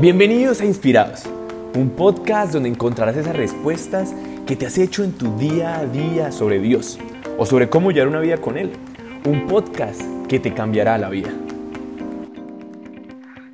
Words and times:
Bienvenidos 0.00 0.62
a 0.62 0.64
Inspirados, 0.64 1.24
un 1.74 1.90
podcast 1.90 2.54
donde 2.54 2.70
encontrarás 2.70 3.18
esas 3.18 3.36
respuestas 3.36 4.14
que 4.46 4.56
te 4.56 4.64
has 4.64 4.78
hecho 4.78 5.04
en 5.04 5.12
tu 5.12 5.36
día 5.36 5.78
a 5.78 5.84
día 5.84 6.32
sobre 6.32 6.58
Dios 6.58 6.98
o 7.36 7.44
sobre 7.44 7.68
cómo 7.68 7.90
llevar 7.90 8.08
una 8.08 8.20
vida 8.20 8.38
con 8.38 8.56
Él. 8.56 8.72
Un 9.26 9.46
podcast 9.46 10.00
que 10.26 10.40
te 10.40 10.54
cambiará 10.54 10.96
la 10.96 11.10
vida. 11.10 11.30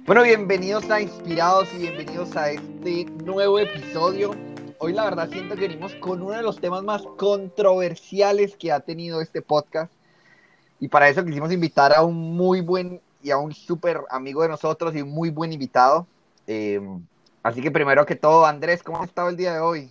Bueno, 0.07 0.23
bienvenidos 0.23 0.89
a 0.89 1.01
Inspirados 1.01 1.67
y 1.75 1.79
bienvenidos 1.79 2.37
a 2.37 2.53
este 2.53 3.07
nuevo 3.25 3.59
episodio. 3.59 4.31
Hoy 4.79 4.93
la 4.93 5.03
verdad 5.03 5.29
siento 5.29 5.57
que 5.57 5.63
venimos 5.63 5.97
con 5.97 6.23
uno 6.23 6.37
de 6.37 6.45
los 6.45 6.61
temas 6.61 6.85
más 6.85 7.03
controversiales 7.17 8.55
que 8.55 8.71
ha 8.71 8.79
tenido 8.79 9.21
este 9.21 9.43
podcast. 9.43 9.93
Y 10.79 10.87
para 10.87 11.09
eso 11.09 11.25
quisimos 11.25 11.51
invitar 11.51 11.93
a 11.93 12.05
un 12.05 12.15
muy 12.15 12.61
buen 12.61 13.01
y 13.21 13.33
a 13.33 13.37
un 13.37 13.53
súper 13.53 14.03
amigo 14.11 14.43
de 14.43 14.49
nosotros 14.51 14.95
y 14.95 15.03
un 15.03 15.09
muy 15.09 15.31
buen 15.31 15.53
invitado. 15.53 16.07
Eh, 16.47 16.81
así 17.43 17.61
que 17.61 17.71
primero 17.71 18.07
que 18.07 18.17
todo, 18.17 18.47
Andrés, 18.47 18.83
¿cómo 18.83 18.99
has 18.99 19.09
estado 19.09 19.29
el 19.29 19.37
día 19.37 19.55
de 19.55 19.61
hoy? 19.61 19.91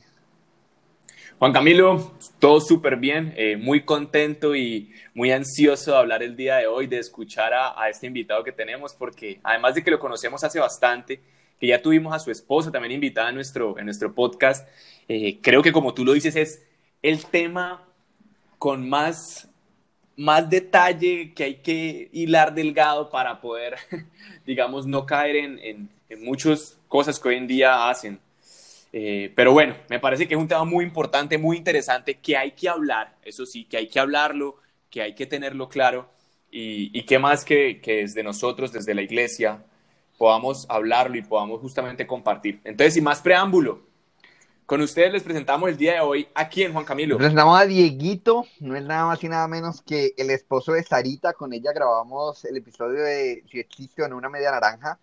Juan 1.38 1.52
Camilo, 1.52 2.14
todo 2.40 2.62
súper 2.62 2.96
bien, 2.96 3.34
eh, 3.36 3.58
muy 3.58 3.84
contento 3.84 4.56
y 4.56 4.94
muy 5.14 5.32
ansioso 5.32 5.92
de 5.92 5.98
hablar 5.98 6.24
el 6.24 6.38
día 6.38 6.56
de 6.56 6.68
hoy, 6.68 6.88
de 6.88 7.00
escuchar 7.00 7.54
a, 7.54 7.90
este 7.90 8.08
invitado 8.08 8.42
que 8.42 8.54
tenemos, 8.54 8.94
porque 8.94 9.42
además 9.44 9.76
de 9.76 9.84
que 9.84 9.92
lo 9.92 10.00
conocemos 10.00 10.46
hace 10.46 10.62
bastante, 10.62 11.20
que 11.60 11.68
ya 11.68 11.82
tuvimos 11.82 12.16
a 12.16 12.20
su 12.20 12.32
esposa 12.32 12.72
también 12.72 12.94
invitada 12.94 13.30
en 13.30 13.36
nuestro, 13.36 13.78
en 13.78 13.84
nuestro 13.84 14.14
podcast, 14.14 14.66
eh, 15.10 15.40
creo 15.42 15.62
que 15.62 15.74
como 15.74 15.94
tú 15.94 16.06
lo 16.06 16.14
dices 16.14 16.38
es 16.38 16.64
el 17.02 17.26
tema 17.26 17.84
con 18.58 18.88
más, 18.88 19.50
más 20.16 20.50
detalle 20.50 21.34
que 21.34 21.44
hay 21.44 21.56
que 21.56 22.10
hilar 22.14 22.54
delgado 22.54 23.10
para 23.10 23.42
poder, 23.42 23.76
digamos, 24.46 24.88
no 24.88 25.06
caer 25.06 25.36
en 25.36 25.60
en 25.60 25.95
muchas 26.20 26.78
cosas 26.88 27.20
que 27.20 27.30
hoy 27.30 27.36
en 27.36 27.48
día 27.48 27.90
hacen. 27.90 28.20
Eh, 28.94 29.34
pero 29.36 29.52
bueno, 29.52 29.76
me 29.90 30.00
parece 30.00 30.28
que 30.28 30.36
es 30.36 30.40
un 30.40 30.48
tema 30.48 30.64
muy 30.64 30.86
importante, 30.86 31.38
muy 31.38 31.58
interesante, 31.58 32.20
que 32.20 32.38
hay 32.38 32.52
que 32.52 32.70
hablar, 32.70 33.16
eso 33.24 33.46
sí, 33.46 33.66
que 33.66 33.78
hay 33.78 33.88
que 33.88 34.00
hablarlo, 34.00 34.56
que 34.90 35.02
hay 35.02 35.16
que 35.16 35.26
tenerlo 35.26 35.68
claro 35.68 36.10
y, 36.50 36.98
y 36.98 37.04
qué 37.04 37.20
más 37.20 37.44
que, 37.44 37.82
que 37.82 37.98
desde 37.98 38.24
nosotros, 38.24 38.72
desde 38.72 38.94
la 38.94 39.02
iglesia, 39.02 39.62
podamos 40.18 40.66
hablarlo 40.70 41.18
y 41.18 41.22
podamos 41.22 41.60
justamente 41.60 42.08
compartir. 42.08 42.62
Entonces, 42.64 42.94
sin 42.94 43.04
más 43.04 43.22
preámbulo, 43.22 43.82
con 44.66 44.82
ustedes 44.82 45.12
les 45.12 45.24
presentamos 45.24 45.70
el 45.70 45.78
día 45.78 45.94
de 45.94 46.00
hoy 46.00 46.28
a 46.34 46.50
quién, 46.50 46.74
Juan 46.74 46.86
Camilo. 46.86 47.18
presentamos 47.18 47.60
a 47.60 47.66
Dieguito, 47.66 48.46
no 48.62 48.76
es 48.76 48.84
nada 48.84 49.06
más 49.06 49.24
y 49.24 49.30
nada 49.30 49.48
menos 49.48 49.82
que 49.82 50.14
el 50.18 50.32
esposo 50.32 50.72
de 50.72 50.84
Sarita, 50.84 51.34
con 51.34 51.54
ella 51.54 51.72
grabamos 51.72 52.46
el 52.46 52.58
episodio 52.58 53.04
de 53.04 53.44
Si 53.52 53.60
existe 53.60 54.02
o 54.02 54.08
no 54.08 54.18
una 54.18 54.30
media 54.30 54.52
naranja. 54.52 55.00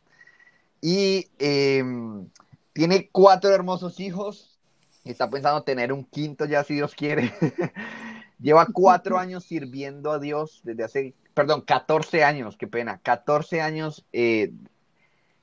Y 0.83 1.29
em, 1.39 2.29
tiene 2.73 3.09
cuatro 3.13 3.51
hermosos 3.51 4.01
hijos. 4.01 4.59
Está 5.05 5.31
pensando 5.31 5.63
tener 5.63 5.93
un 5.93 6.05
quinto 6.05 6.45
ya, 6.45 6.65
si 6.65 6.75
Dios 6.75 6.95
quiere. 6.95 7.33
Lleva 8.41 8.67
cuatro 8.67 9.17
años 9.19 9.45
sirviendo 9.45 10.11
a 10.11 10.19
Dios 10.19 10.61
desde 10.65 10.85
hace, 10.85 11.15
perdón, 11.35 11.63
14 11.63 12.25
años, 12.25 12.57
qué 12.57 12.67
pena, 12.67 12.99
14 12.99 13.63
años 13.63 14.05
eh, 14.13 14.53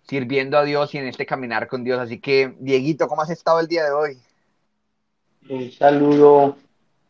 sirviendo 0.03 0.57
a 0.57 0.65
Dios 0.65 0.93
y 0.93 0.97
en 0.97 1.07
este 1.07 1.25
caminar 1.25 1.67
con 1.67 1.85
Dios. 1.85 1.99
Así 1.99 2.19
que, 2.19 2.53
Dieguito, 2.59 3.07
¿cómo 3.07 3.21
has 3.21 3.29
estado 3.29 3.61
el 3.61 3.67
día 3.67 3.85
de 3.85 3.91
hoy? 3.91 4.17
Un 5.49 5.71
saludo, 5.71 6.57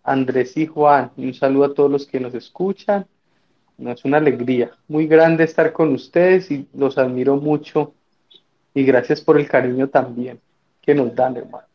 Andrés 0.03 0.55
y 0.55 0.67
Juan, 0.67 1.11
y 1.17 1.25
un 1.25 1.33
saludo 1.33 1.65
a 1.65 1.73
todos 1.73 1.89
los 1.89 2.05
que 2.05 2.19
nos 2.19 2.35
escuchan. 2.35 3.07
Es 3.79 4.05
una 4.05 4.17
alegría 4.17 4.71
muy 4.87 5.07
grande 5.07 5.45
estar 5.45 5.73
con 5.73 5.93
ustedes 5.93 6.51
y 6.51 6.67
los 6.73 6.97
admiro 6.97 7.37
mucho 7.37 7.95
y 8.73 8.83
gracias 8.83 9.21
por 9.21 9.39
el 9.39 9.47
cariño 9.47 9.87
también 9.87 10.39
que 10.81 10.95
nos 10.95 11.13
dan, 11.15 11.37
hermano. 11.37 11.67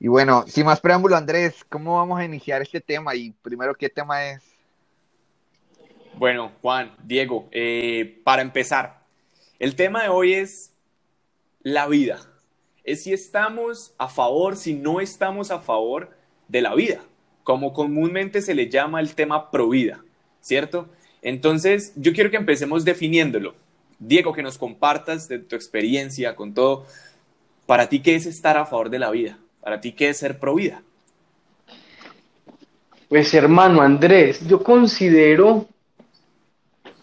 Y 0.00 0.08
bueno, 0.08 0.44
sin 0.46 0.64
más 0.64 0.80
preámbulo, 0.80 1.16
Andrés, 1.16 1.64
¿cómo 1.68 1.96
vamos 1.96 2.20
a 2.20 2.24
iniciar 2.24 2.62
este 2.62 2.80
tema? 2.80 3.14
Y 3.16 3.30
primero, 3.42 3.74
¿qué 3.74 3.88
tema 3.88 4.24
es? 4.26 4.42
Bueno, 6.14 6.52
Juan, 6.62 6.94
Diego, 7.04 7.48
eh, 7.50 8.20
para 8.24 8.42
empezar, 8.42 9.00
el 9.58 9.74
tema 9.74 10.02
de 10.02 10.08
hoy 10.08 10.34
es 10.34 10.72
la 11.62 11.88
vida. 11.88 12.20
Es 12.84 13.04
si 13.04 13.12
estamos 13.12 13.94
a 13.98 14.08
favor, 14.08 14.56
si 14.56 14.74
no 14.74 15.00
estamos 15.00 15.50
a 15.50 15.58
favor 15.58 16.10
de 16.48 16.62
la 16.62 16.74
vida, 16.74 17.00
como 17.42 17.72
comúnmente 17.72 18.40
se 18.40 18.54
le 18.54 18.68
llama 18.68 19.00
el 19.00 19.14
tema 19.14 19.50
pro 19.50 19.68
vida, 19.68 20.04
¿cierto? 20.40 20.88
Entonces, 21.22 21.92
yo 21.96 22.12
quiero 22.12 22.30
que 22.30 22.36
empecemos 22.36 22.84
definiéndolo. 22.84 23.54
Diego, 23.98 24.32
que 24.32 24.42
nos 24.42 24.58
compartas 24.58 25.28
de 25.28 25.40
tu 25.40 25.56
experiencia 25.56 26.36
con 26.36 26.54
todo. 26.54 26.86
Para 27.66 27.88
ti, 27.88 28.00
¿qué 28.00 28.14
es 28.14 28.26
estar 28.26 28.56
a 28.56 28.66
favor 28.66 28.90
de 28.90 28.98
la 28.98 29.10
vida? 29.10 29.38
Para 29.60 29.80
ti, 29.80 29.92
¿qué 29.92 30.10
es 30.10 30.18
ser 30.18 30.38
pro 30.38 30.54
vida? 30.54 30.82
Pues 33.08 33.34
hermano 33.34 33.80
Andrés, 33.80 34.46
yo 34.46 34.62
considero 34.62 35.66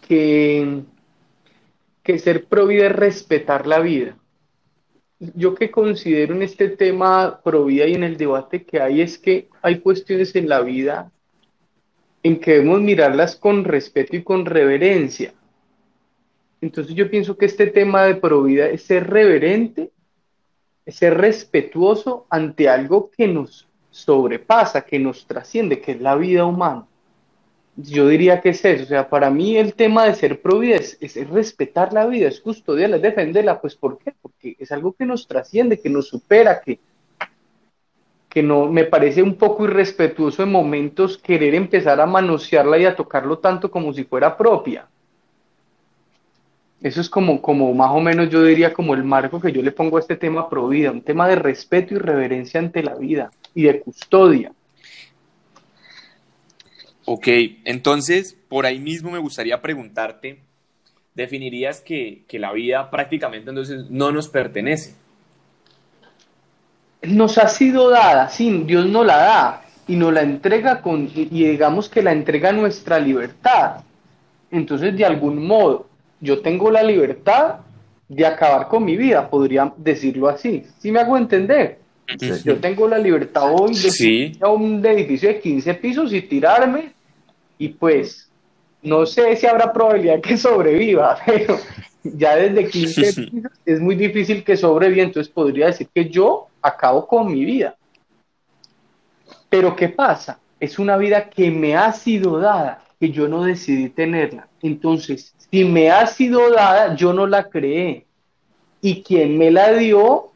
que, 0.07 0.83
que 2.03 2.19
ser 2.19 2.45
pro 2.45 2.67
vida 2.67 2.85
es 2.85 2.91
respetar 2.91 3.67
la 3.67 3.79
vida. 3.79 4.15
Yo 5.19 5.55
que 5.55 5.71
considero 5.71 6.35
en 6.35 6.43
este 6.43 6.69
tema 6.69 7.41
pro 7.43 7.65
vida 7.65 7.87
y 7.87 7.95
en 7.95 8.03
el 8.03 8.17
debate 8.17 8.63
que 8.63 8.79
hay 8.79 9.01
es 9.01 9.17
que 9.17 9.49
hay 9.61 9.79
cuestiones 9.79 10.35
en 10.35 10.47
la 10.47 10.61
vida 10.61 11.11
en 12.21 12.39
que 12.39 12.53
debemos 12.53 12.81
mirarlas 12.81 13.35
con 13.35 13.63
respeto 13.63 14.15
y 14.15 14.23
con 14.23 14.45
reverencia 14.45 15.33
entonces 16.61 16.95
yo 16.95 17.09
pienso 17.09 17.37
que 17.37 17.45
este 17.45 17.67
tema 17.67 18.03
de 18.03 18.15
provida 18.15 18.67
es 18.67 18.83
ser 18.83 19.09
reverente, 19.09 19.91
es 20.85 20.95
ser 20.95 21.17
respetuoso 21.17 22.25
ante 22.29 22.69
algo 22.69 23.09
que 23.09 23.27
nos 23.27 23.67
sobrepasa, 23.91 24.81
que 24.81 24.99
nos 24.99 25.25
trasciende, 25.25 25.79
que 25.79 25.93
es 25.93 26.01
la 26.01 26.15
vida 26.15 26.45
humana. 26.45 26.85
Yo 27.77 28.07
diría 28.07 28.39
que 28.39 28.49
es 28.49 28.63
eso, 28.63 28.83
o 28.83 28.87
sea, 28.87 29.09
para 29.09 29.29
mí 29.29 29.57
el 29.57 29.73
tema 29.73 30.05
de 30.05 30.15
ser 30.15 30.41
provida 30.41 30.77
es, 30.77 30.97
es 31.01 31.29
respetar 31.29 31.91
la 31.91 32.05
vida, 32.05 32.27
es 32.29 32.39
custodiarla, 32.39 32.97
es 32.97 33.01
defenderla, 33.01 33.59
pues 33.59 33.75
¿por 33.75 33.97
qué? 33.97 34.13
Porque 34.21 34.55
es 34.57 34.71
algo 34.71 34.93
que 34.93 35.05
nos 35.05 35.27
trasciende, 35.27 35.79
que 35.79 35.89
nos 35.89 36.07
supera, 36.07 36.61
que, 36.61 36.79
que 38.29 38.41
no 38.41 38.67
me 38.67 38.85
parece 38.85 39.21
un 39.21 39.35
poco 39.35 39.65
irrespetuoso 39.65 40.43
en 40.43 40.51
momentos 40.51 41.17
querer 41.17 41.53
empezar 41.53 41.99
a 41.99 42.05
manosearla 42.05 42.77
y 42.77 42.85
a 42.85 42.95
tocarlo 42.95 43.39
tanto 43.39 43.69
como 43.69 43.93
si 43.93 44.05
fuera 44.05 44.37
propia. 44.37 44.87
Eso 46.81 47.01
es 47.01 47.09
como, 47.09 47.41
como 47.41 47.73
más 47.73 47.91
o 47.91 47.99
menos 47.99 48.29
yo 48.29 48.43
diría 48.43 48.73
como 48.73 48.93
el 48.93 49.03
marco 49.03 49.39
que 49.39 49.51
yo 49.51 49.61
le 49.61 49.71
pongo 49.71 49.97
a 49.97 50.01
este 50.01 50.15
tema 50.15 50.49
pro 50.49 50.67
vida, 50.67 50.91
un 50.91 51.01
tema 51.01 51.27
de 51.27 51.35
respeto 51.35 51.95
y 51.95 51.97
reverencia 51.97 52.59
ante 52.59 52.83
la 52.83 52.95
vida 52.95 53.31
y 53.53 53.63
de 53.63 53.79
custodia. 53.79 54.51
Ok, 57.05 57.27
entonces 57.63 58.37
por 58.49 58.65
ahí 58.65 58.79
mismo 58.79 59.11
me 59.11 59.19
gustaría 59.19 59.61
preguntarte, 59.61 60.41
¿definirías 61.13 61.81
que, 61.81 62.23
que 62.27 62.39
la 62.39 62.51
vida 62.51 62.89
prácticamente 62.91 63.49
entonces 63.49 63.89
no 63.89 64.11
nos 64.11 64.27
pertenece? 64.27 64.95
Nos 67.03 67.37
ha 67.37 67.47
sido 67.47 67.89
dada, 67.89 68.29
sí, 68.29 68.63
Dios 68.65 68.87
nos 68.87 69.05
la 69.05 69.17
da 69.17 69.65
y 69.87 69.95
nos 69.95 70.11
la 70.13 70.21
entrega 70.21 70.81
con, 70.81 71.09
y 71.13 71.25
digamos 71.25 71.89
que 71.89 72.01
la 72.01 72.11
entrega 72.11 72.51
nuestra 72.51 72.99
libertad. 72.99 73.83
Entonces, 74.51 74.95
de 74.95 75.05
algún 75.05 75.45
modo, 75.45 75.87
yo 76.25 76.41
tengo 76.41 76.69
la 76.71 76.83
libertad 76.83 77.59
de 78.07 78.25
acabar 78.25 78.67
con 78.67 78.83
mi 78.83 78.97
vida, 78.97 79.29
podría 79.29 79.73
decirlo 79.77 80.27
así. 80.27 80.65
¿Sí 80.79 80.91
me 80.91 80.99
hago 80.99 81.17
entender? 81.17 81.79
Yo 82.43 82.57
tengo 82.57 82.87
la 82.87 82.97
libertad 82.97 83.51
hoy 83.51 83.73
de 83.75 84.05
ir 84.05 84.37
a 84.41 84.49
un 84.49 84.85
edificio 84.85 85.29
de 85.29 85.39
15 85.39 85.73
pisos 85.75 86.13
y 86.13 86.21
tirarme 86.21 86.93
y 87.57 87.69
pues 87.69 88.29
no 88.81 89.05
sé 89.05 89.35
si 89.35 89.47
habrá 89.47 89.73
probabilidad 89.73 90.21
que 90.21 90.37
sobreviva, 90.47 91.17
pero 91.25 91.57
ya 92.03 92.35
desde 92.35 92.69
15 92.69 93.13
pisos 93.13 93.51
es 93.65 93.79
muy 93.79 93.95
difícil 93.95 94.43
que 94.43 94.55
sobreviva, 94.55 95.03
entonces 95.03 95.31
podría 95.31 95.67
decir 95.67 95.87
que 95.93 96.09
yo 96.09 96.47
acabo 96.61 97.07
con 97.07 97.31
mi 97.31 97.43
vida. 97.43 97.75
Pero 99.49 99.75
¿qué 99.75 99.89
pasa? 99.89 100.39
Es 100.59 100.77
una 100.77 100.97
vida 100.97 101.29
que 101.29 101.49
me 101.49 101.75
ha 101.75 101.91
sido 101.91 102.39
dada, 102.39 102.83
que 102.99 103.09
yo 103.09 103.27
no 103.27 103.43
decidí 103.43 103.89
tenerla. 103.89 104.47
Entonces, 104.61 105.34
si 105.51 105.65
me 105.65 105.89
ha 105.89 106.05
sido 106.07 106.51
dada, 106.51 106.95
yo 106.95 107.13
no 107.13 107.27
la 107.27 107.49
creé. 107.49 108.05
Y 108.81 109.03
quien 109.03 109.37
me 109.37 109.51
la 109.51 109.73
dio, 109.73 110.31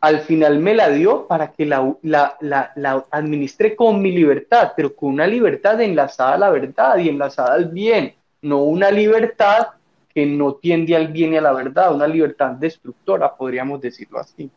al 0.00 0.20
final 0.20 0.58
me 0.58 0.74
la 0.74 0.90
dio 0.90 1.26
para 1.26 1.52
que 1.52 1.66
la, 1.66 1.96
la, 2.02 3.06
administre 3.10 3.74
con 3.74 4.02
mi 4.02 4.12
libertad, 4.12 4.72
pero 4.76 4.94
con 4.94 5.14
una 5.14 5.26
libertad 5.26 5.80
enlazada 5.80 6.34
a 6.34 6.38
la 6.38 6.50
verdad 6.50 6.98
y 6.98 7.08
enlazada 7.08 7.54
al 7.54 7.70
bien, 7.70 8.14
no 8.42 8.62
una 8.62 8.90
libertad 8.90 9.68
que 10.14 10.26
no 10.26 10.54
tiende 10.54 10.94
al 10.94 11.08
bien 11.08 11.32
y 11.32 11.36
a 11.38 11.40
la 11.40 11.52
verdad, 11.52 11.94
una 11.94 12.06
libertad 12.06 12.52
destructora, 12.52 13.34
podríamos 13.34 13.80
decirlo 13.80 14.20
así. 14.20 14.50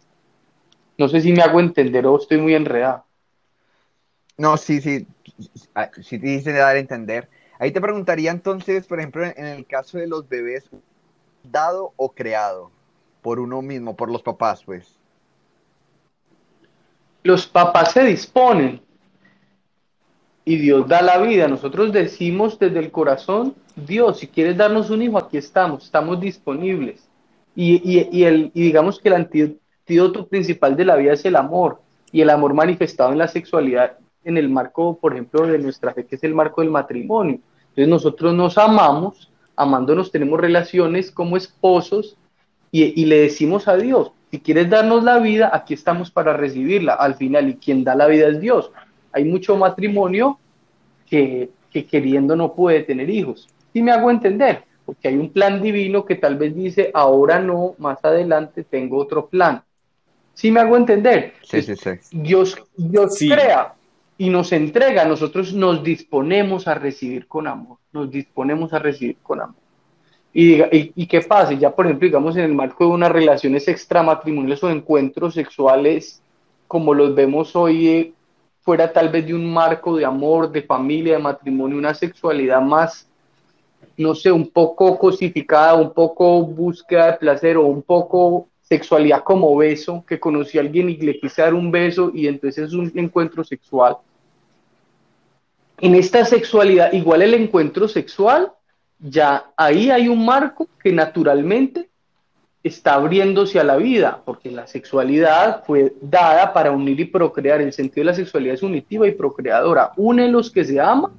No 0.97 1.07
sé 1.07 1.21
si 1.21 1.31
me 1.31 1.41
hago 1.41 1.59
entender 1.59 2.05
o 2.05 2.17
estoy 2.17 2.37
muy 2.37 2.53
enredado. 2.53 3.05
No, 4.37 4.57
sí, 4.57 4.81
sí, 4.81 5.07
sí 6.01 6.19
te 6.19 6.27
dice 6.27 6.51
dar 6.51 6.75
a 6.75 6.79
entender. 6.79 7.29
Ahí 7.59 7.71
te 7.71 7.81
preguntaría 7.81 8.31
entonces, 8.31 8.85
por 8.87 8.99
ejemplo, 8.99 9.25
en 9.25 9.45
el 9.45 9.65
caso 9.65 9.97
de 9.97 10.07
los 10.07 10.27
bebés, 10.27 10.69
¿dado 11.43 11.93
o 11.95 12.09
creado? 12.11 12.71
por 13.27 13.41
uno 13.41 13.61
mismo, 13.61 13.93
por 13.93 14.09
los 14.09 14.21
papás, 14.21 14.63
pues? 14.63 14.87
Los 17.23 17.45
papás 17.45 17.91
se 17.91 18.05
disponen 18.05 18.79
y 20.45 20.55
Dios 20.55 20.87
da 20.87 21.01
la 21.01 21.17
vida. 21.17 21.49
Nosotros 21.49 21.91
decimos 21.91 22.57
desde 22.57 22.79
el 22.79 22.89
corazón, 22.89 23.53
Dios, 23.75 24.19
si 24.19 24.27
quieres 24.27 24.55
darnos 24.55 24.89
un 24.89 25.01
hijo, 25.01 25.17
aquí 25.17 25.35
estamos, 25.35 25.83
estamos 25.83 26.21
disponibles. 26.21 27.05
Y, 27.53 28.23
el, 28.23 28.49
y 28.53 28.61
digamos 28.61 28.97
que 28.97 29.09
el 29.09 29.15
antídoto 29.15 30.25
principal 30.27 30.77
de 30.77 30.85
la 30.85 30.95
vida 30.95 31.11
es 31.11 31.25
el 31.25 31.35
amor 31.35 31.81
y 32.13 32.21
el 32.21 32.29
amor 32.29 32.53
manifestado 32.53 33.11
en 33.11 33.17
la 33.17 33.27
sexualidad 33.27 33.97
en 34.27 34.37
el 34.37 34.49
marco, 34.49 34.97
por 34.97 35.13
ejemplo, 35.13 35.47
de 35.47 35.57
nuestra 35.57 35.93
fe, 35.93 36.05
que 36.05 36.17
es 36.17 36.23
el 36.23 36.35
marco 36.35 36.61
del 36.61 36.69
matrimonio. 36.69 37.39
Entonces 37.69 37.87
nosotros 37.87 38.33
nos 38.33 38.57
amamos, 38.57 39.31
amándonos 39.55 40.11
tenemos 40.11 40.39
relaciones 40.39 41.11
como 41.11 41.37
esposos 41.37 42.17
y, 42.71 43.01
y 43.01 43.05
le 43.05 43.21
decimos 43.21 43.69
a 43.69 43.77
Dios, 43.77 44.11
si 44.29 44.41
quieres 44.41 44.69
darnos 44.69 45.03
la 45.03 45.19
vida, 45.19 45.49
aquí 45.53 45.73
estamos 45.73 46.11
para 46.11 46.33
recibirla 46.33 46.93
al 46.93 47.15
final 47.15 47.47
y 47.49 47.55
quien 47.55 47.85
da 47.85 47.95
la 47.95 48.07
vida 48.07 48.27
es 48.27 48.41
Dios. 48.41 48.69
Hay 49.13 49.23
mucho 49.23 49.55
matrimonio 49.55 50.37
que, 51.09 51.49
que 51.71 51.85
queriendo 51.85 52.35
no 52.35 52.53
puede 52.53 52.81
tener 52.83 53.09
hijos. 53.09 53.47
Y 53.73 53.81
me 53.81 53.91
hago 53.91 54.11
entender, 54.11 54.65
porque 54.85 55.07
hay 55.07 55.15
un 55.15 55.29
plan 55.29 55.61
divino 55.61 56.03
que 56.03 56.15
tal 56.15 56.35
vez 56.35 56.53
dice, 56.53 56.91
ahora 56.93 57.39
no, 57.39 57.75
más 57.77 58.03
adelante 58.03 58.65
tengo 58.65 58.97
otro 58.97 59.27
plan. 59.27 59.63
¿Sí 60.33 60.51
me 60.51 60.59
hago 60.59 60.75
entender? 60.75 61.33
Sí, 61.43 61.61
sí, 61.61 61.75
sí. 61.75 61.91
Dios, 62.11 62.61
Dios 62.75 63.17
crea 63.17 63.73
y 64.17 64.29
nos 64.29 64.51
entrega, 64.51 65.05
nosotros 65.05 65.53
nos 65.53 65.83
disponemos 65.83 66.67
a 66.67 66.73
recibir 66.73 67.27
con 67.27 67.47
amor, 67.47 67.77
nos 67.91 68.09
disponemos 68.09 68.73
a 68.73 68.79
recibir 68.79 69.17
con 69.21 69.41
amor. 69.41 69.55
Y, 70.33 70.61
y, 70.95 71.07
qué 71.07 71.21
pasa, 71.21 71.53
ya 71.53 71.73
por 71.73 71.85
ejemplo, 71.85 72.05
digamos 72.05 72.35
en 72.35 72.43
el 72.43 72.53
marco 72.53 72.85
de 72.85 72.91
unas 72.91 73.11
relaciones 73.11 73.67
extramatrimoniales 73.67 74.63
o 74.63 74.69
encuentros 74.69 75.33
sexuales, 75.33 76.21
como 76.67 76.93
los 76.93 77.15
vemos 77.15 77.55
hoy, 77.55 77.87
eh, 77.87 78.13
fuera 78.61 78.91
tal 78.91 79.09
vez 79.09 79.25
de 79.25 79.33
un 79.33 79.51
marco 79.51 79.95
de 79.95 80.05
amor, 80.05 80.51
de 80.51 80.61
familia, 80.61 81.13
de 81.13 81.23
matrimonio, 81.23 81.77
una 81.77 81.93
sexualidad 81.93 82.61
más, 82.61 83.07
no 83.95 84.13
sé, 84.13 84.31
un 84.31 84.49
poco 84.49 84.99
cosificada, 84.99 85.75
un 85.75 85.93
poco 85.93 86.43
búsqueda 86.43 87.11
de 87.11 87.17
placer 87.17 87.57
o 87.57 87.65
un 87.65 87.81
poco 87.81 88.47
sexualidad 88.61 89.23
como 89.23 89.55
beso, 89.55 90.03
que 90.05 90.19
conocí 90.19 90.57
a 90.57 90.61
alguien 90.61 90.89
y 90.89 90.97
le 90.97 91.19
quise 91.19 91.41
dar 91.41 91.53
un 91.53 91.71
beso 91.71 92.11
y 92.13 92.27
entonces 92.27 92.67
es 92.67 92.73
un 92.73 92.91
encuentro 92.95 93.43
sexual. 93.43 93.97
En 95.79 95.93
esta 95.93 96.25
sexualidad, 96.25 96.91
igual 96.93 97.21
el 97.21 97.35
encuentro 97.35 97.87
sexual 97.87 98.51
ya 98.99 99.51
ahí 99.55 99.91
hay 99.91 100.07
un 100.07 100.25
marco 100.25 100.67
que 100.81 100.91
naturalmente 100.91 101.89
está 102.63 102.95
abriéndose 102.95 103.59
a 103.59 103.63
la 103.63 103.77
vida, 103.77 104.21
porque 104.25 104.51
la 104.51 104.65
sexualidad 104.67 105.63
fue 105.65 105.93
dada 106.01 106.51
para 106.51 106.71
unir 106.71 106.99
y 106.99 107.05
procrear. 107.05 107.61
El 107.61 107.73
sentido 107.73 108.01
de 108.01 108.11
la 108.11 108.15
sexualidad 108.15 108.55
es 108.55 108.63
unitiva 108.63 109.07
y 109.07 109.11
procreadora. 109.11 109.91
Une 109.97 110.27
los 110.29 110.51
que 110.51 110.65
se 110.65 110.79
aman 110.79 111.11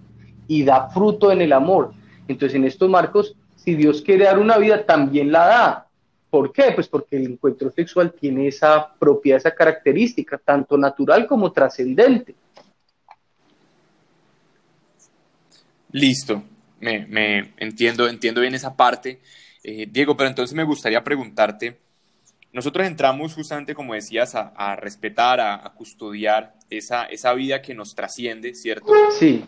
y 0.46 0.64
da 0.64 0.88
fruto 0.90 1.30
en 1.30 1.40
el 1.40 1.52
amor. 1.52 1.92
Entonces, 2.26 2.56
en 2.56 2.64
estos 2.64 2.90
marcos, 2.90 3.36
si 3.56 3.74
Dios 3.74 4.02
quiere 4.02 4.24
dar 4.24 4.38
una 4.38 4.58
vida, 4.58 4.84
también 4.84 5.32
la 5.32 5.46
da. 5.46 5.86
¿Por 6.30 6.52
qué? 6.52 6.72
Pues 6.74 6.88
porque 6.88 7.16
el 7.16 7.32
encuentro 7.32 7.70
sexual 7.70 8.12
tiene 8.12 8.48
esa 8.48 8.92
propiedad, 8.98 9.38
esa 9.38 9.54
característica, 9.54 10.36
tanto 10.36 10.76
natural 10.76 11.26
como 11.26 11.52
trascendente. 11.52 12.34
Listo 15.92 16.42
me, 16.80 17.52
entiendo, 17.58 18.08
entiendo 18.08 18.40
bien 18.40 18.54
esa 18.54 18.76
parte. 18.76 19.20
Eh, 19.62 19.86
Diego, 19.90 20.16
pero 20.16 20.28
entonces 20.28 20.54
me 20.54 20.64
gustaría 20.64 21.02
preguntarte, 21.02 21.76
nosotros 22.52 22.86
entramos 22.86 23.34
justamente, 23.34 23.74
como 23.74 23.94
decías, 23.94 24.34
a, 24.34 24.76
respetar, 24.76 25.40
a, 25.40 25.70
custodiar 25.76 26.54
esa, 26.70 27.04
esa 27.04 27.34
vida 27.34 27.60
que 27.60 27.74
nos 27.74 27.94
trasciende, 27.94 28.54
¿cierto? 28.54 28.92
Sí. 29.18 29.44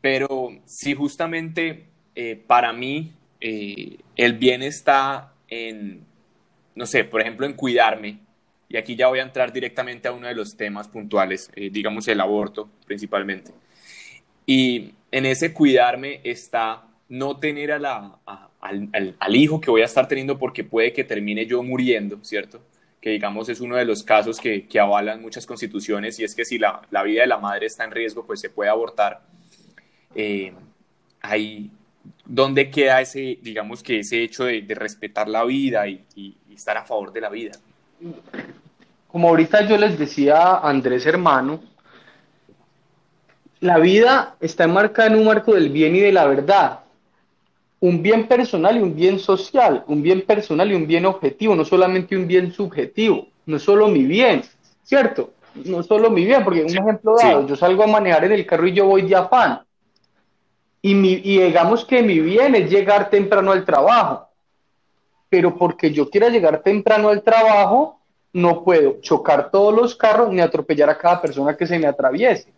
Pero 0.00 0.50
si 0.64 0.94
justamente 0.94 1.86
eh, 2.14 2.40
para 2.46 2.72
mí 2.72 3.12
eh, 3.40 3.98
el 4.16 4.34
bien 4.34 4.62
está 4.62 5.32
en, 5.48 6.04
no 6.74 6.86
sé, 6.86 7.04
por 7.04 7.20
ejemplo, 7.20 7.46
en 7.46 7.54
cuidarme, 7.54 8.20
y 8.68 8.76
aquí 8.76 8.96
ya 8.96 9.08
voy 9.08 9.18
a 9.18 9.22
entrar 9.22 9.52
directamente 9.52 10.08
a 10.08 10.12
uno 10.12 10.28
de 10.28 10.34
los 10.34 10.56
temas 10.56 10.88
puntuales, 10.88 11.50
digamos 11.54 12.08
el 12.08 12.20
aborto 12.20 12.70
principalmente. 12.86 13.52
Y 14.46 14.92
en 15.10 15.26
ese 15.26 15.52
cuidarme 15.52 16.20
está 16.24 16.84
no 17.08 17.36
tener 17.38 17.72
a 17.72 17.78
la, 17.78 18.18
al, 18.60 19.36
hijo 19.36 19.60
que 19.60 19.70
voy 19.70 19.82
a 19.82 19.86
estar 19.86 20.08
teniendo 20.08 20.38
porque 20.38 20.64
puede 20.64 20.92
que 20.92 21.04
termine 21.04 21.46
yo 21.46 21.62
muriendo, 21.62 22.18
¿cierto? 22.22 22.60
Que 23.00 23.10
digamos 23.10 23.48
es 23.48 23.60
uno 23.60 23.76
de 23.76 23.84
los 23.84 24.02
casos 24.02 24.40
que, 24.40 24.66
que 24.66 24.80
avalan 24.80 25.20
muchas 25.20 25.44
constituciones 25.44 26.18
y 26.20 26.24
es 26.24 26.34
que 26.34 26.44
si 26.44 26.58
la, 26.58 26.80
la, 26.90 27.02
vida 27.02 27.22
de 27.22 27.26
la 27.26 27.38
madre 27.38 27.66
está 27.66 27.84
en 27.84 27.90
riesgo, 27.90 28.24
pues 28.24 28.40
se 28.40 28.48
puede 28.48 28.70
abortar. 28.70 29.20
Eh, 30.14 30.52
ahí, 31.20 31.70
¿dónde 32.24 32.70
queda 32.70 33.00
ese, 33.00 33.38
digamos 33.42 33.82
que 33.82 33.98
ese 33.98 34.22
hecho 34.22 34.44
de, 34.44 34.64
respetar 34.68 35.28
la 35.28 35.44
vida 35.44 35.86
y, 35.88 36.04
y, 36.14 36.36
estar 36.54 36.76
a 36.76 36.84
favor 36.84 37.12
de 37.12 37.20
la 37.20 37.28
vida? 37.28 37.52
Como 39.08 39.28
ahorita 39.28 39.66
yo 39.66 39.76
les 39.76 39.98
decía 39.98 40.36
a 40.36 40.70
Andrés 40.70 41.04
hermano, 41.04 41.60
la 43.62 43.78
vida 43.78 44.34
está 44.40 44.64
enmarcada 44.64 45.08
en 45.08 45.14
un 45.14 45.24
marco 45.24 45.54
del 45.54 45.70
bien 45.70 45.94
y 45.94 46.00
de 46.00 46.10
la 46.10 46.26
verdad. 46.26 46.80
Un 47.78 48.02
bien 48.02 48.26
personal 48.26 48.76
y 48.76 48.80
un 48.80 48.96
bien 48.96 49.20
social, 49.20 49.84
un 49.86 50.02
bien 50.02 50.22
personal 50.22 50.72
y 50.72 50.74
un 50.74 50.84
bien 50.84 51.06
objetivo, 51.06 51.54
no 51.54 51.64
solamente 51.64 52.16
un 52.16 52.26
bien 52.26 52.52
subjetivo, 52.52 53.28
no 53.46 53.60
solo 53.60 53.86
mi 53.86 54.02
bien, 54.02 54.42
¿cierto? 54.82 55.30
No 55.54 55.84
solo 55.84 56.10
mi 56.10 56.24
bien, 56.24 56.42
porque 56.42 56.64
un 56.64 56.76
ejemplo 56.76 57.14
dado, 57.16 57.46
yo 57.46 57.54
salgo 57.54 57.84
a 57.84 57.86
manejar 57.86 58.24
en 58.24 58.32
el 58.32 58.44
carro 58.44 58.66
y 58.66 58.72
yo 58.72 58.86
voy 58.86 59.02
de 59.02 59.14
afán. 59.14 59.60
Y, 60.80 60.96
mi, 60.96 61.12
y 61.12 61.38
digamos 61.38 61.84
que 61.84 62.02
mi 62.02 62.18
bien 62.18 62.56
es 62.56 62.68
llegar 62.68 63.10
temprano 63.10 63.52
al 63.52 63.64
trabajo. 63.64 64.28
Pero 65.28 65.56
porque 65.56 65.92
yo 65.92 66.10
quiera 66.10 66.30
llegar 66.30 66.62
temprano 66.62 67.10
al 67.10 67.22
trabajo, 67.22 68.00
no 68.32 68.64
puedo 68.64 69.00
chocar 69.00 69.52
todos 69.52 69.72
los 69.72 69.94
carros 69.94 70.32
ni 70.32 70.40
atropellar 70.40 70.90
a 70.90 70.98
cada 70.98 71.22
persona 71.22 71.56
que 71.56 71.68
se 71.68 71.78
me 71.78 71.86
atraviese 71.86 72.52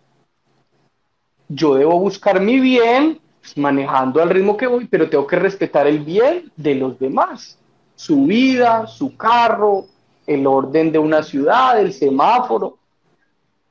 yo 1.55 1.75
debo 1.75 1.99
buscar 1.99 2.41
mi 2.41 2.59
bien 2.61 3.21
pues, 3.41 3.57
manejando 3.57 4.21
al 4.23 4.31
ritmo 4.31 4.57
que 4.57 4.67
voy, 4.67 4.87
pero 4.87 5.09
tengo 5.09 5.27
que 5.27 5.37
respetar 5.37 5.87
el 5.87 6.01
bien 6.01 6.51
de 6.57 6.75
los 6.75 6.99
demás, 6.99 7.59
su 7.95 8.25
vida, 8.25 8.87
su 8.87 9.17
carro, 9.17 9.87
el 10.27 10.47
orden 10.47 10.91
de 10.91 10.99
una 10.99 11.23
ciudad, 11.23 11.79
el 11.79 11.93
semáforo. 11.93 12.79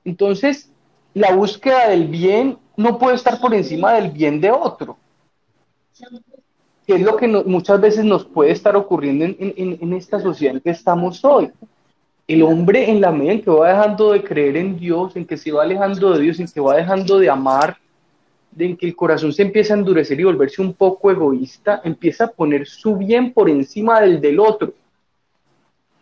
Entonces, 0.06 0.70
la 1.14 1.34
búsqueda 1.34 1.90
del 1.90 2.08
bien 2.08 2.58
no 2.78 2.98
puede 2.98 3.16
estar 3.16 3.40
por 3.40 3.54
encima 3.54 3.94
del 3.94 4.12
bien 4.12 4.40
de 4.40 4.52
otro. 4.52 4.98
Que 6.86 6.96
es 6.96 7.02
lo 7.02 7.16
que 7.16 7.28
muchas 7.28 7.80
veces 7.80 8.04
nos 8.04 8.26
puede 8.26 8.52
estar 8.52 8.76
ocurriendo 8.76 9.26
en, 9.26 9.36
en 9.38 9.94
esta 9.94 10.20
sociedad 10.20 10.56
en 10.56 10.62
que 10.62 10.72
estamos 10.72 11.24
hoy 11.24 11.52
el 12.28 12.42
hombre 12.42 12.90
en 12.90 13.02
la 13.02 13.12
medida 13.12 13.34
en 13.34 13.42
que 13.42 13.52
va 13.52 13.70
dejando 13.70 14.14
de 14.14 14.24
creer 14.24 14.58
en 14.58 14.78
Dios, 14.78 15.16
en 15.16 15.26
que 15.26 15.38
se 15.38 15.52
va 15.52 15.64
alejando 15.64 16.14
de 16.14 16.22
Dios, 16.22 16.40
en 16.40 16.48
que 16.48 16.62
va 16.62 16.76
dejando 16.76 17.20
de 17.20 17.30
amar, 17.30 17.78
en 18.58 18.78
que 18.78 18.86
el 18.86 18.96
corazón 18.96 19.34
se 19.34 19.42
empieza 19.42 19.74
a 19.74 19.78
endurecer 19.78 20.20
y 20.20 20.24
volverse 20.24 20.62
un 20.62 20.74
poco 20.74 21.12
egoísta, 21.12 21.82
empieza 21.84 22.26
a 22.26 22.32
poner 22.32 22.68
su 22.68 22.96
bien 22.96 23.34
por 23.34 23.50
encima 23.50 24.00
del 24.02 24.22
del 24.22 24.40
otro. 24.40 24.74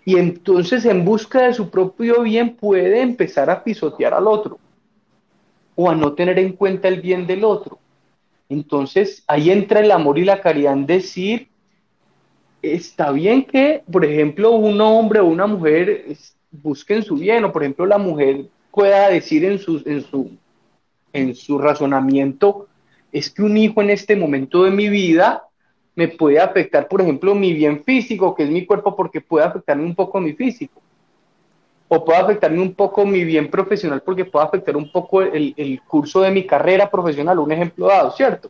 Y 0.03 0.17
entonces 0.17 0.85
en 0.85 1.05
busca 1.05 1.43
de 1.43 1.53
su 1.53 1.69
propio 1.69 2.23
bien 2.23 2.55
puede 2.55 3.01
empezar 3.01 3.49
a 3.49 3.63
pisotear 3.63 4.13
al 4.13 4.27
otro 4.27 4.57
o 5.75 5.89
a 5.89 5.95
no 5.95 6.13
tener 6.13 6.39
en 6.39 6.53
cuenta 6.53 6.87
el 6.87 7.01
bien 7.01 7.27
del 7.27 7.43
otro. 7.43 7.79
Entonces 8.49 9.23
ahí 9.27 9.49
entra 9.49 9.79
el 9.79 9.91
amor 9.91 10.17
y 10.17 10.25
la 10.25 10.41
caridad 10.41 10.73
en 10.73 10.85
decir, 10.85 11.47
está 12.61 13.11
bien 13.11 13.43
que, 13.43 13.83
por 13.91 14.05
ejemplo, 14.05 14.51
un 14.51 14.79
hombre 14.81 15.19
o 15.19 15.25
una 15.25 15.47
mujer 15.47 16.05
busquen 16.51 17.03
su 17.03 17.15
bien, 17.15 17.43
o 17.43 17.51
por 17.51 17.63
ejemplo 17.63 17.85
la 17.85 17.97
mujer 17.97 18.45
pueda 18.71 19.09
decir 19.09 19.45
en 19.45 19.59
su, 19.59 19.81
en 19.85 20.01
su, 20.01 20.31
en 21.13 21.35
su 21.35 21.57
razonamiento, 21.57 22.67
es 23.11 23.29
que 23.29 23.41
un 23.41 23.57
hijo 23.57 23.81
en 23.81 23.89
este 23.89 24.15
momento 24.15 24.63
de 24.63 24.71
mi 24.71 24.89
vida 24.89 25.43
me 25.95 26.07
puede 26.07 26.39
afectar, 26.39 26.87
por 26.87 27.01
ejemplo, 27.01 27.35
mi 27.35 27.53
bien 27.53 27.83
físico, 27.83 28.33
que 28.33 28.43
es 28.43 28.49
mi 28.49 28.65
cuerpo, 28.65 28.95
porque 28.95 29.19
puede 29.19 29.45
afectarme 29.45 29.83
un 29.83 29.95
poco 29.95 30.21
mi 30.21 30.33
físico. 30.33 30.81
O 31.89 32.05
puede 32.05 32.19
afectarme 32.19 32.61
un 32.61 32.73
poco 32.73 33.05
mi 33.05 33.25
bien 33.25 33.49
profesional, 33.49 34.01
porque 34.01 34.23
puede 34.23 34.45
afectar 34.45 34.77
un 34.77 34.89
poco 34.89 35.21
el, 35.21 35.53
el 35.57 35.81
curso 35.81 36.21
de 36.21 36.31
mi 36.31 36.45
carrera 36.45 36.89
profesional, 36.89 37.39
un 37.39 37.51
ejemplo 37.51 37.87
dado, 37.87 38.11
¿cierto? 38.11 38.49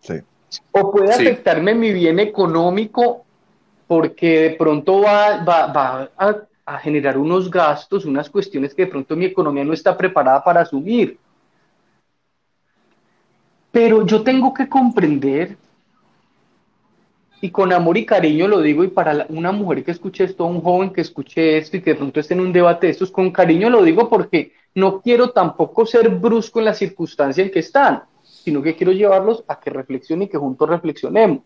Sí. 0.00 0.14
O 0.72 0.90
puede 0.90 1.12
afectarme 1.12 1.74
mi 1.74 1.92
bien 1.92 2.18
económico 2.18 3.24
porque 3.86 4.40
de 4.40 4.50
pronto 4.50 5.02
va, 5.02 5.42
va, 5.44 6.10
a, 6.16 6.36
a, 6.64 6.78
generar 6.78 7.18
unos 7.18 7.50
gastos, 7.50 8.04
unas 8.04 8.30
cuestiones 8.30 8.74
que 8.74 8.84
de 8.84 8.90
pronto 8.90 9.16
mi 9.16 9.24
economía 9.24 9.64
no 9.64 9.72
está 9.72 9.96
preparada 9.96 10.42
para 10.42 10.60
asumir. 10.60 11.18
Pero 13.72 14.06
yo 14.06 14.22
tengo 14.22 14.54
que 14.54 14.68
comprender 14.68 15.56
y 17.40 17.50
con 17.50 17.72
amor 17.72 17.96
y 17.96 18.04
cariño 18.04 18.46
lo 18.46 18.60
digo, 18.60 18.84
y 18.84 18.88
para 18.88 19.26
una 19.30 19.50
mujer 19.50 19.82
que 19.82 19.92
escuche 19.92 20.24
esto, 20.24 20.44
un 20.44 20.60
joven 20.60 20.90
que 20.90 21.00
escuche 21.00 21.56
esto 21.56 21.76
y 21.76 21.80
que 21.80 21.90
de 21.90 21.96
pronto 21.96 22.20
esté 22.20 22.34
en 22.34 22.40
un 22.40 22.52
debate 22.52 22.86
de 22.86 22.92
estos, 22.92 23.10
con 23.10 23.30
cariño 23.30 23.70
lo 23.70 23.82
digo 23.82 24.08
porque 24.08 24.52
no 24.74 25.00
quiero 25.00 25.30
tampoco 25.30 25.86
ser 25.86 26.10
brusco 26.10 26.58
en 26.58 26.66
la 26.66 26.74
circunstancia 26.74 27.42
en 27.42 27.50
que 27.50 27.60
están, 27.60 28.02
sino 28.42 28.62
que 28.62 28.76
quiero 28.76 28.92
llevarlos 28.92 29.44
a 29.48 29.60
que 29.60 29.70
reflexionen 29.70 30.26
y 30.26 30.30
que 30.30 30.38
juntos 30.38 30.68
reflexionemos. 30.68 31.42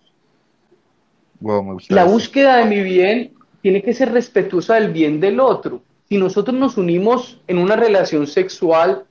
la 1.88 2.04
búsqueda 2.04 2.56
de 2.58 2.64
mi 2.66 2.82
bien 2.82 3.32
tiene 3.60 3.82
que 3.82 3.94
ser 3.94 4.12
respetuosa 4.12 4.74
del 4.74 4.92
bien 4.92 5.20
del 5.20 5.40
otro. 5.40 5.82
Si 6.08 6.18
nosotros 6.18 6.56
nos 6.56 6.76
unimos 6.76 7.40
en 7.46 7.58
una 7.58 7.76
relación 7.76 8.26
sexual 8.26 9.04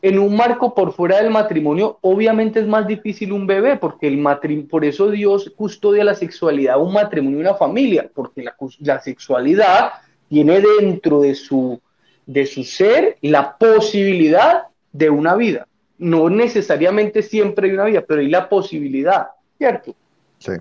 en 0.00 0.18
un 0.18 0.36
marco 0.36 0.74
por 0.74 0.92
fuera 0.92 1.20
del 1.20 1.30
matrimonio, 1.30 1.98
obviamente 2.02 2.60
es 2.60 2.68
más 2.68 2.86
difícil 2.86 3.32
un 3.32 3.46
bebé, 3.46 3.76
porque 3.76 4.06
el 4.06 4.16
matrimonio, 4.16 4.68
por 4.68 4.84
eso 4.84 5.10
Dios 5.10 5.52
custodia 5.56 6.04
la 6.04 6.14
sexualidad, 6.14 6.80
un 6.80 6.92
matrimonio 6.92 7.38
y 7.38 7.42
una 7.42 7.54
familia, 7.54 8.08
porque 8.14 8.42
la, 8.42 8.54
la, 8.78 9.00
sexualidad 9.00 9.90
tiene 10.28 10.60
dentro 10.60 11.20
de 11.20 11.34
su, 11.34 11.80
de 12.26 12.46
su 12.46 12.62
ser 12.62 13.16
la 13.22 13.56
posibilidad 13.56 14.64
de 14.92 15.10
una 15.10 15.34
vida. 15.34 15.66
No 15.98 16.30
necesariamente 16.30 17.22
siempre 17.22 17.68
hay 17.68 17.74
una 17.74 17.84
vida, 17.84 18.04
pero 18.06 18.20
hay 18.20 18.28
la 18.28 18.48
posibilidad, 18.48 19.28
¿cierto? 19.56 19.94
Sí. 20.38 20.52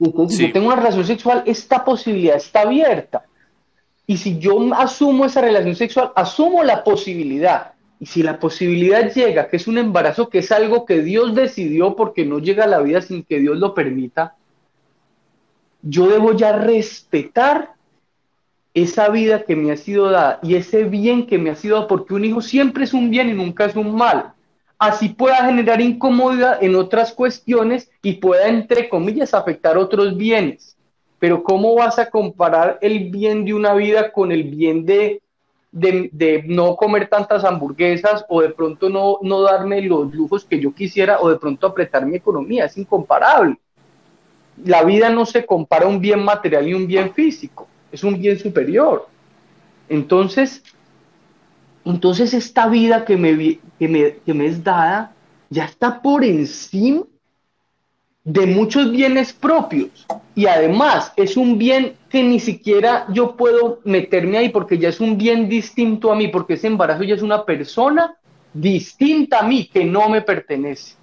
Entonces, 0.00 0.38
si 0.38 0.46
yo 0.46 0.52
tengo 0.52 0.66
una 0.66 0.76
relación 0.76 1.04
sexual, 1.04 1.42
esta 1.46 1.84
posibilidad 1.84 2.36
está 2.36 2.62
abierta. 2.62 3.24
Y 4.06 4.16
si 4.16 4.38
yo 4.38 4.58
asumo 4.74 5.24
esa 5.24 5.40
relación 5.40 5.76
sexual, 5.76 6.12
asumo 6.16 6.62
la 6.64 6.82
posibilidad 6.82 7.72
y 8.02 8.06
si 8.06 8.22
la 8.24 8.40
posibilidad 8.40 9.12
llega, 9.12 9.48
que 9.48 9.56
es 9.56 9.68
un 9.68 9.78
embarazo, 9.78 10.28
que 10.28 10.38
es 10.38 10.50
algo 10.50 10.84
que 10.84 11.02
Dios 11.02 11.36
decidió 11.36 11.94
porque 11.94 12.24
no 12.24 12.40
llega 12.40 12.64
a 12.64 12.66
la 12.66 12.80
vida 12.80 13.00
sin 13.00 13.22
que 13.22 13.38
Dios 13.38 13.58
lo 13.58 13.74
permita, 13.74 14.34
yo 15.82 16.08
debo 16.08 16.32
ya 16.32 16.52
respetar 16.52 17.74
esa 18.74 19.08
vida 19.10 19.44
que 19.44 19.56
me 19.56 19.72
ha 19.72 19.76
sido 19.76 20.10
dada 20.10 20.38
y 20.42 20.54
ese 20.54 20.84
bien 20.84 21.26
que 21.26 21.38
me 21.38 21.50
ha 21.50 21.56
sido 21.56 21.76
dado, 21.76 21.88
porque 21.88 22.14
un 22.14 22.24
hijo 22.24 22.40
siempre 22.40 22.84
es 22.84 22.94
un 22.94 23.10
bien 23.10 23.28
y 23.28 23.34
nunca 23.34 23.66
es 23.66 23.76
un 23.76 23.94
mal. 23.94 24.32
Así 24.78 25.10
pueda 25.10 25.44
generar 25.44 25.80
incomodidad 25.80 26.62
en 26.62 26.74
otras 26.74 27.12
cuestiones 27.12 27.90
y 28.02 28.14
pueda, 28.14 28.48
entre 28.48 28.88
comillas, 28.88 29.34
afectar 29.34 29.78
otros 29.78 30.16
bienes. 30.16 30.76
Pero 31.18 31.42
¿cómo 31.44 31.74
vas 31.76 31.98
a 31.98 32.10
comparar 32.10 32.78
el 32.80 33.10
bien 33.10 33.44
de 33.44 33.54
una 33.54 33.74
vida 33.74 34.10
con 34.10 34.32
el 34.32 34.44
bien 34.44 34.84
de 34.84 35.22
de, 35.72 36.44
no 36.46 36.76
comer 36.76 37.08
tantas 37.08 37.44
hamburguesas 37.44 38.24
o 38.28 38.42
de 38.42 38.50
pronto 38.50 38.90
no, 38.90 39.18
no 39.22 39.40
darme 39.40 39.80
los 39.80 40.14
lujos 40.14 40.44
que 40.44 40.60
yo 40.60 40.72
quisiera 40.72 41.20
o 41.20 41.30
de 41.30 41.38
pronto 41.38 41.66
apretar 41.66 42.04
mi 42.04 42.16
economía. 42.16 42.66
Es 42.66 42.76
incomparable. 42.76 43.56
La 44.64 44.84
vida 44.84 45.08
no 45.08 45.24
se 45.24 45.46
compara 45.46 45.86
un 45.86 45.98
bien 45.98 46.22
material 46.22 46.68
y 46.68 46.74
un 46.74 46.86
bien 46.86 47.12
físico, 47.14 47.66
es 47.92 48.02
un 48.02 48.18
bien 48.20 48.38
superior. 48.38 49.06
Entonces, 49.88 50.62
entonces 51.84 52.34
esta 52.34 52.66
vida 52.68 53.04
que 53.04 53.16
me, 53.16 53.58
que 53.78 53.88
me, 53.88 54.16
que 54.24 54.34
me 54.34 54.46
es 54.46 54.64
dada 54.64 55.12
ya 55.50 55.66
está 55.66 56.00
por 56.00 56.24
encima 56.24 57.02
de 58.24 58.46
muchos 58.46 58.90
bienes 58.90 59.32
propios 59.32 60.06
y 60.34 60.46
además 60.46 61.12
es 61.16 61.36
un 61.36 61.58
bien 61.58 61.96
que 62.08 62.22
ni 62.22 62.38
siquiera 62.38 63.06
yo 63.12 63.36
puedo 63.36 63.80
meterme 63.84 64.38
ahí 64.38 64.48
porque 64.48 64.78
ya 64.78 64.88
es 64.88 65.00
un 65.00 65.18
bien 65.18 65.48
distinto 65.48 66.12
a 66.12 66.16
mí, 66.16 66.28
porque 66.28 66.54
ese 66.54 66.68
embarazo 66.68 67.02
ya 67.02 67.16
es 67.16 67.22
una 67.22 67.44
persona 67.44 68.16
distinta 68.54 69.40
a 69.40 69.42
mí 69.42 69.66
que 69.66 69.84
no 69.84 70.08
me 70.08 70.22
pertenece. 70.22 70.94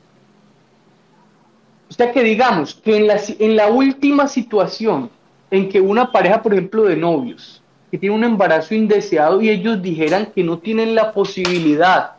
O 1.89 1.93
sea 1.93 2.11
que 2.11 2.23
digamos 2.23 2.75
que 2.75 2.97
en 2.97 3.07
la, 3.07 3.19
en 3.39 3.55
la 3.55 3.67
última 3.67 4.27
situación 4.27 5.09
en 5.51 5.69
que 5.69 5.81
una 5.81 6.11
pareja, 6.11 6.41
por 6.41 6.53
ejemplo, 6.53 6.83
de 6.83 6.95
novios, 6.95 7.61
que 7.89 7.97
tiene 7.97 8.15
un 8.15 8.23
embarazo 8.23 8.75
indeseado 8.75 9.41
y 9.41 9.49
ellos 9.49 9.81
dijeran 9.81 10.31
que 10.33 10.43
no 10.43 10.59
tienen 10.59 10.95
la 10.95 11.11
posibilidad 11.11 12.11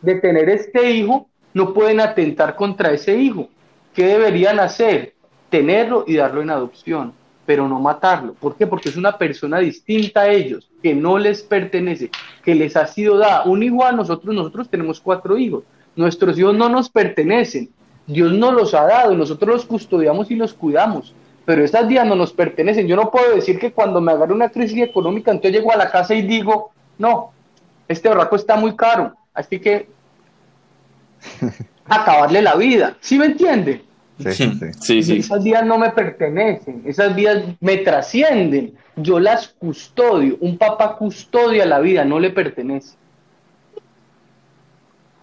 de 0.00 0.16
tener 0.16 0.48
este 0.48 0.90
hijo, 0.90 1.28
no 1.54 1.72
pueden 1.72 2.00
atentar 2.00 2.56
contra 2.56 2.92
ese 2.92 3.16
hijo 3.16 3.48
¿Qué 3.94 4.06
deberían 4.06 4.58
hacer? 4.58 5.14
Tenerlo 5.50 6.04
y 6.06 6.16
darlo 6.16 6.40
en 6.40 6.50
adopción, 6.50 7.12
pero 7.44 7.68
no 7.68 7.78
matarlo. 7.78 8.32
¿Por 8.34 8.56
qué? 8.56 8.66
Porque 8.66 8.88
es 8.88 8.96
una 8.96 9.18
persona 9.18 9.58
distinta 9.58 10.22
a 10.22 10.28
ellos, 10.30 10.70
que 10.82 10.94
no 10.94 11.18
les 11.18 11.42
pertenece, 11.42 12.10
que 12.42 12.54
les 12.54 12.74
ha 12.76 12.86
sido 12.86 13.18
dada. 13.18 13.44
Un 13.44 13.62
hijo 13.62 13.84
a 13.84 13.92
nosotros, 13.92 14.34
nosotros 14.34 14.70
tenemos 14.70 14.98
cuatro 14.98 15.36
hijos. 15.36 15.64
Nuestros 15.94 16.38
hijos 16.38 16.54
no 16.54 16.70
nos 16.70 16.88
pertenecen. 16.88 17.68
Dios 18.06 18.32
nos 18.32 18.54
los 18.54 18.74
ha 18.74 18.84
dado, 18.84 19.14
nosotros 19.14 19.56
los 19.56 19.66
custodiamos 19.66 20.30
y 20.30 20.36
los 20.36 20.54
cuidamos, 20.54 21.14
pero 21.44 21.64
estas 21.64 21.88
días 21.88 22.06
no 22.06 22.14
nos 22.14 22.32
pertenecen. 22.32 22.86
Yo 22.86 22.96
no 22.96 23.10
puedo 23.10 23.34
decir 23.34 23.58
que 23.58 23.72
cuando 23.72 24.00
me 24.00 24.12
agarre 24.12 24.32
una 24.32 24.48
crisis 24.48 24.82
económica, 24.82 25.30
entonces 25.30 25.58
llego 25.58 25.72
a 25.72 25.76
la 25.76 25.90
casa 25.90 26.14
y 26.14 26.22
digo, 26.22 26.72
no, 26.98 27.32
este 27.88 28.08
barraco 28.08 28.36
está 28.36 28.56
muy 28.56 28.76
caro, 28.76 29.14
así 29.34 29.58
que 29.58 29.88
acabarle 31.86 32.42
la 32.42 32.54
vida. 32.56 32.96
¿Sí 33.00 33.18
me 33.18 33.26
entiende? 33.26 33.82
Sí, 34.18 34.52
sí, 34.80 35.02
sí. 35.02 35.16
Esas 35.16 35.42
vidas 35.42 35.66
no 35.66 35.78
me 35.78 35.90
pertenecen, 35.90 36.82
esas 36.86 37.14
vidas 37.14 37.44
me 37.60 37.78
trascienden. 37.78 38.74
Yo 38.94 39.18
las 39.18 39.48
custodio. 39.48 40.36
Un 40.40 40.58
papá 40.58 40.96
custodia 40.96 41.66
la 41.66 41.80
vida, 41.80 42.04
no 42.04 42.20
le 42.20 42.30
pertenece. 42.30 42.96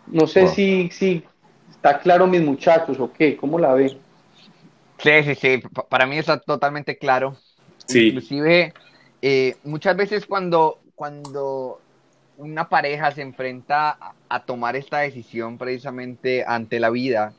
No 0.08 0.26
sé 0.26 0.48
si, 0.48 0.90
si 0.92 1.24
está 1.70 2.00
claro, 2.00 2.26
mis 2.28 2.42
muchachos, 2.42 3.00
o 3.00 3.14
qué, 3.14 3.38
¿cómo 3.38 3.60
la 3.60 3.74
ven? 3.74 3.98
Sí, 5.00 5.24
sí, 5.24 5.36
sí. 5.36 5.64
Para 5.90 6.06
mí 6.06 6.18
está 6.18 6.40
totalmente 6.40 6.98
claro. 6.98 7.36
Sí. 7.88 8.08
Inclusive, 8.08 8.74
eh, 9.22 9.56
muchas 9.64 9.96
veces 9.96 10.26
cuando, 10.26 10.80
cuando 10.96 11.82
una 12.38 12.70
pareja 12.70 13.12
se 13.12 13.22
enfrenta 13.22 13.98
a, 14.30 14.46
tomar 14.46 14.76
esta 14.76 15.00
decisión 15.00 15.58
precisamente 15.58 16.46
ante 16.48 16.80
la 16.80 16.90
vida, 16.90 17.34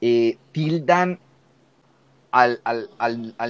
eh, 0.00 0.38
tildan 0.52 1.18
al, 2.30 2.60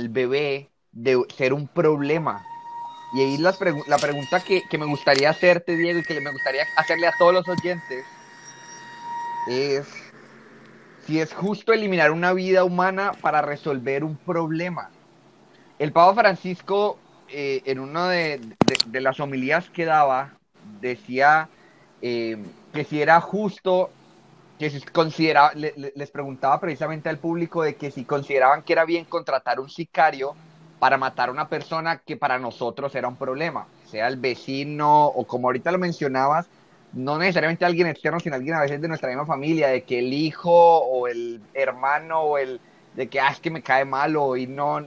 bebé 0.08 0.70
de 0.92 1.22
ser 1.36 1.52
un 1.52 1.68
problema. 1.68 2.44
Y 3.14 3.20
ahí 3.20 3.38
la, 3.38 3.54
la 3.86 3.98
pregunta 3.98 4.40
que, 4.40 4.78
me 4.78 4.86
gustaría 4.86 5.30
hacerte, 5.30 5.76
Diego, 5.76 5.98
y 5.98 6.02
que 6.02 6.20
me 6.20 6.30
gustaría 6.30 6.64
hacerle 6.76 7.06
a 7.06 7.12
todos 7.18 7.34
los 7.34 7.48
oyentes, 7.48 8.04
es 9.48 10.07
si 11.08 11.18
es 11.18 11.32
justo 11.32 11.72
eliminar 11.72 12.10
una 12.10 12.34
vida 12.34 12.64
humana 12.64 13.12
para 13.22 13.40
resolver 13.40 14.04
un 14.04 14.16
problema. 14.18 14.90
El 15.78 15.90
Papa 15.90 16.20
Francisco, 16.20 16.98
eh, 17.30 17.62
en 17.64 17.78
una 17.78 18.10
de, 18.10 18.40
las 18.92 19.18
homilías 19.18 19.70
que 19.70 19.86
daba, 19.86 20.34
decía 20.82 21.48
eh, 22.02 22.36
que 22.74 22.84
si 22.84 23.00
era 23.00 23.22
justo, 23.22 23.88
que 24.58 24.68
si 24.68 24.82
consideraba, 24.82 25.52
les 25.54 26.10
preguntaba 26.10 26.60
precisamente 26.60 27.08
al 27.08 27.16
público 27.16 27.62
de 27.62 27.76
que 27.76 27.90
si 27.90 28.04
consideraban 28.04 28.60
que 28.60 28.74
era 28.74 28.84
bien 28.84 29.06
contratar 29.06 29.60
un 29.60 29.70
sicario 29.70 30.34
para 30.78 30.98
matar 30.98 31.30
a 31.30 31.32
una 31.32 31.48
persona 31.48 32.02
que 32.04 32.18
para 32.18 32.38
nosotros 32.38 32.94
era 32.94 33.08
un 33.08 33.16
problema, 33.16 33.66
sea 33.86 34.08
el 34.08 34.18
vecino 34.18 35.06
o 35.06 35.26
como 35.26 35.48
ahorita 35.48 35.72
lo 35.72 35.78
mencionabas, 35.78 36.50
no 36.92 37.18
necesariamente 37.18 37.64
alguien 37.64 37.86
externo, 37.86 38.20
sino 38.20 38.36
alguien 38.36 38.54
a 38.54 38.60
veces 38.60 38.80
de 38.80 38.88
nuestra 38.88 39.08
misma 39.08 39.26
familia, 39.26 39.68
de 39.68 39.82
que 39.82 39.98
el 39.98 40.12
hijo 40.12 40.50
o 40.50 41.06
el 41.06 41.40
hermano 41.54 42.20
o 42.20 42.38
el 42.38 42.60
de 42.94 43.08
que 43.08 43.20
ah, 43.20 43.30
es 43.30 43.40
que 43.40 43.50
me 43.50 43.62
cae 43.62 43.84
mal 43.84 44.16
hoy 44.16 44.46
no, 44.46 44.80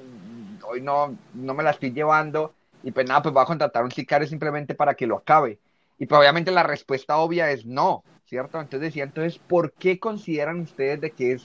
hoy 0.67 0.81
no, 0.81 1.15
no 1.34 1.53
me 1.53 1.63
la 1.63 1.72
estoy 1.72 1.91
llevando 1.91 2.53
y 2.84 2.91
pues 2.91 3.08
nada, 3.08 3.22
pues 3.22 3.34
voy 3.34 3.43
a 3.43 3.46
contratar 3.46 3.84
un 3.84 3.91
sicario 3.91 4.27
simplemente 4.27 4.75
para 4.75 4.96
que 4.96 5.08
lo 5.08 5.17
acabe. 5.17 5.60
Y 6.00 6.08
pues 6.08 6.20
obviamente 6.20 6.51
la 6.51 6.63
respuesta 6.63 7.17
obvia 7.17 7.51
es 7.51 7.65
no, 7.65 8.03
¿cierto? 8.25 8.60
Entonces 8.60 8.81
decía, 8.81 9.03
entonces, 9.03 9.38
¿por 9.38 9.74
qué 9.74 10.00
consideran 10.00 10.62
ustedes 10.62 11.00
de 11.00 11.12
que 11.12 11.34
es, 11.34 11.43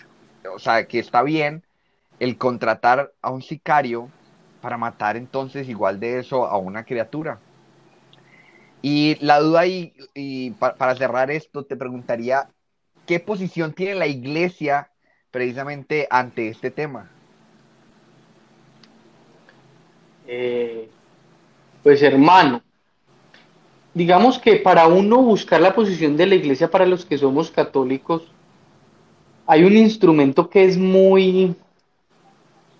o 0.50 0.58
sea, 0.58 0.86
que 0.86 0.98
está 0.98 1.22
bien 1.22 1.62
el 2.18 2.38
contratar 2.38 3.12
a 3.20 3.30
un 3.30 3.42
sicario 3.42 4.10
para 4.62 4.78
matar 4.78 5.16
entonces 5.16 5.68
igual 5.68 6.00
de 6.00 6.20
eso 6.20 6.46
a 6.46 6.56
una 6.56 6.84
criatura? 6.84 7.38
Y 8.88 9.16
la 9.16 9.40
duda 9.40 9.66
y, 9.66 9.94
y 10.14 10.52
para 10.52 10.94
cerrar 10.94 11.28
esto, 11.32 11.64
te 11.64 11.74
preguntaría, 11.74 12.50
¿qué 13.04 13.18
posición 13.18 13.72
tiene 13.72 13.96
la 13.96 14.06
iglesia 14.06 14.92
precisamente 15.32 16.06
ante 16.08 16.46
este 16.46 16.70
tema? 16.70 17.10
Eh, 20.28 20.88
pues 21.82 22.00
hermano, 22.00 22.62
digamos 23.92 24.38
que 24.38 24.54
para 24.54 24.86
uno 24.86 25.20
buscar 25.20 25.60
la 25.60 25.74
posición 25.74 26.16
de 26.16 26.26
la 26.26 26.36
iglesia 26.36 26.70
para 26.70 26.86
los 26.86 27.04
que 27.04 27.18
somos 27.18 27.50
católicos, 27.50 28.30
hay 29.48 29.64
un 29.64 29.76
instrumento 29.76 30.48
que 30.48 30.64
es 30.64 30.78
muy 30.78 31.56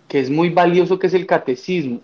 que 0.07 0.21
es 0.21 0.31
muy 0.31 0.51
valioso 0.51 1.01
que 1.01 1.09
es 1.09 1.15
el 1.15 1.27
catecismo. 1.27 2.01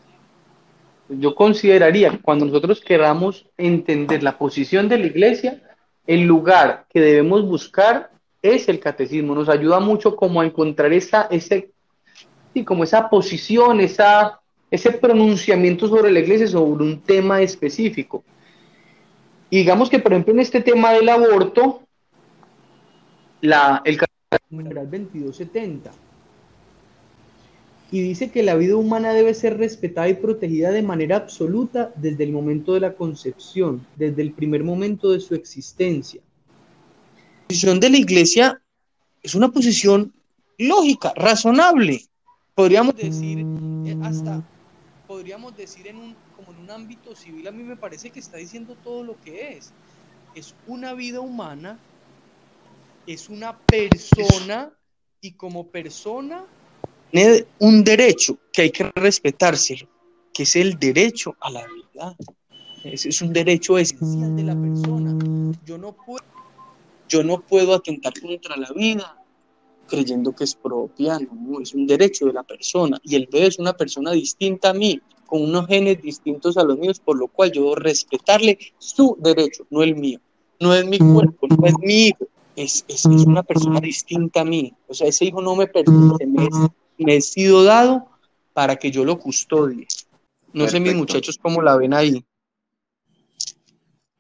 Yo 1.19 1.35
consideraría 1.35 2.11
que 2.11 2.21
cuando 2.21 2.47
nosotros 2.47 2.81
queramos 2.81 3.47
entender 3.57 4.23
la 4.23 4.39
posición 4.39 4.89
de 4.89 4.99
la 4.99 5.07
iglesia, 5.07 5.63
el 6.07 6.23
lugar 6.23 6.87
que 6.89 7.01
debemos 7.01 7.47
buscar 7.47 8.11
es 8.41 8.69
el 8.69 8.81
catecismo. 8.81 9.35
Nos 9.35 9.49
ayuda 9.49 9.81
mucho 9.81 10.17
como 10.17 10.41
a 10.41 10.47
encontrar 10.47 10.93
esa, 10.93 11.23
ese, 11.31 11.71
como 12.65 12.85
esa 12.85 13.09
posición, 13.09 13.81
esa, 13.81 14.41
ese 14.71 14.93
pronunciamiento 14.93 15.89
sobre 15.89 16.11
la 16.11 16.21
iglesia, 16.21 16.47
sobre 16.47 16.85
un 16.85 17.01
tema 17.01 17.41
específico. 17.41 18.25
Y 19.51 19.59
digamos 19.59 19.91
que, 19.91 19.99
por 19.99 20.13
ejemplo, 20.13 20.33
en 20.33 20.41
este 20.41 20.61
tema 20.61 20.93
del 20.93 21.09
aborto, 21.09 21.83
la, 23.41 23.83
el 23.85 23.99
numeral 24.51 24.91
2270 24.91 25.91
y 27.93 28.01
dice 28.01 28.31
que 28.31 28.43
la 28.43 28.55
vida 28.55 28.75
humana 28.75 29.13
debe 29.13 29.35
ser 29.35 29.59
respetada 29.59 30.09
y 30.09 30.15
protegida 30.15 30.71
de 30.71 30.83
manera 30.83 31.17
absoluta 31.17 31.93
desde 31.95 32.25
el 32.25 32.33
momento 32.33 32.73
de 32.73 32.81
la 32.81 32.95
concepción, 32.95 33.87
desde 33.97 34.23
el 34.23 34.33
primer 34.33 34.65
momento 34.65 35.11
de 35.11 35.21
su 35.21 35.35
existencia. 35.35 36.23
La 36.23 37.49
posición 37.49 37.79
de 37.81 37.91
la 37.91 37.99
iglesia 37.99 38.63
es 39.23 39.35
una 39.35 39.51
posición 39.51 40.11
lógica, 40.57 41.13
razonable. 41.15 42.03
Podríamos 42.55 42.97
decir, 42.97 43.45
eh, 43.85 43.99
hasta, 44.03 44.43
podríamos 45.07 45.55
decir 45.55 45.87
en 45.87 45.99
un, 45.99 46.17
como 46.35 46.53
en 46.53 46.61
un 46.61 46.71
ámbito 46.71 47.15
civil, 47.15 47.47
a 47.47 47.51
mí 47.51 47.63
me 47.63 47.77
parece 47.77 48.09
que 48.09 48.21
está 48.21 48.39
diciendo 48.39 48.75
todo 48.83 49.05
lo 49.05 49.21
que 49.21 49.59
es. 49.59 49.71
Es 50.35 50.55
una 50.67 50.95
vida 50.95 51.21
humana, 51.21 51.79
es 53.07 53.29
una 53.29 53.59
persona 53.59 54.73
y 55.21 55.33
como 55.33 55.67
persona 55.67 56.47
tiene 57.13 57.47
un 57.59 57.85
derecho 57.85 58.39
que 58.53 58.63
hay 58.63 58.71
que 58.71 58.91
respetárselo, 58.95 59.87
que 60.33 60.45
es 60.45 60.57
el 60.57 60.79
derecho 60.79 61.37
a 61.41 61.51
la 61.51 61.65
vida. 61.67 62.17
Ese 62.83 63.11
es 63.11 63.23
un 63.23 63.33
derecho 63.33 63.79
esencial 63.79 64.35
de 64.35 64.43
la 64.43 64.59
persona. 64.59 65.55
Yo 65.65 65.79
no 65.79 65.93
puedo, 65.93 66.25
yo 67.09 67.23
no 67.23 67.41
puedo 67.41 67.75
atentar 67.75 68.15
contra 68.19 68.57
la 68.57 68.73
vida 68.73 69.19
creyendo 69.87 70.33
que 70.33 70.45
es 70.45 70.55
propia, 70.55 71.19
no, 71.19 71.61
es 71.61 71.75
un 71.75 71.87
derecho 71.87 72.25
de 72.25 72.33
la 72.33 72.43
persona. 72.43 72.99
Y 73.03 73.15
el 73.15 73.29
bebé 73.31 73.49
es 73.49 73.59
una 73.59 73.75
persona 73.75 74.13
distinta 74.13 74.71
a 74.71 74.75
mí, 74.75 74.99
con 75.27 75.43
unos 75.43 75.67
genes 75.67 76.01
distintos 76.01 76.57
a 76.57 76.65
los 76.65 76.79
míos, 76.79 76.99
por 76.99 77.19
lo 77.19 77.29
cual 77.29 77.53
yo 77.53 77.61
debo 77.61 77.75
respetarle 77.75 78.59
su 78.79 79.19
derecho, 79.21 79.67
no 79.69 79.83
el 79.83 79.97
mío. 79.97 80.19
No 80.61 80.75
es 80.75 80.87
mi 80.87 80.99
cuerpo, 80.99 81.47
no 81.47 81.67
es 81.67 81.75
mi 81.81 82.07
hijo, 82.07 82.27
es, 82.57 82.87
es, 82.89 83.05
es 83.05 83.27
una 83.27 83.43
persona 83.43 83.81
distinta 83.81 84.41
a 84.41 84.45
mí. 84.45 84.73
O 84.89 84.95
sea, 84.95 85.09
ese 85.09 85.27
hijo 85.27 85.43
no 85.43 85.55
me 85.57 85.67
pertenece, 85.67 86.27
me 86.27 86.49
he 87.09 87.21
sido 87.21 87.65
dado 87.65 88.09
para 88.53 88.77
que 88.77 88.91
yo 88.91 89.05
lo 89.05 89.19
custodie. 89.19 89.87
No 90.53 90.69
sé 90.69 90.81
mis 90.81 90.95
muchachos 90.95 91.39
cómo 91.39 91.63
la 91.63 91.77
ven 91.77 91.95
ahí. 91.95 92.25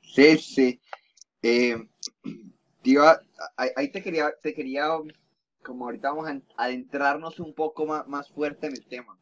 Sí, 0.02 0.38
sí. 0.38 0.80
Eh, 1.42 1.76
ahí 3.56 3.88
te 3.88 4.02
quería, 4.02 4.32
te 4.42 4.54
quería, 4.54 4.88
como 5.62 5.86
ahorita 5.86 6.10
vamos 6.10 6.28
a 6.28 6.64
adentrarnos 6.64 7.40
un 7.40 7.54
poco 7.54 7.86
más, 7.86 8.06
más 8.06 8.28
fuerte 8.30 8.66
en 8.66 8.74
el 8.74 8.84
tema. 8.86 9.18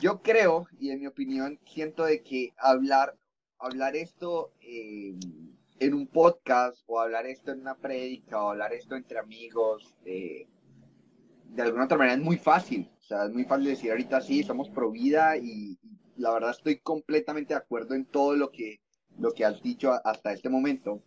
Yo 0.00 0.20
creo, 0.20 0.66
y 0.80 0.90
en 0.90 1.00
mi 1.00 1.06
opinión, 1.06 1.60
siento 1.66 2.04
de 2.04 2.22
que 2.22 2.52
hablar, 2.58 3.16
hablar 3.58 3.94
esto 3.96 4.52
eh, 4.60 5.14
en 5.78 5.94
un 5.94 6.06
podcast, 6.06 6.78
o 6.86 7.00
hablar 7.00 7.26
esto 7.26 7.52
en 7.52 7.60
una 7.60 7.76
prédica, 7.76 8.42
o 8.42 8.50
hablar 8.50 8.72
esto 8.72 8.96
entre 8.96 9.18
amigos, 9.18 9.94
eh, 10.04 10.46
de 11.54 11.62
alguna 11.62 11.84
otra 11.84 11.98
manera 11.98 12.16
es 12.16 12.22
muy 12.22 12.38
fácil. 12.38 12.90
O 13.00 13.04
sea, 13.04 13.26
es 13.26 13.32
muy 13.32 13.44
fácil 13.44 13.66
decir 13.66 13.90
ahorita 13.90 14.20
sí, 14.20 14.42
somos 14.42 14.70
pro 14.70 14.90
vida 14.90 15.36
y, 15.36 15.78
la 16.16 16.32
verdad 16.32 16.50
estoy 16.50 16.78
completamente 16.78 17.54
de 17.54 17.58
acuerdo 17.58 17.94
en 17.94 18.04
todo 18.04 18.36
lo 18.36 18.50
que, 18.50 18.80
lo 19.18 19.32
que 19.32 19.44
has 19.44 19.62
dicho 19.62 19.92
hasta 20.04 20.32
este 20.32 20.48
momento. 20.48 21.02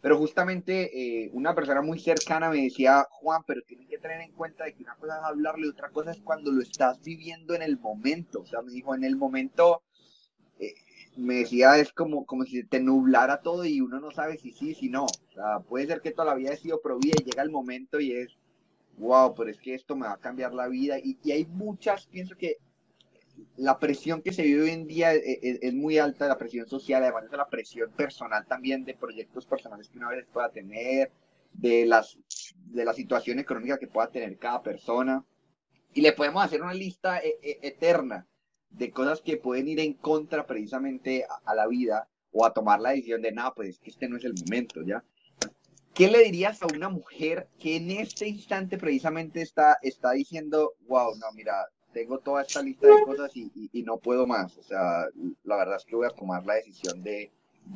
Pero 0.00 0.18
justamente 0.18 1.24
eh, 1.24 1.30
una 1.32 1.54
persona 1.54 1.82
muy 1.82 1.98
cercana 1.98 2.50
me 2.50 2.62
decía, 2.62 3.06
Juan, 3.10 3.42
pero 3.46 3.62
tienes 3.62 3.88
que 3.88 3.98
tener 3.98 4.20
en 4.20 4.32
cuenta 4.32 4.64
de 4.64 4.74
que 4.74 4.82
una 4.82 4.94
cosa 4.96 5.18
es 5.18 5.24
hablarle, 5.24 5.68
otra 5.68 5.90
cosa 5.90 6.12
es 6.12 6.20
cuando 6.20 6.52
lo 6.52 6.62
estás 6.62 7.02
viviendo 7.02 7.54
en 7.54 7.62
el 7.62 7.78
momento. 7.78 8.40
O 8.40 8.46
sea, 8.46 8.62
me 8.62 8.72
dijo, 8.72 8.94
en 8.94 9.04
el 9.04 9.16
momento, 9.16 9.82
eh, 10.58 10.74
me 11.16 11.36
decía, 11.36 11.78
es 11.78 11.92
como, 11.92 12.24
como 12.26 12.44
si 12.44 12.64
te 12.64 12.80
nublara 12.80 13.40
todo 13.40 13.64
y 13.64 13.80
uno 13.80 14.00
no 14.00 14.10
sabe 14.10 14.38
si 14.38 14.52
sí, 14.52 14.74
si 14.74 14.88
no. 14.88 15.04
O 15.04 15.32
sea, 15.34 15.60
puede 15.60 15.86
ser 15.86 16.00
que 16.00 16.12
toda 16.12 16.36
la 16.36 16.56
sido 16.56 16.80
pro 16.80 16.98
vida 16.98 17.14
y 17.20 17.24
llega 17.24 17.42
el 17.42 17.50
momento 17.50 17.98
y 17.98 18.12
es, 18.12 18.36
wow, 18.98 19.34
pero 19.34 19.50
es 19.50 19.58
que 19.58 19.74
esto 19.74 19.96
me 19.96 20.06
va 20.06 20.14
a 20.14 20.18
cambiar 20.18 20.54
la 20.54 20.68
vida. 20.68 20.98
Y, 20.98 21.18
hay 21.30 21.46
muchas, 21.46 22.06
pienso 22.06 22.36
que 22.36 22.58
la 23.56 23.78
presión 23.78 24.22
que 24.22 24.32
se 24.32 24.42
vive 24.42 24.62
hoy 24.62 24.70
en 24.70 24.86
día 24.86 25.12
es, 25.12 25.74
muy 25.74 25.98
alta, 25.98 26.26
la 26.26 26.38
presión 26.38 26.66
social, 26.68 27.02
además 27.02 27.30
de 27.30 27.36
la 27.36 27.48
presión 27.48 27.90
personal 27.92 28.46
también 28.46 28.84
de 28.84 28.94
proyectos 28.94 29.44
personales 29.46 29.88
que 29.88 29.98
una 29.98 30.08
vez 30.08 30.26
pueda 30.32 30.50
tener, 30.50 31.12
de, 31.52 31.86
las, 31.86 32.18
de 32.66 32.84
la 32.84 32.92
situación 32.92 33.38
económica 33.38 33.78
que 33.78 33.86
pueda 33.86 34.10
tener 34.10 34.38
cada 34.38 34.62
persona. 34.62 35.24
Y 35.92 36.00
le 36.00 36.12
podemos 36.12 36.44
hacer 36.44 36.62
una 36.62 36.74
lista 36.74 37.20
e, 37.20 37.38
eterna 37.62 38.26
de 38.70 38.90
cosas 38.90 39.20
que 39.22 39.36
pueden 39.36 39.68
ir 39.68 39.80
en 39.80 39.94
contra 39.94 40.46
precisamente 40.46 41.24
a, 41.24 41.50
a 41.50 41.54
la 41.54 41.66
vida 41.66 42.08
o 42.32 42.44
a 42.44 42.52
tomar 42.52 42.80
la 42.80 42.90
decisión 42.90 43.22
de, 43.22 43.32
nada, 43.32 43.54
pues 43.54 43.80
este 43.84 44.08
no 44.08 44.16
es 44.18 44.24
el 44.24 44.34
momento, 44.34 44.82
¿ya? 44.82 45.02
¿Qué 45.96 46.08
le 46.08 46.24
dirías 46.24 46.62
a 46.62 46.66
una 46.66 46.90
mujer 46.90 47.48
que 47.58 47.76
en 47.76 47.90
este 47.90 48.28
instante 48.28 48.76
precisamente 48.76 49.40
está, 49.40 49.78
está 49.80 50.12
diciendo, 50.12 50.74
wow, 50.86 51.16
no, 51.16 51.32
mira, 51.34 51.54
tengo 51.94 52.18
toda 52.18 52.42
esta 52.42 52.60
lista 52.60 52.86
de 52.86 53.02
cosas 53.02 53.34
y, 53.34 53.82
no 53.82 53.96
puedo 53.96 54.26
más? 54.26 54.58
O 54.58 54.62
sea, 54.62 55.06
la 55.44 55.56
verdad 55.56 55.76
es 55.76 55.86
que 55.86 55.96
voy 55.96 56.06
a 56.06 56.10
tomar 56.10 56.44
la 56.44 56.56
decisión 56.56 57.02
de, 57.02 57.32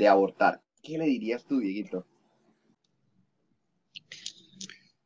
abortar. 0.07 0.61
¿Qué 0.83 0.99
le 0.99 1.07
dirías 1.07 1.45
tú, 1.45 1.61
Dieguito? 1.61 2.05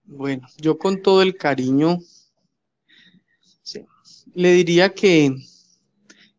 Bueno, 0.07 0.49
yo 0.57 0.77
con 0.77 1.01
todo 1.01 1.23
el 1.23 1.37
cariño 1.37 2.01
le 4.35 4.53
diría 4.55 4.93
que, 4.93 5.37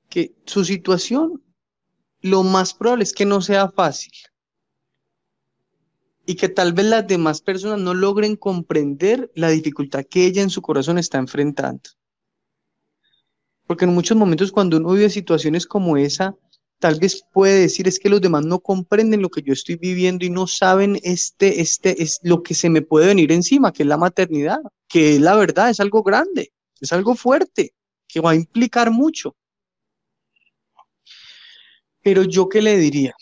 que 0.10 0.36
su 0.46 0.66
situación 0.66 1.42
lo 2.20 2.44
más 2.44 2.74
probable 2.74 3.06
es 3.06 3.14
que 3.14 3.26
no 3.26 3.40
sea 3.40 3.70
fácil 3.70 4.12
y 6.26 6.36
que 6.36 6.50
tal 6.50 6.74
vez 6.74 6.86
las 6.86 7.08
demás 7.08 7.42
personas 7.42 7.80
no 7.80 7.94
logren 7.94 8.36
comprender 8.36 9.32
la 9.36 9.50
dificultad 9.50 10.06
que 10.10 10.26
ella 10.26 10.42
en 10.42 10.50
su 10.50 10.62
corazón 10.62 10.98
está 10.98 11.18
enfrentando. 11.18 11.90
Porque 13.68 13.86
en 13.86 13.94
muchos 13.94 14.18
momentos 14.18 14.52
cuando 14.52 14.78
uno 14.78 14.94
vive 14.94 15.10
situaciones 15.10 15.66
como 15.66 15.98
esa, 15.98 16.36
tal 16.80 17.00
vez 17.00 17.24
puede 17.34 17.62
decir 17.62 17.88
es 17.88 18.00
que 18.00 18.10
los 18.10 18.22
demás 18.22 18.46
no 18.46 18.60
comprenden 18.60 19.22
lo 19.22 19.30
que 19.30 19.42
yo 19.42 19.54
estoy 19.54 19.76
viviendo 19.76 20.26
y 20.26 20.30
no 20.30 20.48
saben 20.48 21.00
este, 21.04 21.62
este 21.62 22.02
es 22.02 22.20
lo 22.24 22.44
que 22.44 22.54
se 22.54 22.70
me 22.70 22.82
puede 22.82 23.08
venir 23.08 23.32
encima, 23.32 23.72
que 23.72 23.84
es 23.84 23.88
la 23.88 23.98
maternidad, 23.98 24.60
que 24.88 25.16
es 25.16 25.22
la 25.22 25.36
verdad, 25.36 25.70
es 25.70 25.80
algo 25.80 26.04
grande, 26.04 26.52
es 26.80 26.92
algo 26.94 27.16
fuerte, 27.16 27.74
que 28.08 28.20
va 28.20 28.32
a 28.32 28.36
implicar 28.36 28.92
mucho. 28.92 29.36
Pero 32.02 32.24
yo 32.24 32.50
qué 32.50 32.62
le 32.62 32.78
diría? 32.78 33.16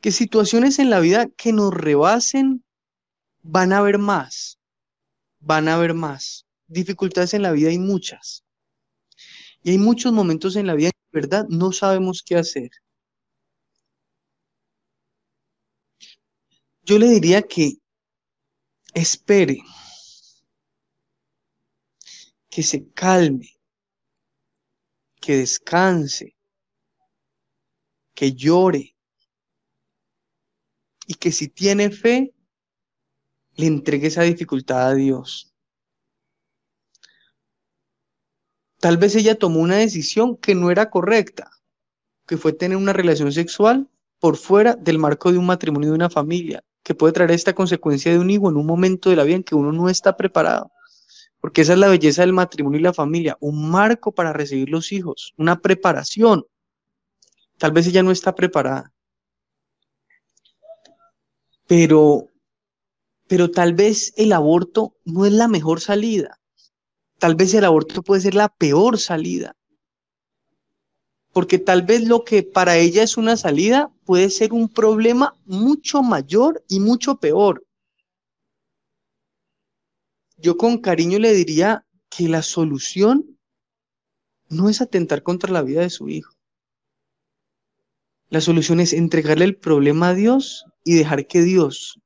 Que 0.00 0.12
situaciones 0.12 0.78
en 0.78 0.90
la 0.90 1.00
vida 1.00 1.28
que 1.36 1.52
nos 1.52 1.72
rebasen 1.72 2.64
van 3.42 3.72
a 3.72 3.78
haber 3.78 3.98
más, 3.98 4.58
van 5.40 5.68
a 5.68 5.74
haber 5.74 5.94
más. 5.94 6.46
Dificultades 6.66 7.34
en 7.34 7.42
la 7.42 7.52
vida 7.52 7.68
hay 7.68 7.78
muchas. 7.78 8.44
Y 9.62 9.72
hay 9.72 9.78
muchos 9.78 10.12
momentos 10.12 10.56
en 10.56 10.66
la 10.66 10.74
vida 10.74 10.90
que 10.90 11.18
de 11.18 11.20
verdad 11.20 11.46
no 11.48 11.72
sabemos 11.72 12.22
qué 12.24 12.36
hacer. 12.36 12.70
Yo 16.82 16.98
le 16.98 17.08
diría 17.08 17.42
que 17.42 17.74
espere, 18.94 19.58
que 22.48 22.62
se 22.62 22.88
calme, 22.92 23.60
que 25.20 25.36
descanse, 25.36 26.34
que 28.14 28.32
llore, 28.32 28.96
y 31.10 31.14
que 31.14 31.32
si 31.32 31.48
tiene 31.48 31.90
fe, 31.90 32.32
le 33.56 33.66
entregue 33.66 34.06
esa 34.06 34.22
dificultad 34.22 34.90
a 34.90 34.94
Dios. 34.94 35.52
Tal 38.78 38.96
vez 38.96 39.16
ella 39.16 39.34
tomó 39.36 39.58
una 39.58 39.74
decisión 39.74 40.36
que 40.36 40.54
no 40.54 40.70
era 40.70 40.88
correcta, 40.88 41.50
que 42.28 42.36
fue 42.36 42.52
tener 42.52 42.76
una 42.76 42.92
relación 42.92 43.32
sexual 43.32 43.90
por 44.20 44.36
fuera 44.36 44.76
del 44.76 45.00
marco 45.00 45.32
de 45.32 45.38
un 45.38 45.46
matrimonio 45.46 45.88
de 45.88 45.96
una 45.96 46.10
familia, 46.10 46.62
que 46.84 46.94
puede 46.94 47.12
traer 47.12 47.32
esta 47.32 47.56
consecuencia 47.56 48.12
de 48.12 48.20
un 48.20 48.30
hijo 48.30 48.48
en 48.48 48.56
un 48.56 48.66
momento 48.66 49.10
de 49.10 49.16
la 49.16 49.24
vida 49.24 49.34
en 49.34 49.42
que 49.42 49.56
uno 49.56 49.72
no 49.72 49.88
está 49.88 50.16
preparado. 50.16 50.70
Porque 51.40 51.62
esa 51.62 51.72
es 51.72 51.80
la 51.80 51.88
belleza 51.88 52.22
del 52.22 52.34
matrimonio 52.34 52.78
y 52.78 52.84
la 52.84 52.94
familia, 52.94 53.36
un 53.40 53.68
marco 53.68 54.12
para 54.12 54.32
recibir 54.32 54.68
los 54.68 54.92
hijos, 54.92 55.34
una 55.36 55.60
preparación. 55.60 56.46
Tal 57.58 57.72
vez 57.72 57.88
ella 57.88 58.04
no 58.04 58.12
está 58.12 58.32
preparada 58.36 58.92
pero, 61.70 62.26
pero 63.28 63.52
tal 63.52 63.74
vez 63.74 64.12
el 64.16 64.32
aborto 64.32 64.96
no 65.04 65.24
es 65.24 65.32
la 65.32 65.46
mejor 65.46 65.80
salida. 65.80 66.40
Tal 67.20 67.36
vez 67.36 67.54
el 67.54 67.64
aborto 67.64 68.02
puede 68.02 68.22
ser 68.22 68.34
la 68.34 68.48
peor 68.48 68.98
salida. 68.98 69.54
Porque 71.32 71.60
tal 71.60 71.82
vez 71.82 72.08
lo 72.08 72.24
que 72.24 72.42
para 72.42 72.76
ella 72.76 73.04
es 73.04 73.16
una 73.16 73.36
salida 73.36 73.88
puede 74.04 74.30
ser 74.30 74.52
un 74.52 74.68
problema 74.68 75.36
mucho 75.44 76.02
mayor 76.02 76.64
y 76.66 76.80
mucho 76.80 77.20
peor. 77.20 77.64
Yo 80.38 80.56
con 80.56 80.78
cariño 80.78 81.20
le 81.20 81.32
diría 81.34 81.86
que 82.08 82.28
la 82.28 82.42
solución 82.42 83.38
no 84.48 84.68
es 84.68 84.80
atentar 84.80 85.22
contra 85.22 85.52
la 85.52 85.62
vida 85.62 85.82
de 85.82 85.90
su 85.90 86.08
hijo. 86.08 86.34
La 88.30 88.40
solución 88.40 88.78
es 88.78 88.92
entregarle 88.92 89.44
el 89.44 89.56
problema 89.56 90.10
a 90.10 90.14
Dios 90.14 90.64
y 90.84 90.94
dejar 90.94 91.26
que 91.26 91.42
Dios 91.42 92.00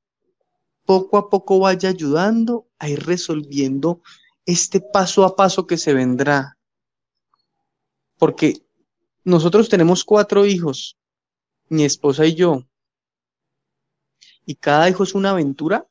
poco 0.86 1.18
a 1.18 1.28
poco 1.28 1.58
vaya 1.58 1.90
ayudando 1.90 2.66
a 2.78 2.88
ir 2.88 3.04
resolviendo 3.04 4.02
este 4.46 4.80
paso 4.80 5.24
a 5.24 5.36
paso 5.36 5.66
que 5.66 5.76
se 5.76 5.92
vendrá. 5.92 6.56
Porque 8.18 8.62
nosotros 9.22 9.68
tenemos 9.68 10.02
cuatro 10.04 10.46
hijos, 10.46 10.96
mi 11.68 11.84
esposa 11.84 12.26
y 12.26 12.34
yo, 12.34 12.66
y 14.46 14.54
cada 14.54 14.88
hijo 14.88 15.04
es 15.04 15.14
una 15.14 15.30
aventura 15.30 15.86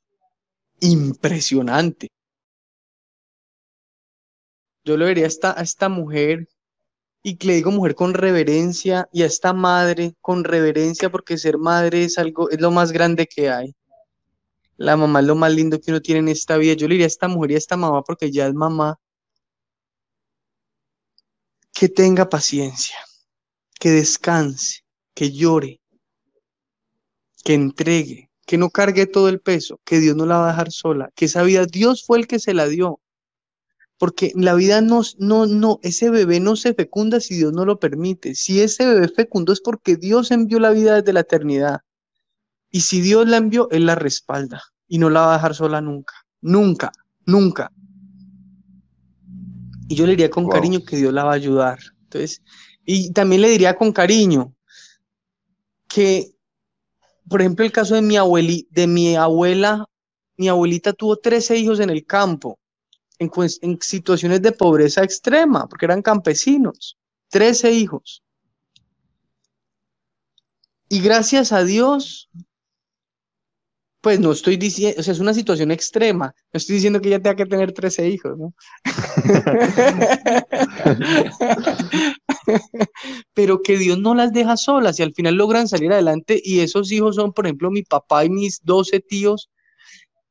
impresionante. 0.79 2.09
Yo 4.83 4.97
le 4.97 5.05
vería 5.05 5.25
a 5.25 5.27
esta, 5.27 5.59
a 5.59 5.63
esta 5.63 5.89
mujer 5.89 6.47
y 7.23 7.37
le 7.45 7.55
digo 7.55 7.71
mujer 7.71 7.95
con 7.95 8.13
reverencia 8.13 9.07
y 9.13 9.23
a 9.23 9.25
esta 9.25 9.53
madre 9.53 10.15
con 10.19 10.43
reverencia 10.43 11.09
porque 11.09 11.37
ser 11.37 11.57
madre 11.57 12.03
es 12.03 12.17
algo, 12.17 12.49
es 12.49 12.59
lo 12.59 12.69
más 12.69 12.91
grande 12.91 13.27
que 13.27 13.49
hay. 13.49 13.73
La 14.75 14.97
mamá 14.97 15.21
es 15.21 15.25
lo 15.25 15.35
más 15.35 15.53
lindo 15.53 15.79
que 15.79 15.91
uno 15.91 16.01
tiene 16.01 16.19
en 16.19 16.27
esta 16.27 16.57
vida. 16.57 16.73
Yo 16.73 16.87
le 16.87 16.95
diría 16.95 17.05
a 17.05 17.07
esta 17.07 17.29
mujer 17.29 17.51
y 17.51 17.55
a 17.55 17.57
esta 17.59 17.77
mamá 17.77 18.03
porque 18.03 18.29
ya 18.31 18.47
es 18.47 18.53
mamá. 18.53 18.99
Que 21.71 21.87
tenga 21.87 22.29
paciencia, 22.29 22.97
que 23.79 23.89
descanse, 23.91 24.81
que 25.13 25.31
llore, 25.31 25.81
que 27.43 27.53
entregue, 27.53 28.29
que 28.45 28.57
no 28.57 28.69
cargue 28.69 29.05
todo 29.07 29.29
el 29.29 29.39
peso, 29.39 29.79
que 29.85 29.99
Dios 29.99 30.15
no 30.15 30.25
la 30.25 30.37
va 30.37 30.49
a 30.49 30.51
dejar 30.51 30.71
sola, 30.71 31.09
que 31.15 31.25
esa 31.25 31.43
vida 31.43 31.65
Dios 31.65 32.03
fue 32.05 32.19
el 32.19 32.27
que 32.27 32.39
se 32.39 32.53
la 32.53 32.67
dio. 32.67 32.99
Porque 34.03 34.33
la 34.35 34.53
vida 34.53 34.81
no, 34.81 35.01
no, 35.17 35.45
no, 35.45 35.79
ese 35.81 36.09
bebé 36.09 36.41
no 36.41 36.57
se 36.57 36.73
fecunda 36.73 37.21
si 37.21 37.35
Dios 37.35 37.53
no 37.53 37.63
lo 37.63 37.79
permite. 37.79 38.35
Si 38.35 38.59
ese 38.59 38.85
bebé 38.85 39.07
fecundo 39.07 39.53
es 39.53 39.61
porque 39.61 39.95
Dios 39.95 40.29
envió 40.31 40.59
la 40.59 40.71
vida 40.71 40.95
desde 40.95 41.13
la 41.13 41.21
eternidad. 41.21 41.79
Y 42.69 42.81
si 42.81 42.99
Dios 42.99 43.29
la 43.29 43.37
envió, 43.37 43.69
Él 43.71 43.85
la 43.85 43.95
respalda 43.95 44.61
y 44.89 44.97
no 44.97 45.09
la 45.09 45.21
va 45.21 45.31
a 45.31 45.37
dejar 45.37 45.55
sola 45.55 45.79
nunca. 45.79 46.15
Nunca, 46.41 46.91
nunca. 47.25 47.71
Y 49.87 49.95
yo 49.95 50.03
le 50.05 50.11
diría 50.11 50.29
con 50.29 50.49
cariño 50.49 50.83
que 50.83 50.97
Dios 50.97 51.13
la 51.13 51.23
va 51.23 51.31
a 51.31 51.35
ayudar. 51.35 51.79
Entonces, 52.01 52.41
y 52.83 53.13
también 53.13 53.41
le 53.41 53.51
diría 53.51 53.77
con 53.77 53.93
cariño 53.93 54.53
que 55.87 56.35
por 57.29 57.39
ejemplo, 57.39 57.63
el 57.63 57.71
caso 57.71 57.95
de 57.95 58.01
mi, 58.01 58.17
abueli, 58.17 58.67
de 58.69 58.85
mi 58.85 59.15
abuela, 59.15 59.85
mi 60.35 60.49
abuelita 60.49 60.91
tuvo 60.91 61.15
13 61.15 61.55
hijos 61.55 61.79
en 61.79 61.89
el 61.89 62.05
campo, 62.05 62.59
en, 63.19 63.79
situaciones 63.81 64.41
de 64.41 64.51
pobreza 64.51 65.03
extrema, 65.03 65.67
porque 65.67 65.85
eran 65.85 66.01
campesinos, 66.01 66.97
13 67.29 67.71
hijos. 67.71 68.23
Y 70.89 71.01
gracias 71.01 71.51
a 71.51 71.63
Dios, 71.63 72.29
pues 74.03 74.19
no 74.19 74.33
estoy 74.33 74.57
diciendo, 74.57 74.99
o 74.99 75.03
sea, 75.03 75.13
es 75.13 75.19
una 75.19 75.33
situación 75.33 75.71
extrema. 75.71 76.35
No 76.51 76.57
estoy 76.57 76.75
diciendo 76.75 76.99
que 76.99 77.07
ella 77.07 77.21
tenga 77.21 77.37
que 77.37 77.45
tener 77.45 77.71
13 77.71 78.09
hijos, 78.09 78.37
¿no? 78.37 78.53
Pero 83.33 83.61
que 83.61 83.77
Dios 83.77 83.97
no 83.97 84.13
las 84.13 84.33
deja 84.33 84.57
solas 84.57 84.99
y 84.99 85.03
al 85.03 85.13
final 85.13 85.35
logran 85.35 85.69
salir 85.69 85.93
adelante. 85.93 86.41
Y 86.43 86.59
esos 86.59 86.91
hijos 86.91 87.15
son, 87.15 87.31
por 87.31 87.45
ejemplo, 87.45 87.71
mi 87.71 87.83
papá 87.83 88.25
y 88.25 88.29
mis 88.29 88.59
12 88.63 88.99
tíos. 88.99 89.49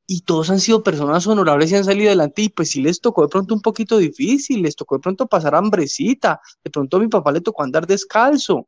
Y 0.05 0.21
todos 0.21 0.49
han 0.49 0.59
sido 0.59 0.83
personas 0.83 1.25
honorables 1.27 1.71
y 1.71 1.75
han 1.75 1.85
salido 1.85 2.09
adelante. 2.09 2.41
Y 2.41 2.49
pues 2.49 2.71
sí 2.71 2.81
les 2.81 2.99
tocó 2.99 3.21
de 3.23 3.29
pronto 3.29 3.53
un 3.53 3.61
poquito 3.61 3.97
difícil, 3.97 4.61
les 4.61 4.75
tocó 4.75 4.95
de 4.95 5.01
pronto 5.01 5.27
pasar 5.27 5.55
hambrecita. 5.55 6.41
De 6.63 6.69
pronto 6.69 6.97
a 6.97 6.99
mi 6.99 7.07
papá 7.07 7.31
le 7.31 7.41
tocó 7.41 7.63
andar 7.63 7.87
descalzo. 7.87 8.67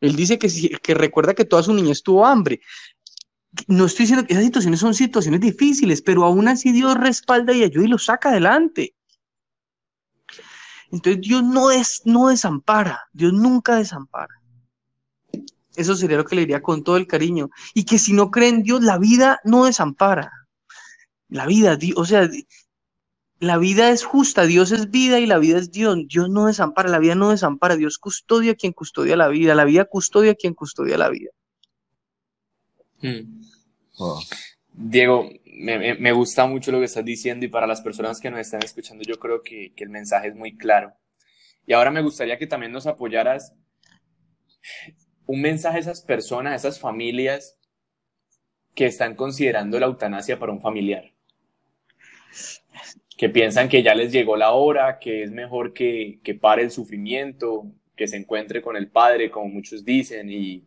Él 0.00 0.14
dice 0.14 0.38
que, 0.38 0.48
que 0.82 0.94
recuerda 0.94 1.34
que 1.34 1.44
toda 1.44 1.62
su 1.62 1.72
niñez 1.72 2.02
tuvo 2.02 2.26
hambre 2.26 2.60
no 3.68 3.86
estoy 3.86 4.04
diciendo 4.04 4.26
que 4.26 4.34
esas 4.34 4.44
situaciones 4.44 4.80
son 4.80 4.94
situaciones 4.94 5.40
difíciles, 5.40 6.02
pero 6.02 6.24
aún 6.24 6.48
así 6.48 6.72
Dios 6.72 6.94
respalda 6.96 7.52
y 7.52 7.62
ayuda 7.62 7.84
y 7.84 7.88
lo 7.88 7.98
saca 7.98 8.30
adelante. 8.30 8.94
Entonces 10.90 11.20
Dios 11.22 11.42
no, 11.42 11.70
es, 11.70 12.02
no 12.04 12.28
desampara, 12.28 13.08
Dios 13.12 13.32
nunca 13.32 13.76
desampara. 13.76 14.35
Eso 15.76 15.94
sería 15.96 16.16
lo 16.16 16.24
que 16.24 16.36
le 16.36 16.42
diría 16.42 16.62
con 16.62 16.82
todo 16.82 16.96
el 16.96 17.06
cariño. 17.06 17.50
Y 17.74 17.84
que 17.84 17.98
si 17.98 18.12
no 18.12 18.30
creen 18.30 18.56
en 18.56 18.62
Dios, 18.62 18.82
la 18.82 18.98
vida 18.98 19.40
no 19.44 19.64
desampara. 19.64 20.32
La 21.28 21.46
vida, 21.46 21.78
o 21.96 22.04
sea, 22.04 22.28
la 23.38 23.58
vida 23.58 23.90
es 23.90 24.04
justa, 24.04 24.46
Dios 24.46 24.72
es 24.72 24.90
vida 24.90 25.20
y 25.20 25.26
la 25.26 25.38
vida 25.38 25.58
es 25.58 25.70
Dios. 25.70 25.98
Dios 26.08 26.30
no 26.30 26.46
desampara, 26.46 26.88
la 26.88 26.98
vida 26.98 27.14
no 27.14 27.30
desampara. 27.30 27.76
Dios 27.76 27.98
custodia 27.98 28.52
a 28.52 28.54
quien 28.54 28.72
custodia 28.72 29.16
la 29.16 29.28
vida, 29.28 29.54
la 29.54 29.64
vida 29.64 29.84
custodia 29.84 30.32
a 30.32 30.34
quien 30.34 30.54
custodia 30.54 30.96
la 30.96 31.10
vida. 31.10 31.30
Hmm. 33.00 33.40
Diego, 34.72 35.30
me, 35.44 36.12
gusta 36.12 36.46
mucho 36.46 36.70
lo 36.70 36.78
que 36.78 36.84
estás 36.84 37.04
diciendo 37.04 37.46
y 37.46 37.48
para 37.48 37.66
las 37.66 37.80
personas 37.80 38.20
que 38.20 38.30
nos 38.30 38.40
están 38.40 38.62
escuchando 38.62 39.02
yo 39.04 39.18
creo 39.18 39.42
que, 39.42 39.72
el 39.76 39.88
mensaje 39.88 40.28
es 40.28 40.34
muy 40.34 40.56
claro. 40.56 40.94
Y 41.66 41.72
ahora 41.72 41.90
me 41.90 42.02
gustaría 42.02 42.38
que 42.38 42.46
también 42.46 42.72
nos 42.72 42.86
apoyaras 42.86 43.54
un 45.26 45.40
mensaje 45.40 45.78
a 45.78 45.80
esas 45.80 46.02
personas, 46.02 46.52
a 46.52 46.56
esas 46.56 46.80
familias 46.80 47.58
que 48.74 48.86
están 48.86 49.14
considerando 49.14 49.78
la 49.80 49.86
eutanasia 49.86 50.38
para 50.38 50.52
un 50.52 50.60
familiar. 50.60 51.12
Que 53.16 53.28
piensan 53.28 53.68
que 53.68 53.82
ya 53.82 53.94
les 53.94 54.12
llegó 54.12 54.36
la 54.36 54.52
hora, 54.52 54.98
que 54.98 55.22
es 55.22 55.30
mejor 55.30 55.72
que, 55.72 56.20
que 56.22 56.34
pare 56.34 56.62
el 56.62 56.70
sufrimiento, 56.70 57.66
que 57.96 58.06
se 58.06 58.16
encuentre 58.16 58.60
con 58.60 58.76
el 58.76 58.88
padre, 58.88 59.30
como 59.30 59.48
muchos 59.48 59.84
dicen, 59.84 60.30
y, 60.30 60.64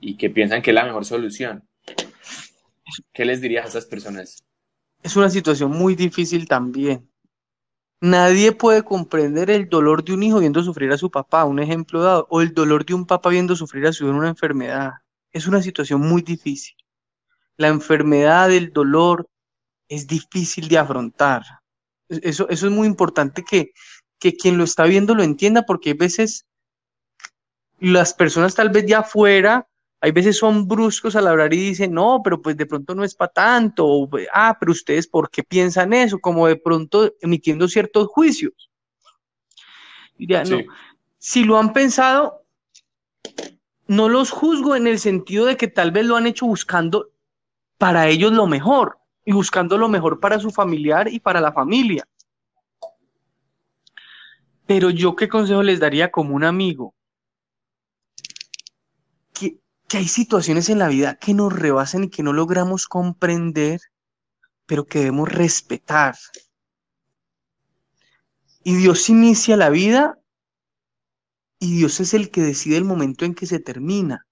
y 0.00 0.16
que 0.16 0.28
piensan 0.28 0.60
que 0.60 0.70
es 0.70 0.74
la 0.74 0.84
mejor 0.84 1.04
solución. 1.06 1.66
¿Qué 3.12 3.24
les 3.24 3.40
dirías 3.40 3.64
a 3.64 3.68
esas 3.68 3.86
personas? 3.86 4.44
Es 5.02 5.16
una 5.16 5.30
situación 5.30 5.70
muy 5.70 5.94
difícil 5.94 6.46
también. 6.46 7.08
Nadie 8.02 8.50
puede 8.50 8.82
comprender 8.82 9.48
el 9.48 9.68
dolor 9.68 10.02
de 10.02 10.12
un 10.12 10.24
hijo 10.24 10.40
viendo 10.40 10.60
sufrir 10.60 10.90
a 10.90 10.98
su 10.98 11.08
papá, 11.08 11.44
un 11.44 11.60
ejemplo 11.60 12.02
dado, 12.02 12.26
o 12.30 12.40
el 12.40 12.52
dolor 12.52 12.84
de 12.84 12.94
un 12.94 13.06
papá 13.06 13.30
viendo 13.30 13.54
sufrir 13.54 13.86
a 13.86 13.92
su 13.92 14.02
hijo 14.02 14.10
en 14.10 14.18
una 14.18 14.28
enfermedad. 14.30 14.94
Es 15.30 15.46
una 15.46 15.62
situación 15.62 16.00
muy 16.00 16.20
difícil. 16.20 16.74
La 17.56 17.68
enfermedad, 17.68 18.50
el 18.50 18.72
dolor, 18.72 19.28
es 19.88 20.08
difícil 20.08 20.66
de 20.66 20.78
afrontar. 20.78 21.42
Eso, 22.08 22.48
eso 22.48 22.66
es 22.66 22.72
muy 22.72 22.88
importante 22.88 23.44
que, 23.48 23.70
que 24.18 24.34
quien 24.34 24.58
lo 24.58 24.64
está 24.64 24.82
viendo 24.82 25.14
lo 25.14 25.22
entienda, 25.22 25.62
porque 25.62 25.90
a 25.90 25.94
veces 25.94 26.44
las 27.78 28.14
personas 28.14 28.56
tal 28.56 28.70
vez 28.70 28.84
de 28.84 28.96
afuera 28.96 29.68
hay 30.04 30.10
veces 30.10 30.36
son 30.36 30.66
bruscos 30.66 31.14
al 31.14 31.28
hablar 31.28 31.54
y 31.54 31.58
dicen, 31.58 31.94
no, 31.94 32.22
pero 32.24 32.42
pues 32.42 32.56
de 32.56 32.66
pronto 32.66 32.92
no 32.92 33.04
es 33.04 33.14
para 33.14 33.32
tanto, 33.32 33.86
o, 33.86 34.10
ah, 34.34 34.56
pero 34.58 34.72
ustedes, 34.72 35.06
¿por 35.06 35.30
qué 35.30 35.44
piensan 35.44 35.92
eso? 35.92 36.18
Como 36.18 36.48
de 36.48 36.56
pronto 36.56 37.14
emitiendo 37.20 37.68
ciertos 37.68 38.08
juicios. 38.08 38.68
Diría, 40.18 40.42
no, 40.42 40.58
si 41.18 41.44
lo 41.44 41.56
han 41.56 41.72
pensado, 41.72 42.42
no 43.86 44.08
los 44.08 44.30
juzgo 44.30 44.74
en 44.74 44.88
el 44.88 44.98
sentido 44.98 45.46
de 45.46 45.56
que 45.56 45.68
tal 45.68 45.92
vez 45.92 46.04
lo 46.04 46.16
han 46.16 46.26
hecho 46.26 46.46
buscando 46.46 47.10
para 47.78 48.08
ellos 48.08 48.32
lo 48.32 48.48
mejor 48.48 48.98
y 49.24 49.30
buscando 49.30 49.78
lo 49.78 49.88
mejor 49.88 50.18
para 50.18 50.40
su 50.40 50.50
familiar 50.50 51.06
y 51.06 51.20
para 51.20 51.40
la 51.40 51.52
familia. 51.52 52.08
Pero 54.66 54.90
yo 54.90 55.14
qué 55.14 55.28
consejo 55.28 55.62
les 55.62 55.78
daría 55.78 56.10
como 56.10 56.34
un 56.34 56.42
amigo, 56.42 56.92
que 59.92 59.98
hay 59.98 60.08
situaciones 60.08 60.70
en 60.70 60.78
la 60.78 60.88
vida 60.88 61.16
que 61.16 61.34
nos 61.34 61.52
rebasan 61.52 62.04
y 62.04 62.08
que 62.08 62.22
no 62.22 62.32
logramos 62.32 62.86
comprender, 62.86 63.78
pero 64.64 64.86
que 64.86 65.00
debemos 65.00 65.30
respetar. 65.30 66.16
Y 68.64 68.74
Dios 68.76 69.10
inicia 69.10 69.54
la 69.58 69.68
vida 69.68 70.18
y 71.58 71.76
Dios 71.76 72.00
es 72.00 72.14
el 72.14 72.30
que 72.30 72.40
decide 72.40 72.78
el 72.78 72.84
momento 72.84 73.26
en 73.26 73.34
que 73.34 73.44
se 73.44 73.58
termina. 73.58 74.26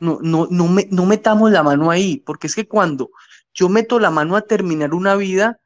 No, 0.00 0.18
no, 0.20 0.48
no, 0.50 0.68
me, 0.68 0.86
no 0.90 1.06
metamos 1.06 1.50
la 1.50 1.62
mano 1.62 1.90
ahí, 1.90 2.18
porque 2.18 2.48
es 2.48 2.54
que 2.54 2.68
cuando 2.68 3.08
yo 3.54 3.70
meto 3.70 3.98
la 3.98 4.10
mano 4.10 4.36
a 4.36 4.42
terminar 4.42 4.92
una 4.92 5.16
vida, 5.16 5.60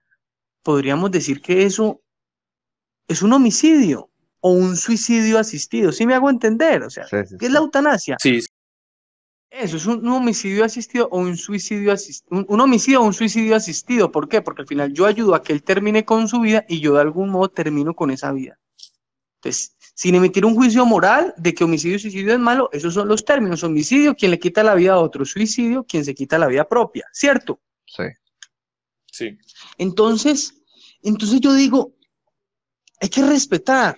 podríamos 0.63 1.11
decir 1.11 1.43
que 1.43 1.65
eso 1.65 2.03
es 3.09 3.23
un 3.23 3.33
homicidio 3.33 4.11
o 4.39 4.53
un 4.53 4.77
suicidio 4.77 5.41
asistido. 5.41 5.91
¿Sí 5.91 6.07
me 6.07 6.15
hago 6.15 6.31
entender? 6.31 6.85
O 6.85 6.91
sea, 6.91 7.05
¿qué 7.11 7.47
es 7.47 7.51
la 7.51 7.59
eutanasia? 7.59 8.17
Sí, 8.21 8.43
eso 9.51 9.77
es 9.77 9.87
un, 9.87 10.07
homicidio 10.09 10.65
asistido 10.65 11.09
o 11.11 11.19
un 11.19 11.37
suicidio 11.37 11.93
asistido. 11.93 12.45
Un, 12.49 12.61
homicidio 12.61 13.01
o 13.01 13.05
un 13.05 13.15
suicidio 13.15 13.57
asistido. 13.57 14.13
¿Por 14.13 14.29
qué? 14.29 14.43
Porque 14.43 14.63
al 14.63 14.69
final 14.69 14.93
yo 14.93 15.07
ayudo 15.07 15.35
a 15.35 15.43
que 15.43 15.53
él 15.53 15.63
termine 15.63 16.05
con 16.05 16.29
su 16.29 16.41
vida 16.41 16.65
y 16.69 16.81
yo 16.81 16.95
de 16.95 17.01
algún 17.01 17.31
modo 17.31 17.49
termino 17.49 17.95
con 17.95 18.11
esa 18.11 18.31
vida. 18.33 18.59
Entonces, 19.37 19.77
sin 19.95 20.15
emitir 20.15 20.45
un 20.45 20.55
juicio 20.55 20.85
moral 20.85 21.35
de 21.39 21.55
que 21.55 21.65
homicidio 21.65 21.97
y 21.97 22.01
suicidio 22.01 22.33
es 22.35 22.39
malo, 22.39 22.69
esos 22.73 22.93
son 22.93 23.09
los 23.09 23.25
términos. 23.25 23.65
Homicidio, 23.65 24.15
quien 24.15 24.33
le 24.33 24.39
quita 24.39 24.63
la 24.63 24.75
vida 24.75 24.95
a 24.95 24.99
otro. 24.99 25.25
Suicidio, 25.25 25.85
quien 25.85 26.05
se 26.05 26.15
quita 26.15 26.39
la 26.39 26.47
vida 26.47 26.69
propia. 26.69 27.07
¿Cierto? 27.13 27.61
Sí. 27.87 28.05
Sí. 29.11 29.39
Entonces, 29.79 30.63
entonces 31.03 31.41
yo 31.41 31.55
digo, 31.55 31.95
hay 33.01 33.09
que 33.09 33.23
respetar, 33.23 33.97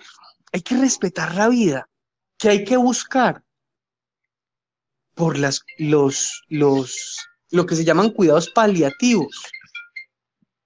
hay 0.51 0.61
que 0.61 0.77
respetar 0.77 1.35
la 1.35 1.49
vida, 1.49 1.89
que 2.37 2.49
hay 2.49 2.63
que 2.63 2.77
buscar 2.77 3.43
por 5.21 5.37
las, 5.37 5.61
los, 5.77 6.41
los, 6.49 7.19
lo 7.51 7.67
que 7.67 7.75
se 7.75 7.85
llaman 7.85 8.09
cuidados 8.09 8.49
paliativos, 8.49 9.43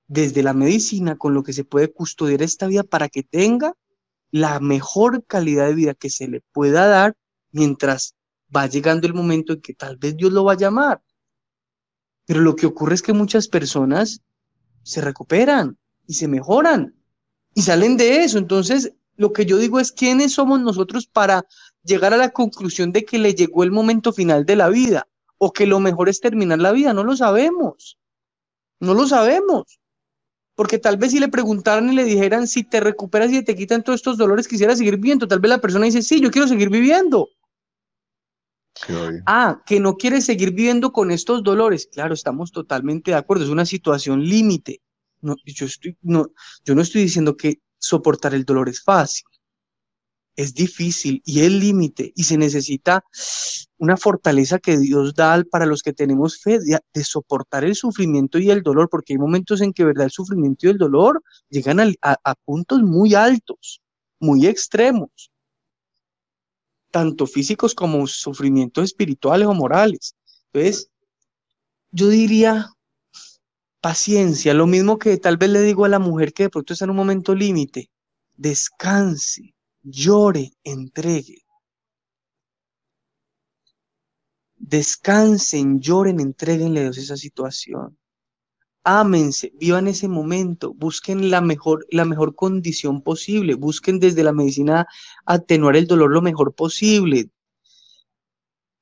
desde 0.08 0.44
la 0.44 0.54
medicina, 0.54 1.18
con 1.18 1.34
lo 1.34 1.44
que 1.44 1.52
se 1.52 1.65
puede 1.65 1.91
custodiar 1.91 2.41
esta 2.41 2.65
vida 2.65 2.84
para 2.84 3.10
que 3.10 3.22
tenga 3.22 3.74
la 4.32 4.62
mejor 4.62 5.26
calidad 5.26 5.68
de 5.68 5.76
vida 5.76 5.94
que 5.94 6.10
se 6.10 6.30
le 6.30 6.39
pueda 6.54 6.88
dar 6.88 7.18
mientras 7.52 8.15
va 8.56 8.65
llegando 8.68 9.08
el 9.08 9.13
momento 9.13 9.52
en 9.52 9.62
que 9.62 9.74
tal 9.74 9.98
vez 9.98 10.15
Dios 10.15 10.32
lo 10.32 10.46
va 10.46 10.54
a 10.54 10.58
llamar. 10.58 11.02
Pero 12.26 12.39
lo 12.39 12.56
que 12.56 12.65
ocurre 12.65 12.96
es 12.96 13.02
que 13.02 13.12
muchas 13.12 13.50
personas 13.50 14.22
se 14.84 15.02
recuperan 15.02 15.78
y 16.08 16.13
se 16.13 16.30
mejoran 16.30 16.96
y 17.54 17.62
salen 17.63 17.98
de 17.98 18.24
eso. 18.24 18.38
Entonces, 18.38 18.94
lo 19.18 19.34
que 19.34 19.46
yo 19.46 19.58
digo 19.58 19.82
es, 19.82 19.91
¿quiénes 19.91 20.32
somos 20.32 20.62
nosotros 20.62 21.08
para 21.08 21.46
llegar 21.86 22.13
a 22.13 22.17
la 22.17 22.30
conclusión 22.30 22.91
de 22.91 23.06
que 23.06 23.17
le 23.19 23.34
llegó 23.34 23.63
el 23.63 23.71
momento 23.71 24.12
final 24.12 24.45
de 24.45 24.56
la 24.56 24.69
vida 24.69 25.08
o 25.38 25.54
que 25.54 25.67
lo 25.67 25.80
mejor 25.80 26.10
es 26.10 26.19
terminar 26.19 26.60
la 26.60 26.71
vida? 26.71 26.93
No 26.93 27.04
lo 27.04 27.15
sabemos. 27.15 27.98
No 28.80 28.93
lo 28.93 29.08
sabemos. 29.08 29.80
Porque 30.56 30.80
tal 30.80 30.98
vez 30.98 31.12
si 31.12 31.19
le 31.19 31.28
preguntaran 31.28 31.91
y 31.91 31.95
le 31.95 32.04
dijeran, 32.04 32.48
si 32.48 32.63
te 32.63 32.80
recuperas 32.80 33.32
y 33.32 33.43
te 33.43 33.56
quitan 33.56 33.84
todos 33.84 34.00
estos 34.00 34.17
dolores, 34.17 34.48
quisiera 34.48 34.76
seguir 34.76 34.95
viviendo. 34.95 35.28
Tal 35.28 35.39
vez 35.39 35.50
la 35.50 35.62
persona 35.62 35.86
dice, 35.86 36.02
sí, 36.02 36.21
yo 36.21 36.32
quiero 36.32 36.48
seguir 36.48 36.69
viviendo. 36.69 37.30
ah, 39.26 39.62
que 39.65 39.80
no 39.80 39.95
quiere 39.95 40.21
seguir 40.21 40.52
viviendo 40.52 40.91
con 40.91 41.12
estos 41.12 41.43
dolores. 41.43 41.88
Claro, 41.91 42.13
estamos 42.13 42.52
totalmente 42.52 43.12
de 43.12 43.17
acuerdo. 43.17 43.43
Es 43.43 43.50
una 43.50 43.65
situación 43.65 44.24
límite. 44.24 44.82
No, 45.21 45.36
yo, 45.45 45.65
estoy, 45.65 45.98
no, 46.02 46.32
yo 46.63 46.76
no 46.76 46.82
estoy 46.82 47.02
diciendo 47.04 47.36
que 47.36 47.60
soportar 47.78 48.34
el 48.34 48.45
dolor 48.45 48.69
es 48.69 48.82
fácil. 48.82 49.26
Es 50.36 50.54
difícil 50.54 51.21
y 51.26 51.41
es 51.41 51.52
límite 51.52 52.12
y 52.15 52.24
se 52.24 52.38
necesita 52.38 53.04
una 53.78 53.98
fortaleza 53.98 54.60
que 54.60 54.78
Dios 54.78 55.15
da 55.15 55.43
para 55.50 55.65
los 55.65 55.82
que 55.82 55.93
tenemos 55.93 56.41
fe 56.41 56.60
de, 56.60 57.04
soportar 57.04 57.63
el 57.63 57.76
sufrimiento 57.76 58.38
y 58.38 58.50
el 58.50 58.62
dolor, 58.62 58.89
porque 58.89 59.13
hay 59.13 59.19
momentos 59.19 59.62
en 59.62 59.74
que, 59.74 59.86
verdad, 59.86 60.06
el 60.06 60.12
sufrimiento 60.12 60.67
y 60.67 60.71
el 60.71 60.78
dolor 60.78 61.24
llegan 61.50 61.80
a, 61.80 61.93
a 62.02 62.36
puntos 62.36 62.82
muy 62.82 63.15
altos, 63.15 63.82
muy 64.19 64.45
extremos, 64.45 65.32
tanto 66.91 67.28
físicos 67.28 67.74
como 67.74 68.06
sufrimientos 68.08 68.86
espirituales 68.86 69.48
o 69.48 69.54
morales. 69.54 70.15
Entonces, 70.52 70.89
yo 71.91 72.10
diría, 72.10 72.76
paciencia, 73.86 74.54
lo 74.54 74.67
mismo 74.67 74.98
que 74.98 75.17
tal 75.17 75.38
vez 75.38 75.50
le 75.50 75.62
digo 75.62 75.86
a 75.86 75.89
la 75.89 76.00
mujer 76.00 76.34
que 76.34 76.43
de 76.43 76.50
pronto 76.50 76.74
está 76.74 76.86
en 76.86 76.91
un 76.91 76.98
momento 76.98 77.36
límite, 77.36 77.89
descanse, 78.36 79.55
llore, 79.86 80.52
entregue. 80.63 81.43
Descansen, 84.58 85.80
lloren, 85.80 86.19
entreguenle 86.19 86.80
a 86.80 86.84
Dios 86.84 86.98
esa 86.98 87.17
situación. 87.17 87.98
Ámense, 88.84 89.52
vivan 89.60 89.88
ese 89.88 90.08
momento, 90.08 90.74
busquen 90.74 91.30
la 91.32 91.41
mejor, 91.41 91.86
la 91.89 92.06
mejor 92.06 92.36
condición 92.36 93.02
posible, 93.02 93.56
busquen 93.56 94.00
desde 94.00 94.24
la 94.24 94.34
medicina 94.34 94.88
atenuar 95.26 95.76
el 95.76 95.88
dolor 95.88 96.12
lo 96.12 96.21
mejor 96.21 96.54
posible, 96.54 97.30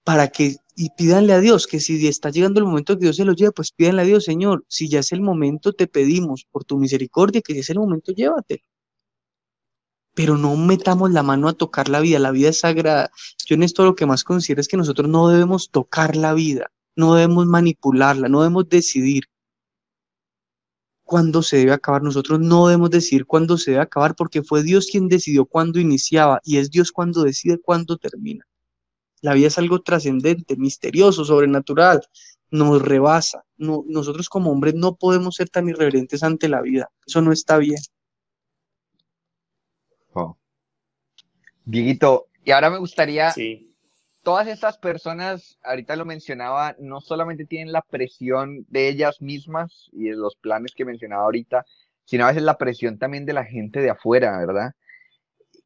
para 0.03 0.27
que 0.29 0.57
y 0.75 0.89
pídanle 0.91 1.33
a 1.33 1.39
Dios 1.39 1.67
que 1.67 1.79
si 1.79 2.07
está 2.07 2.29
llegando 2.31 2.59
el 2.59 2.65
momento 2.65 2.95
que 2.95 3.05
Dios 3.05 3.17
se 3.17 3.25
lo 3.25 3.33
lleve, 3.33 3.51
pues 3.51 3.71
pídanle 3.71 4.01
a 4.01 4.05
Dios, 4.05 4.25
Señor, 4.25 4.65
si 4.67 4.89
ya 4.89 4.99
es 4.99 5.11
el 5.11 5.21
momento, 5.21 5.73
te 5.73 5.87
pedimos 5.87 6.45
por 6.51 6.65
tu 6.65 6.77
misericordia 6.77 7.41
que 7.41 7.53
si 7.53 7.59
es 7.59 7.69
el 7.69 7.79
momento, 7.79 8.11
llévate. 8.11 8.63
Pero 10.15 10.37
no 10.37 10.55
metamos 10.55 11.11
la 11.11 11.23
mano 11.23 11.47
a 11.47 11.53
tocar 11.53 11.89
la 11.89 11.99
vida, 11.99 12.19
la 12.19 12.31
vida 12.31 12.49
es 12.49 12.59
sagrada. 12.59 13.11
Yo 13.45 13.55
en 13.55 13.63
esto 13.63 13.83
lo 13.83 13.95
que 13.95 14.05
más 14.05 14.23
considero 14.23 14.61
es 14.61 14.67
que 14.67 14.77
nosotros 14.77 15.09
no 15.09 15.29
debemos 15.29 15.69
tocar 15.71 16.15
la 16.15 16.33
vida, 16.33 16.71
no 16.95 17.15
debemos 17.15 17.45
manipularla, 17.47 18.29
no 18.29 18.41
debemos 18.41 18.69
decidir 18.69 19.23
cuándo 21.03 21.43
se 21.43 21.57
debe 21.57 21.73
acabar. 21.73 22.03
Nosotros 22.03 22.39
no 22.39 22.67
debemos 22.67 22.89
decidir 22.89 23.25
cuándo 23.25 23.57
se 23.57 23.71
debe 23.71 23.83
acabar 23.83 24.15
porque 24.15 24.43
fue 24.43 24.63
Dios 24.63 24.87
quien 24.91 25.07
decidió 25.07 25.45
cuándo 25.45 25.79
iniciaba 25.79 26.39
y 26.43 26.57
es 26.57 26.71
Dios 26.71 26.91
cuando 26.91 27.23
decide 27.23 27.59
cuándo 27.59 27.97
termina. 27.97 28.45
La 29.21 29.33
vida 29.33 29.47
es 29.47 29.57
algo 29.57 29.81
trascendente, 29.81 30.57
misterioso, 30.57 31.23
sobrenatural, 31.23 32.01
nos 32.51 32.81
rebasa. 32.81 33.45
No, 33.57 33.83
nosotros 33.87 34.27
como 34.29 34.51
hombres 34.51 34.75
no 34.75 34.95
podemos 34.95 35.35
ser 35.35 35.49
tan 35.49 35.69
irreverentes 35.69 36.23
ante 36.23 36.49
la 36.49 36.61
vida. 36.61 36.89
Eso 37.05 37.21
no 37.21 37.31
está 37.31 37.57
bien. 37.57 37.79
Oh. 40.13 40.37
Dieguito, 41.65 42.27
y 42.43 42.51
ahora 42.51 42.69
me 42.69 42.77
gustaría, 42.77 43.31
sí. 43.31 43.73
todas 44.23 44.47
estas 44.47 44.77
personas, 44.77 45.57
ahorita 45.63 45.95
lo 45.95 46.05
mencionaba, 46.05 46.75
no 46.79 47.01
solamente 47.01 47.45
tienen 47.45 47.71
la 47.71 47.81
presión 47.81 48.65
de 48.69 48.89
ellas 48.89 49.21
mismas 49.21 49.89
y 49.91 50.09
de 50.09 50.15
los 50.15 50.35
planes 50.35 50.73
que 50.75 50.85
mencionaba 50.85 51.23
ahorita, 51.23 51.65
sino 52.05 52.25
a 52.25 52.27
veces 52.27 52.43
la 52.43 52.57
presión 52.57 52.97
también 52.97 53.25
de 53.25 53.33
la 53.33 53.45
gente 53.45 53.79
de 53.79 53.89
afuera, 53.89 54.37
¿verdad? 54.37 54.73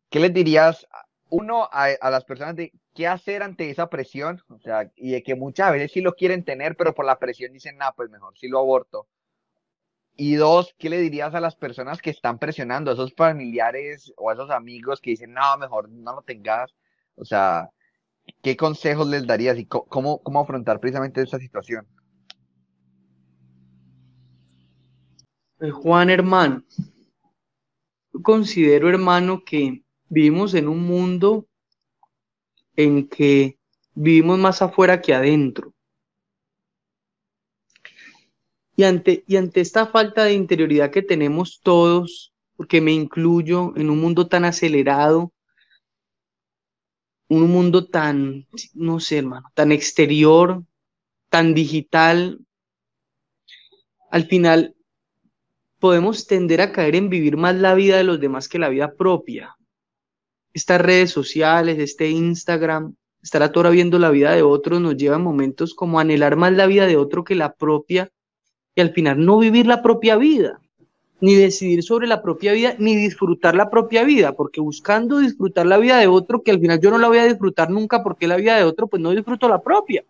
¿Qué 0.10 0.20
les 0.20 0.34
dirías, 0.34 0.88
uno, 1.30 1.68
a, 1.72 1.88
a 2.00 2.12
las 2.12 2.24
personas 2.26 2.56
de 2.56 2.72
qué 2.94 3.08
hacer 3.08 3.44
ante 3.44 3.70
esa 3.70 3.90
presión, 3.90 4.42
o 4.50 4.60
sea, 4.60 4.92
y 4.96 5.12
de 5.12 5.24
que 5.24 5.36
muchas 5.36 5.72
veces 5.72 5.92
sí 5.92 6.02
lo 6.02 6.14
quieren 6.14 6.44
tener, 6.44 6.76
pero 6.76 6.94
por 6.94 7.06
la 7.06 7.20
presión 7.20 7.54
dicen, 7.54 7.78
nah, 7.78 7.92
pues 7.96 8.10
mejor 8.10 8.38
sí 8.38 8.48
lo 8.48 8.60
aborto. 8.60 9.08
Y 10.20 10.34
dos, 10.34 10.74
¿qué 10.80 10.90
le 10.90 11.00
dirías 11.00 11.36
a 11.36 11.40
las 11.40 11.56
personas 11.56 12.02
que 12.02 12.10
están 12.10 12.40
presionando, 12.40 12.90
a 12.90 12.96
esos 12.96 13.14
familiares 13.14 14.12
o 14.18 14.30
a 14.32 14.34
esos 14.34 14.50
amigos 14.50 15.00
que 15.00 15.12
dicen, 15.12 15.32
no, 15.32 15.58
mejor 15.60 15.90
no 15.90 16.16
lo 16.16 16.24
tengas? 16.24 16.74
O 17.16 17.24
sea, 17.24 17.70
¿qué 18.42 18.58
consejos 18.58 19.08
les 19.08 19.28
darías 19.28 19.60
y 19.60 19.66
cómo, 19.68 20.18
cómo 20.24 20.40
afrontar 20.40 20.80
precisamente 20.80 21.22
esa 21.22 21.38
situación? 21.38 21.88
Eh, 25.60 25.70
Juan, 25.70 26.10
hermano, 26.10 26.64
considero, 28.24 28.90
hermano, 28.90 29.44
que 29.46 29.84
vivimos 30.10 30.56
en 30.56 30.68
un 30.68 30.84
mundo 30.84 31.48
en 32.76 33.08
que 33.08 33.60
vivimos 33.94 34.40
más 34.40 34.64
afuera 34.64 35.00
que 35.00 35.14
adentro. 35.14 35.74
Y 38.80 38.84
ante, 38.84 39.24
y 39.26 39.38
ante 39.38 39.60
esta 39.60 39.88
falta 39.88 40.24
de 40.24 40.34
interioridad 40.34 40.92
que 40.92 41.02
tenemos 41.02 41.62
todos, 41.64 42.32
porque 42.56 42.80
me 42.80 42.92
incluyo 42.92 43.74
en 43.76 43.90
un 43.90 44.00
mundo 44.00 44.28
tan 44.28 44.46
acelerado, 44.46 45.34
un 47.28 47.50
mundo 47.50 47.88
tan, 47.88 48.46
no 48.76 49.00
sé, 49.00 49.18
hermano, 49.18 49.52
tan 49.56 49.72
exterior, 49.72 50.64
tan 51.30 51.56
digital, 51.56 52.40
al 54.12 54.26
final 54.26 54.76
podemos 55.80 56.28
tender 56.28 56.62
a 56.62 56.72
caer 56.72 56.96
en 56.96 57.10
vivir 57.10 57.36
más 57.36 57.56
la 57.56 57.74
vida 57.74 57.98
de 57.98 58.04
los 58.04 58.20
demás 58.20 58.48
que 58.48 58.60
la 58.60 58.70
vida 58.70 58.94
propia. 58.94 59.56
Estas 60.54 60.80
redes 60.80 61.10
sociales, 61.10 61.80
este 61.80 62.12
Instagram, 62.12 62.96
estar 63.24 63.42
a 63.42 63.52
toda 63.52 63.72
viendo 63.72 63.98
la 63.98 64.12
vida 64.12 64.34
de 64.34 64.44
otros 64.44 64.80
nos 64.80 64.98
lleva 64.98 65.16
a 65.16 65.20
momentos 65.20 65.74
como 65.74 66.00
anhelar 66.00 66.36
más 66.36 66.54
la 66.54 66.68
vida 66.68 66.86
de 66.86 66.96
otro 66.96 67.24
que 67.24 67.34
la 67.34 67.56
propia 67.56 68.12
y 68.78 68.82
al 68.82 68.92
final 68.92 69.26
no 69.26 69.40
vivir 69.40 69.66
la 69.66 69.82
propia 69.82 70.18
vida, 70.18 70.62
ni 71.20 71.34
decidir 71.34 71.82
sobre 71.82 72.06
la 72.06 72.22
propia 72.22 72.54
vida, 72.54 72.76
ni 72.78 72.96
disfrutar 72.96 73.56
la 73.56 73.72
propia 73.72 74.04
vida, 74.04 74.34
porque 74.34 74.62
buscando 74.62 75.18
disfrutar 75.18 75.66
la 75.66 75.78
vida 75.78 75.98
de 75.98 76.06
otro, 76.06 76.44
que 76.44 76.52
al 76.52 76.60
final 76.60 76.80
yo 76.80 76.92
no 76.92 77.00
la 77.00 77.08
voy 77.08 77.18
a 77.18 77.26
disfrutar 77.26 77.72
nunca 77.72 78.04
porque 78.04 78.28
la 78.28 78.36
vida 78.36 78.56
de 78.56 78.66
otro, 78.66 78.86
pues 78.86 79.02
no 79.02 79.10
disfruto 79.10 79.50
la 79.50 79.64
propia. 79.64 80.06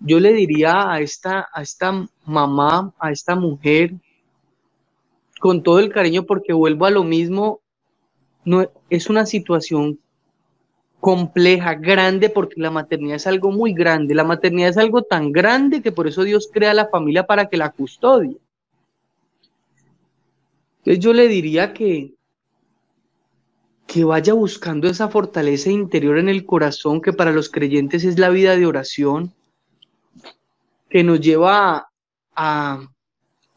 Yo 0.00 0.18
le 0.18 0.32
diría 0.32 0.90
a 0.90 1.00
esta, 1.00 1.50
a 1.52 1.60
esta 1.60 2.08
mamá, 2.24 2.94
a 2.98 3.12
esta 3.12 3.36
mujer, 3.36 3.92
con 5.40 5.62
todo 5.62 5.78
el 5.78 5.92
cariño, 5.92 6.24
porque 6.24 6.54
vuelvo 6.54 6.86
a 6.86 6.90
lo 6.90 7.04
mismo, 7.04 7.60
no, 8.46 8.66
es 8.88 9.10
una 9.10 9.26
situación 9.26 9.98
compleja, 11.04 11.74
grande, 11.74 12.30
porque 12.30 12.58
la 12.62 12.70
maternidad 12.70 13.16
es 13.16 13.26
algo 13.26 13.52
muy 13.52 13.74
grande. 13.74 14.14
La 14.14 14.24
maternidad 14.24 14.70
es 14.70 14.78
algo 14.78 15.02
tan 15.02 15.32
grande 15.32 15.82
que 15.82 15.92
por 15.92 16.06
eso 16.06 16.22
Dios 16.22 16.48
crea 16.50 16.72
la 16.72 16.88
familia 16.88 17.26
para 17.26 17.50
que 17.50 17.58
la 17.58 17.72
custodie. 17.72 18.38
Entonces 20.78 21.04
yo 21.04 21.12
le 21.12 21.28
diría 21.28 21.74
que, 21.74 22.14
que 23.86 24.02
vaya 24.04 24.32
buscando 24.32 24.88
esa 24.88 25.10
fortaleza 25.10 25.68
interior 25.68 26.16
en 26.16 26.30
el 26.30 26.46
corazón, 26.46 27.02
que 27.02 27.12
para 27.12 27.32
los 27.32 27.50
creyentes 27.50 28.02
es 28.04 28.18
la 28.18 28.30
vida 28.30 28.56
de 28.56 28.64
oración, 28.64 29.34
que 30.88 31.04
nos 31.04 31.20
lleva 31.20 31.86
a, 32.34 32.80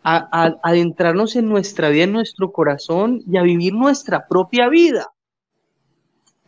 a, 0.04 0.54
adentrarnos 0.64 1.38
en 1.38 1.48
nuestra 1.48 1.88
vida, 1.88 2.04
en 2.04 2.12
nuestro 2.12 2.52
corazón 2.52 3.22
y 3.26 3.38
a 3.38 3.42
vivir 3.42 3.74
nuestra 3.74 4.28
propia 4.28 4.68
vida. 4.68 5.14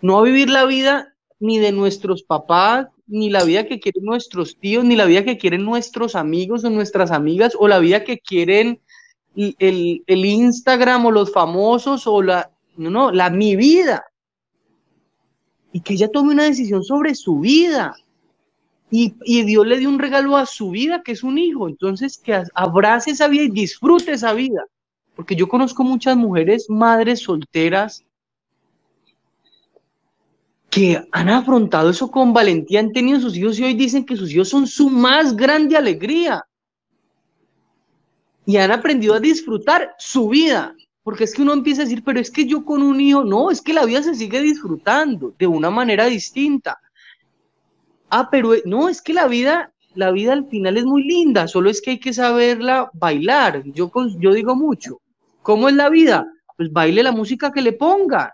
No 0.02 0.20
a 0.20 0.24
vivir 0.24 0.50
la 0.50 0.66
vida 0.66 1.14
ni 1.40 1.58
de 1.58 1.72
nuestros 1.72 2.24
papás, 2.24 2.88
ni 3.08 3.30
la 3.30 3.44
vida 3.44 3.68
que 3.68 3.80
quieren 3.80 4.04
nuestros 4.04 4.58
tíos, 4.58 4.86
ni 4.86 4.96
la 4.96 5.06
vida 5.06 5.26
que 5.26 5.38
quieren 5.38 5.66
nuestros 5.66 6.16
amigos 6.16 6.64
o 6.64 6.70
nuestras 6.70 7.12
amigas, 7.12 7.54
o 7.58 7.68
la 7.68 7.80
vida 7.80 8.04
que 8.04 8.20
quieren 8.20 8.82
el, 9.36 10.04
el 10.06 10.26
Instagram 10.26 11.06
o 11.06 11.12
los 11.12 11.32
famosos 11.32 12.08
o 12.08 12.22
la, 12.22 12.52
no, 12.78 12.90
no, 12.90 13.12
la 13.12 13.30
mi 13.30 13.56
vida. 13.56 14.04
Y 15.72 15.82
que 15.82 15.94
ella 15.94 16.10
tome 16.12 16.34
una 16.34 16.46
decisión 16.46 16.84
sobre 16.84 17.16
su 17.16 17.40
vida. 17.40 17.96
Y, 18.92 19.14
y, 19.24 19.44
Dios 19.44 19.68
le 19.68 19.78
dio 19.78 19.88
un 19.88 20.00
regalo 20.00 20.36
a 20.36 20.48
su 20.48 20.72
vida, 20.72 21.04
que 21.04 21.12
es 21.12 21.24
un 21.24 21.38
hijo. 21.38 21.68
Entonces, 21.68 22.18
que 22.18 22.44
abrace 22.56 23.12
esa 23.12 23.28
vida 23.28 23.44
y 23.44 23.50
disfrute 23.50 24.14
esa 24.14 24.34
vida. 24.34 24.66
Porque 25.16 25.36
yo 25.36 25.48
conozco 25.48 25.84
muchas 25.84 26.18
mujeres, 26.18 26.68
madres 26.70 27.22
solteras, 27.22 28.04
que 30.70 31.04
han 31.12 31.30
afrontado 31.30 31.90
eso 31.90 32.12
con 32.12 32.34
valentía, 32.34 32.80
han 32.80 32.92
tenido 32.92 33.20
sus 33.20 33.36
hijos 33.36 33.60
y 33.60 33.64
hoy 33.64 33.74
dicen 33.74 34.06
que 34.06 34.16
sus 34.16 34.32
hijos 34.32 34.50
son 34.50 34.68
su 34.68 34.90
más 34.90 35.36
grande 35.36 35.76
alegría. 35.76 36.46
Y 38.46 38.58
han 38.58 38.72
aprendido 38.72 39.14
a 39.14 39.20
disfrutar 39.20 39.96
su 39.98 40.30
vida. 40.30 40.76
Porque 41.04 41.24
es 41.24 41.34
que 41.34 41.42
uno 41.42 41.54
empieza 41.54 41.82
a 41.82 41.86
decir, 41.86 42.04
pero 42.04 42.20
es 42.20 42.30
que 42.30 42.46
yo 42.46 42.64
con 42.66 42.84
un 42.84 43.00
hijo, 43.00 43.24
no, 43.24 43.50
es 43.50 43.62
que 43.62 43.74
la 43.74 43.86
vida 43.86 44.04
se 44.04 44.16
sigue 44.16 44.42
disfrutando 44.42 45.34
de 45.40 45.48
una 45.48 45.70
manera 45.70 46.06
distinta. 46.06 46.80
Ah, 48.10 48.30
pero 48.30 48.54
no, 48.66 48.90
es 48.90 49.02
que 49.02 49.14
la 49.14 49.28
vida, 49.28 49.72
la 49.96 50.12
vida 50.12 50.34
al 50.34 50.48
final 50.50 50.78
es 50.78 50.86
muy 50.86 51.04
linda, 51.04 51.48
solo 51.48 51.70
es 51.70 51.82
que 51.82 51.92
hay 51.92 52.00
que 52.00 52.14
saberla 52.14 52.92
bailar. 52.94 53.64
Yo, 53.66 53.92
yo 54.20 54.34
digo 54.34 54.56
mucho, 54.56 55.00
¿cómo 55.42 55.70
es 55.70 55.76
la 55.76 55.90
vida? 55.90 56.28
Pues 56.58 56.72
baile 56.72 57.02
la 57.02 57.12
música 57.12 57.52
que 57.52 57.62
le 57.62 57.74
ponga. 57.74 58.34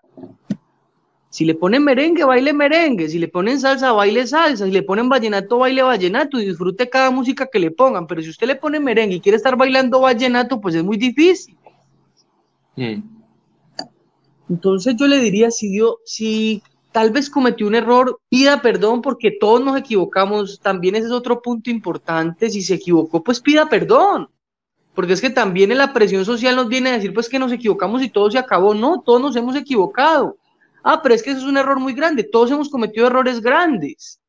Si 1.36 1.44
le 1.44 1.54
ponen 1.54 1.84
merengue, 1.84 2.24
baile 2.24 2.54
merengue. 2.54 3.10
Si 3.10 3.20
le 3.20 3.28
ponen 3.28 3.60
salsa, 3.60 3.92
baile 3.92 4.26
salsa. 4.26 4.64
Si 4.64 4.72
le 4.72 4.84
ponen 4.84 5.10
vallenato, 5.10 5.58
baile 5.58 5.84
vallenato. 5.84 6.40
Y 6.40 6.46
disfrute 6.46 6.90
cada 6.90 7.12
música 7.12 7.50
que 7.52 7.60
le 7.60 7.72
pongan. 7.72 8.08
Pero 8.08 8.22
si 8.22 8.30
usted 8.30 8.48
le 8.48 8.56
pone 8.56 8.80
merengue 8.80 9.16
y 9.16 9.20
quiere 9.20 9.36
estar 9.36 9.58
bailando 9.58 10.00
vallenato, 10.00 10.62
pues 10.62 10.76
es 10.76 10.84
muy 10.86 10.96
difícil. 10.96 11.58
Mm. 12.78 13.02
Entonces 14.50 14.96
yo 14.96 15.08
le 15.08 15.20
diría, 15.20 15.52
si 15.52 15.68
Dios, 15.68 15.96
si 16.06 16.64
tal 16.94 17.12
vez 17.12 17.30
cometió 17.30 17.68
un 17.68 17.76
error, 17.76 18.22
pida 18.30 18.62
perdón 18.62 19.02
porque 19.02 19.30
todos 19.38 19.62
nos 19.62 19.78
equivocamos. 19.78 20.62
También 20.62 20.96
ese 20.96 21.08
es 21.08 21.12
otro 21.12 21.42
punto 21.42 21.70
importante. 21.70 22.50
Si 22.50 22.62
se 22.62 22.76
equivocó, 22.76 23.26
pues 23.26 23.42
pida 23.42 23.68
perdón. 23.68 24.30
Porque 24.94 25.12
es 25.12 25.20
que 25.20 25.32
también 25.32 25.74
en 25.74 25.80
la 25.80 25.92
presión 25.92 26.24
social 26.24 26.56
nos 26.56 26.70
viene 26.70 26.92
a 26.92 26.94
decir 26.94 27.14
pues 27.14 27.28
que 27.28 27.40
nos 27.40 27.52
equivocamos 27.52 28.02
y 28.02 28.10
todo 28.10 28.32
se 28.32 28.38
acabó. 28.38 28.74
No, 28.74 29.02
todos 29.02 29.20
nos 29.20 29.36
hemos 29.36 29.58
equivocado. 29.58 30.38
Ah, 30.88 31.02
pero 31.02 31.16
es 31.16 31.24
que 31.24 31.32
eso 31.32 31.40
es 31.40 31.46
un 31.46 31.58
error 31.58 31.80
muy 31.80 31.94
grande. 31.94 32.24
Todos 32.24 32.52
hemos 32.52 32.70
cometido 32.70 33.08
errores 33.08 33.42
grandes. 33.42 34.22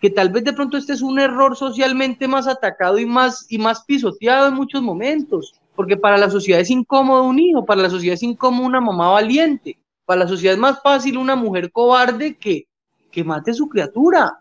Que 0.00 0.08
tal 0.08 0.30
vez 0.30 0.42
de 0.42 0.54
pronto 0.54 0.78
este 0.78 0.94
es 0.94 1.02
un 1.02 1.18
error 1.18 1.54
socialmente 1.58 2.26
más 2.26 2.48
atacado 2.48 2.98
y 2.98 3.04
más, 3.04 3.44
y 3.50 3.58
más 3.58 3.84
pisoteado 3.84 4.48
en 4.48 4.54
muchos 4.54 4.80
momentos. 4.80 5.54
Porque 5.76 5.98
para 5.98 6.16
la 6.16 6.30
sociedad 6.30 6.62
es 6.62 6.70
incómodo 6.70 7.24
un 7.24 7.38
hijo, 7.38 7.66
para 7.66 7.82
la 7.82 7.90
sociedad 7.90 8.14
es 8.14 8.22
incómodo 8.22 8.66
una 8.66 8.80
mamá 8.80 9.10
valiente, 9.10 9.76
para 10.06 10.20
la 10.20 10.28
sociedad 10.28 10.54
es 10.54 10.60
más 10.60 10.80
fácil 10.82 11.18
una 11.18 11.36
mujer 11.36 11.70
cobarde 11.70 12.34
que, 12.38 12.66
que 13.10 13.22
mate 13.22 13.50
a 13.50 13.54
su 13.54 13.68
criatura. 13.68 14.40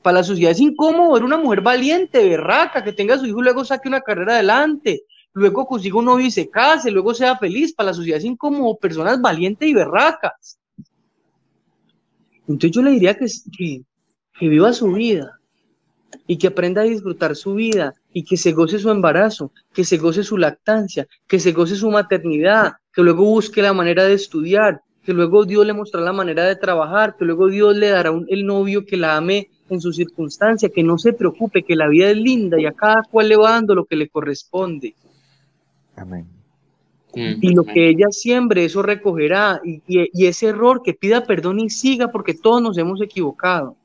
Para 0.00 0.18
la 0.18 0.24
sociedad 0.24 0.52
es 0.52 0.60
incómodo 0.60 1.12
ver 1.12 1.24
una 1.24 1.36
mujer 1.36 1.60
valiente, 1.60 2.26
berraca, 2.26 2.82
que 2.82 2.92
tenga 2.94 3.16
a 3.16 3.18
su 3.18 3.26
hijo 3.26 3.40
y 3.40 3.44
luego 3.44 3.66
saque 3.66 3.86
una 3.86 4.00
carrera 4.00 4.34
adelante, 4.34 5.02
luego 5.34 5.66
consiga 5.66 5.98
un 5.98 6.06
novio 6.06 6.26
y 6.26 6.30
se 6.30 6.48
case, 6.48 6.90
luego 6.90 7.12
sea 7.12 7.36
feliz, 7.36 7.74
para 7.74 7.88
la 7.88 7.94
sociedad 7.94 8.20
sin 8.20 8.36
como 8.36 8.76
personas 8.78 9.20
valientes 9.20 9.68
y 9.68 9.74
berracas. 9.74 10.58
Entonces 12.46 12.70
yo 12.70 12.82
le 12.82 12.92
diría 12.92 13.14
que, 13.14 13.26
que, 14.38 14.48
viva 14.48 14.72
su 14.72 14.92
vida 14.92 15.38
y 16.26 16.38
que 16.38 16.46
aprenda 16.46 16.82
a 16.82 16.84
disfrutar 16.84 17.34
su 17.34 17.54
vida 17.54 17.94
y 18.12 18.24
que 18.24 18.36
se 18.36 18.52
goce 18.52 18.78
su 18.78 18.90
embarazo, 18.90 19.50
que 19.72 19.84
se 19.84 19.98
goce 19.98 20.22
su 20.22 20.36
lactancia, 20.36 21.06
que 21.26 21.40
se 21.40 21.52
goce 21.52 21.74
su 21.74 21.90
maternidad, 21.90 22.74
que 22.92 23.02
luego 23.02 23.24
busque 23.24 23.60
la 23.60 23.72
manera 23.72 24.04
de 24.04 24.14
estudiar, 24.14 24.82
que 25.02 25.12
luego 25.12 25.44
Dios 25.44 25.66
le 25.66 25.72
mostrará 25.72 26.06
la 26.06 26.12
manera 26.12 26.44
de 26.44 26.56
trabajar, 26.56 27.16
que 27.16 27.24
luego 27.24 27.48
Dios 27.48 27.76
le 27.76 27.88
dará 27.88 28.12
un, 28.12 28.26
el 28.28 28.46
novio 28.46 28.86
que 28.86 28.96
la 28.96 29.16
ame 29.16 29.50
en 29.68 29.80
su 29.80 29.92
circunstancia, 29.92 30.68
que 30.68 30.82
no 30.82 30.98
se 30.98 31.12
preocupe, 31.12 31.62
que 31.62 31.74
la 31.74 31.88
vida 31.88 32.10
es 32.10 32.16
linda 32.16 32.60
y 32.60 32.66
a 32.66 32.72
cada 32.72 33.02
cual 33.10 33.28
le 33.28 33.36
va 33.36 33.50
dando 33.50 33.74
lo 33.74 33.84
que 33.84 33.96
le 33.96 34.08
corresponde. 34.08 34.94
Amén. 35.96 36.26
Mm, 37.14 37.38
y 37.40 37.54
lo 37.54 37.64
que 37.64 37.88
ella 37.88 38.08
siembre, 38.10 38.64
eso 38.64 38.82
recogerá. 38.82 39.60
Y, 39.64 40.26
ese 40.26 40.46
error, 40.46 40.82
que 40.82 40.94
pida 40.94 41.24
perdón 41.24 41.60
y 41.60 41.70
siga, 41.70 42.10
porque 42.10 42.34
todos 42.34 42.60
nos 42.60 42.76
hemos 42.78 43.00
equivocado. 43.00 43.76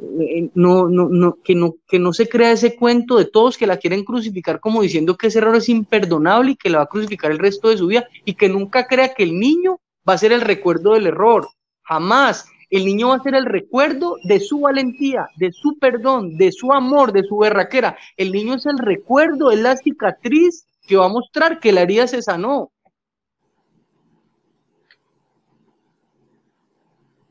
Eh, 0.00 0.48
no, 0.54 0.88
no, 0.88 1.08
no, 1.08 1.36
que, 1.44 1.54
no, 1.54 1.74
que 1.86 1.98
no 1.98 2.12
se 2.12 2.28
crea 2.28 2.52
ese 2.52 2.74
cuento 2.74 3.18
de 3.18 3.26
todos 3.26 3.58
que 3.58 3.66
la 3.66 3.76
quieren 3.76 4.02
crucificar 4.02 4.58
como 4.58 4.80
diciendo 4.80 5.14
que 5.14 5.26
ese 5.26 5.40
error 5.40 5.56
es 5.56 5.68
imperdonable 5.68 6.52
y 6.52 6.56
que 6.56 6.70
la 6.70 6.78
va 6.78 6.84
a 6.84 6.88
crucificar 6.88 7.30
el 7.30 7.38
resto 7.38 7.68
de 7.68 7.76
su 7.76 7.86
vida 7.86 8.08
y 8.24 8.32
que 8.32 8.48
nunca 8.48 8.86
crea 8.86 9.12
que 9.12 9.24
el 9.24 9.38
niño 9.38 9.78
va 10.08 10.14
a 10.14 10.18
ser 10.18 10.32
el 10.32 10.40
recuerdo 10.40 10.94
del 10.94 11.06
error. 11.06 11.48
Jamás. 11.82 12.46
El 12.70 12.84
niño 12.84 13.08
va 13.08 13.16
a 13.16 13.22
ser 13.22 13.34
el 13.34 13.46
recuerdo 13.46 14.16
de 14.22 14.38
su 14.38 14.60
valentía, 14.60 15.26
de 15.36 15.50
su 15.50 15.76
perdón, 15.78 16.36
de 16.36 16.52
su 16.52 16.72
amor, 16.72 17.12
de 17.12 17.24
su 17.24 17.36
berraquera. 17.36 17.98
El 18.16 18.30
niño 18.30 18.54
es 18.54 18.64
el 18.64 18.78
recuerdo, 18.78 19.50
es 19.50 19.58
la 19.58 19.76
cicatriz 19.76 20.66
que 20.90 20.96
va 20.96 21.06
a 21.06 21.08
mostrar 21.08 21.60
que 21.60 21.70
la 21.70 21.82
herida 21.82 22.08
se 22.08 22.20
sanó. 22.20 22.72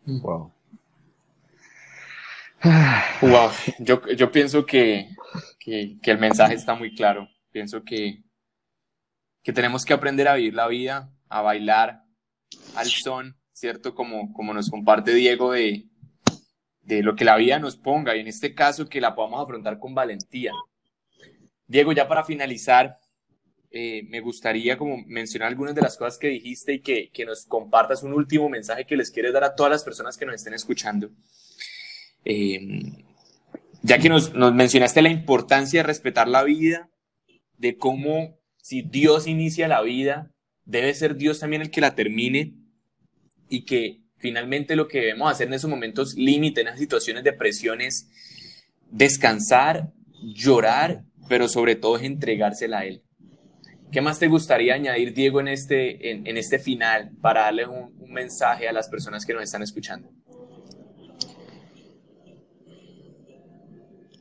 Wow. 0.05 0.53
Wow, 3.21 3.51
yo, 3.79 4.01
yo 4.15 4.31
pienso 4.31 4.65
que, 4.65 5.09
que, 5.59 5.97
el 6.03 6.19
mensaje 6.19 6.53
está 6.53 6.73
muy 6.73 6.95
claro. 6.95 7.27
Pienso 7.51 7.83
que, 7.83 8.23
que 9.43 9.51
tenemos 9.51 9.83
que 9.83 9.93
aprender 9.93 10.29
a 10.29 10.35
vivir 10.35 10.53
la 10.53 10.67
vida, 10.67 11.11
a 11.27 11.41
bailar 11.41 12.03
al 12.75 12.87
son, 12.87 13.37
¿cierto? 13.51 13.93
Como, 13.93 14.31
como 14.31 14.53
nos 14.53 14.69
comparte 14.69 15.13
Diego 15.13 15.51
de, 15.51 15.85
de 16.81 17.03
lo 17.03 17.13
que 17.17 17.25
la 17.25 17.35
vida 17.35 17.59
nos 17.59 17.75
ponga 17.75 18.15
y 18.15 18.21
en 18.21 18.27
este 18.27 18.55
caso 18.55 18.87
que 18.87 19.01
la 19.01 19.15
podamos 19.15 19.43
afrontar 19.43 19.79
con 19.79 19.93
valentía. 19.93 20.53
Diego, 21.67 21.91
ya 21.91 22.07
para 22.07 22.23
finalizar, 22.23 22.97
eh, 23.71 24.03
me 24.09 24.19
gustaría 24.19 24.77
como 24.77 24.97
mencionar 25.05 25.49
algunas 25.49 25.75
de 25.75 25.81
las 25.81 25.95
cosas 25.95 26.17
que 26.17 26.27
dijiste 26.27 26.73
y 26.73 26.79
que, 26.79 27.11
que, 27.11 27.23
nos 27.23 27.45
compartas 27.45 28.01
un 28.01 28.13
último 28.13 28.49
mensaje 28.49 28.85
que 28.85 28.97
les 28.97 29.11
quieres 29.11 29.31
dar 29.31 29.43
a 29.43 29.53
todas 29.53 29.71
las 29.71 29.83
personas 29.83 30.17
que 30.17 30.25
nos 30.25 30.35
estén 30.35 30.55
escuchando. 30.55 31.11
Eh, 32.25 32.59
ya 33.83 33.99
que 33.99 34.09
nos, 34.09 34.33
mencionaste 34.33 35.03
la 35.03 35.09
importancia 35.09 35.81
de 35.81 35.87
respetar 35.87 36.27
la 36.27 36.43
vida, 36.43 36.89
de 37.57 37.77
cómo 37.77 38.39
si 38.57 38.81
Dios 38.81 39.27
inicia 39.27 39.67
la 39.67 39.83
vida, 39.83 40.31
debe 40.65 40.93
ser 40.95 41.15
Dios 41.15 41.39
también 41.39 41.61
el 41.61 41.69
que 41.69 41.81
la 41.81 41.93
termine 41.93 42.55
y 43.49 43.65
que 43.65 44.01
finalmente 44.17 44.75
lo 44.75 44.87
que 44.87 44.99
debemos 44.99 45.31
hacer 45.31 45.47
en 45.47 45.53
esos 45.53 45.69
momentos 45.69 46.15
límite, 46.15 46.61
en 46.61 46.67
esas 46.67 46.79
situaciones 46.79 47.23
de 47.23 47.33
presión 47.33 47.81
es 47.81 48.09
descansar, 48.89 49.91
llorar, 50.23 51.03
pero 51.29 51.47
sobre 51.47 51.75
todo 51.75 51.97
es 51.97 52.03
entregársela 52.03 52.79
a 52.79 52.85
Él 52.85 53.03
¿Qué 53.91 54.01
más 54.01 54.19
te 54.19 54.27
gustaría 54.27 54.75
añadir, 54.75 55.13
Diego, 55.13 55.39
en 55.39 55.47
este, 55.47 56.11
en, 56.11 56.37
este 56.37 56.59
final 56.59 57.11
para 57.21 57.41
darle 57.41 57.65
un, 57.65 57.97
mensaje 58.09 58.67
a 58.67 58.73
las 58.73 58.87
personas 58.87 59.25
que 59.25 59.33
nos 59.33 59.43
están 59.43 59.63
escuchando? 59.63 60.09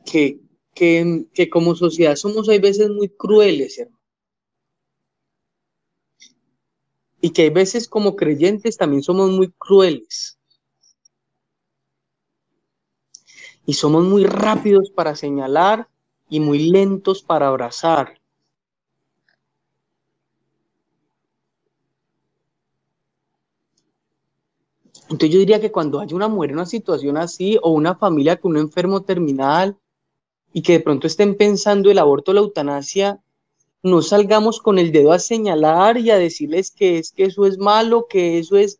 Que, 0.05 0.39
que, 0.73 1.49
como 1.51 1.75
sociedad 1.75 2.15
somos 2.15 2.49
hay 2.49 2.59
veces 2.59 2.89
muy 2.89 3.09
crueles, 3.09 3.77
hermano. 3.77 3.99
Y 7.21 7.31
que 7.31 7.43
hay 7.43 7.49
veces 7.49 7.87
como 7.87 8.15
creyentes 8.15 8.77
también 8.77 9.03
somos 9.03 9.29
muy 9.29 9.51
crueles. 9.51 10.39
Y 13.67 13.73
somos 13.73 14.03
muy 14.03 14.23
rápidos 14.23 14.89
para 14.89 15.15
señalar 15.15 15.87
y 16.27 16.39
muy 16.39 16.69
lentos 16.69 17.21
para 17.21 17.49
abrazar. 17.49 18.18
Entonces 25.09 25.31
yo 25.31 25.39
diría 25.39 25.59
que 25.59 25.71
cuando 25.71 25.99
haya 25.99 26.15
una 26.15 26.27
mujer 26.27 26.51
en 26.51 26.57
una 26.57 26.65
situación 26.67 27.17
así 27.17 27.57
o 27.63 27.71
una 27.71 27.95
familia 27.95 28.39
con 28.39 28.51
un 28.51 28.59
enfermo 28.59 29.01
terminal 29.01 29.75
y 30.53 30.61
que 30.61 30.73
de 30.73 30.79
pronto 30.81 31.07
estén 31.07 31.35
pensando 31.35 31.89
el 31.89 31.97
aborto 31.97 32.31
o 32.31 32.33
la 32.33 32.41
eutanasia, 32.41 33.19
no 33.81 34.01
salgamos 34.01 34.59
con 34.59 34.77
el 34.77 34.91
dedo 34.91 35.11
a 35.11 35.19
señalar 35.19 35.97
y 35.97 36.11
a 36.11 36.17
decirles 36.17 36.71
que 36.71 36.99
es 36.99 37.11
que 37.11 37.23
eso 37.23 37.45
es 37.45 37.57
malo, 37.57 38.07
que 38.07 38.37
eso 38.37 38.57
es 38.57 38.79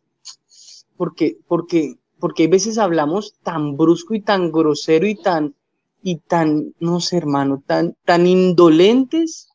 porque 0.96 1.38
porque 1.48 1.96
porque 2.18 2.44
hay 2.44 2.48
veces 2.48 2.78
hablamos 2.78 3.34
tan 3.42 3.76
brusco 3.76 4.14
y 4.14 4.20
tan 4.20 4.52
grosero 4.52 5.06
y 5.06 5.14
tan 5.14 5.54
y 6.02 6.16
tan 6.16 6.74
no 6.78 7.00
sé, 7.00 7.16
hermano, 7.16 7.62
tan 7.66 7.96
tan 8.04 8.26
indolentes 8.26 9.48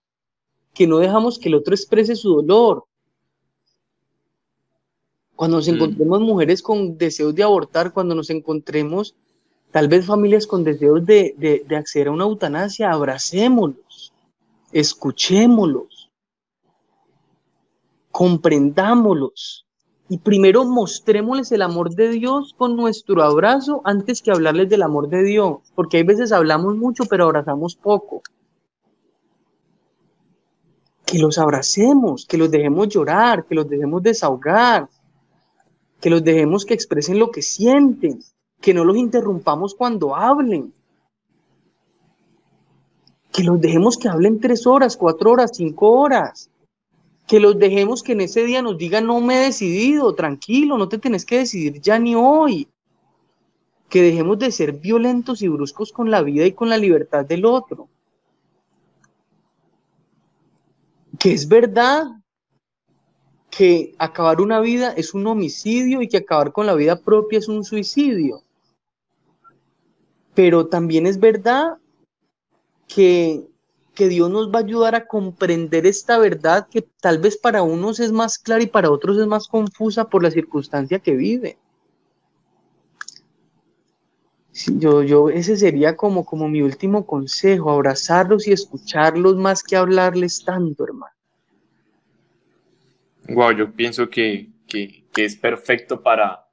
que 0.73 0.87
no 0.87 0.97
dejamos 0.97 1.39
que 1.39 1.49
el 1.49 1.55
otro 1.55 1.73
exprese 1.73 2.15
su 2.15 2.41
dolor. 2.41 2.84
Cuando 5.35 5.57
nos 5.57 5.67
mm. 5.67 5.73
encontremos 5.73 6.21
mujeres 6.21 6.61
con 6.61 6.97
deseos 6.97 7.35
de 7.35 7.43
abortar, 7.43 7.93
cuando 7.93 8.15
nos 8.15 8.29
encontremos 8.29 9.15
tal 9.71 9.89
vez 9.89 10.05
familias 10.05 10.47
con 10.47 10.63
deseos 10.63 11.05
de, 11.05 11.65
acceder 11.77 12.07
a 12.07 12.11
una 12.11 12.23
eutanasia, 12.23 12.91
abracémoslos, 12.91 14.13
escuchémoslos, 14.71 16.09
comprendámoslos 18.09 19.65
y 20.07 20.19
primero 20.19 20.63
mostrémosles 20.63 21.51
el 21.51 21.61
amor 21.61 21.93
de 21.93 22.09
Dios 22.09 22.53
con 22.57 22.77
nuestro 22.77 23.21
abrazo 23.21 23.81
antes 23.83 24.21
que 24.21 24.31
hablarles 24.31 24.69
del 24.69 24.83
amor 24.83 25.09
de 25.09 25.23
Dios, 25.23 25.57
porque 25.75 25.97
hay 25.97 26.03
veces 26.03 26.31
hablamos 26.31 26.77
mucho 26.77 27.03
pero 27.09 27.25
abrazamos 27.25 27.75
poco. 27.75 28.21
Que 31.05 31.19
los 31.19 31.37
abracemos, 31.37 32.25
que 32.25 32.37
los 32.37 32.49
dejemos 32.49 32.87
llorar, 32.87 33.45
que 33.45 33.55
los 33.55 33.67
dejemos 33.67 34.01
desahogar, 34.01 34.87
que 35.99 36.09
los 36.09 36.23
dejemos 36.23 36.65
que 36.65 36.73
expresen 36.73 37.19
lo 37.19 37.31
que 37.31 37.41
sienten, 37.41 38.19
que 38.61 38.73
no 38.73 38.83
los 38.83 38.97
interrumpamos 38.97 39.75
cuando 39.75 40.15
hablen, 40.15 40.73
que 43.31 43.43
los 43.43 43.59
dejemos 43.59 43.97
que 43.97 44.07
hablen 44.07 44.39
tres 44.39 44.65
horas, 44.65 44.95
cuatro 44.95 45.31
horas, 45.31 45.51
cinco 45.53 45.91
horas, 45.91 46.49
que 47.27 47.39
los 47.39 47.57
dejemos 47.57 48.03
que 48.03 48.13
en 48.13 48.21
ese 48.21 48.45
día 48.45 48.61
nos 48.61 48.77
digan 48.77 49.07
no 49.07 49.19
me 49.19 49.35
he 49.35 49.45
decidido, 49.45 50.13
tranquilo, 50.15 50.77
no 50.77 50.87
te 50.87 50.97
tenés 50.97 51.25
que 51.25 51.39
decidir 51.39 51.81
ya 51.81 51.99
ni 51.99 52.15
hoy, 52.15 52.67
que 53.89 54.01
dejemos 54.01 54.39
de 54.39 54.51
ser 54.51 54.73
violentos 54.73 55.41
y 55.41 55.47
bruscos 55.47 55.91
con 55.91 56.11
la 56.11 56.21
vida 56.21 56.45
y 56.45 56.53
con 56.53 56.69
la 56.69 56.77
libertad 56.77 57.25
del 57.25 57.45
otro. 57.45 57.87
Que 61.17 61.33
es 61.33 61.47
verdad 61.47 62.07
que 63.55 63.95
acabar 63.97 64.41
una 64.41 64.59
vida 64.59 64.91
es 64.91 65.13
un 65.13 65.25
homicidio 65.27 66.01
y 66.01 66.09
que 66.09 66.17
acabar 66.17 66.51
con 66.51 66.65
la 66.65 66.73
vida 66.73 66.99
propia 66.99 67.39
es 67.39 67.47
un 67.47 67.63
suicidio. 67.63 68.41
Pero 70.33 70.67
también 70.67 71.07
es 71.07 71.19
verdad 71.19 71.77
que, 72.87 73.47
que 73.93 74.09
Dios 74.09 74.29
nos 74.29 74.51
va 74.51 74.59
a 74.59 74.63
ayudar 74.63 74.95
a 74.95 75.07
comprender 75.07 75.85
esta 75.85 76.17
verdad 76.17 76.67
que 76.69 76.81
tal 76.99 77.19
vez 77.19 77.37
para 77.37 77.63
unos 77.63 78.01
es 78.01 78.11
más 78.11 78.37
clara 78.37 78.63
y 78.63 78.67
para 78.67 78.91
otros 78.91 79.17
es 79.17 79.27
más 79.27 79.47
confusa 79.47 80.09
por 80.09 80.21
la 80.21 80.31
circunstancia 80.31 80.99
que 80.99 81.15
vive. 81.15 81.57
yo, 84.77 85.03
yo, 85.03 85.29
ese 85.29 85.57
sería 85.57 85.95
como, 85.95 86.25
como 86.25 86.47
mi 86.47 86.61
último 86.61 87.05
consejo, 87.05 87.71
abrazarlos 87.71 88.47
y 88.47 88.53
escucharlos 88.53 89.35
más 89.37 89.63
que 89.63 89.75
hablarles 89.75 90.43
tanto, 90.43 90.85
hermano. 90.85 91.14
Wow, 93.27 93.51
yo 93.53 93.71
pienso 93.73 94.09
que, 94.09 94.49
que, 94.67 95.03
es 95.15 95.35
perfecto 95.35 96.03
para 96.03 96.47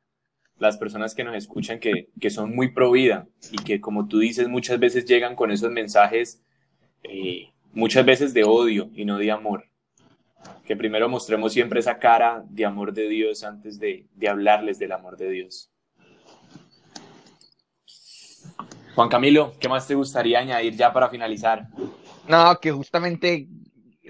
las 0.58 0.78
personas 0.78 1.14
que 1.14 1.24
nos 1.24 1.34
escuchan, 1.36 1.80
que, 1.80 2.08
que, 2.20 2.30
son 2.30 2.54
muy 2.54 2.72
pro 2.72 2.92
vida 2.92 3.26
y 3.50 3.56
que, 3.56 3.80
como 3.80 4.06
tú 4.06 4.20
dices, 4.20 4.48
muchas 4.48 4.78
veces 4.78 5.04
llegan 5.04 5.34
con 5.34 5.50
esos 5.50 5.70
mensajes, 5.70 6.42
eh, 7.02 7.48
muchas 7.72 8.06
veces 8.06 8.32
de 8.32 8.44
odio 8.44 8.90
y 8.94 9.04
no 9.04 9.18
de 9.18 9.30
amor. 9.30 9.64
Que 10.64 10.76
primero 10.76 11.08
mostremos 11.08 11.52
siempre 11.52 11.80
esa 11.80 11.98
cara 11.98 12.44
de 12.48 12.64
amor 12.64 12.92
de 12.92 13.08
Dios 13.08 13.44
antes 13.44 13.78
de, 13.78 14.06
de 14.14 14.28
hablarles 14.28 14.78
del 14.78 14.92
amor 14.92 15.16
de 15.16 15.30
Dios. 15.30 15.70
Juan 18.94 19.08
Camilo, 19.08 19.54
¿qué 19.58 19.68
más 19.68 19.86
te 19.86 19.94
gustaría 19.94 20.38
añadir 20.38 20.76
ya 20.76 20.92
para 20.92 21.08
finalizar? 21.08 21.66
No, 22.28 22.58
que 22.60 22.70
justamente 22.70 23.48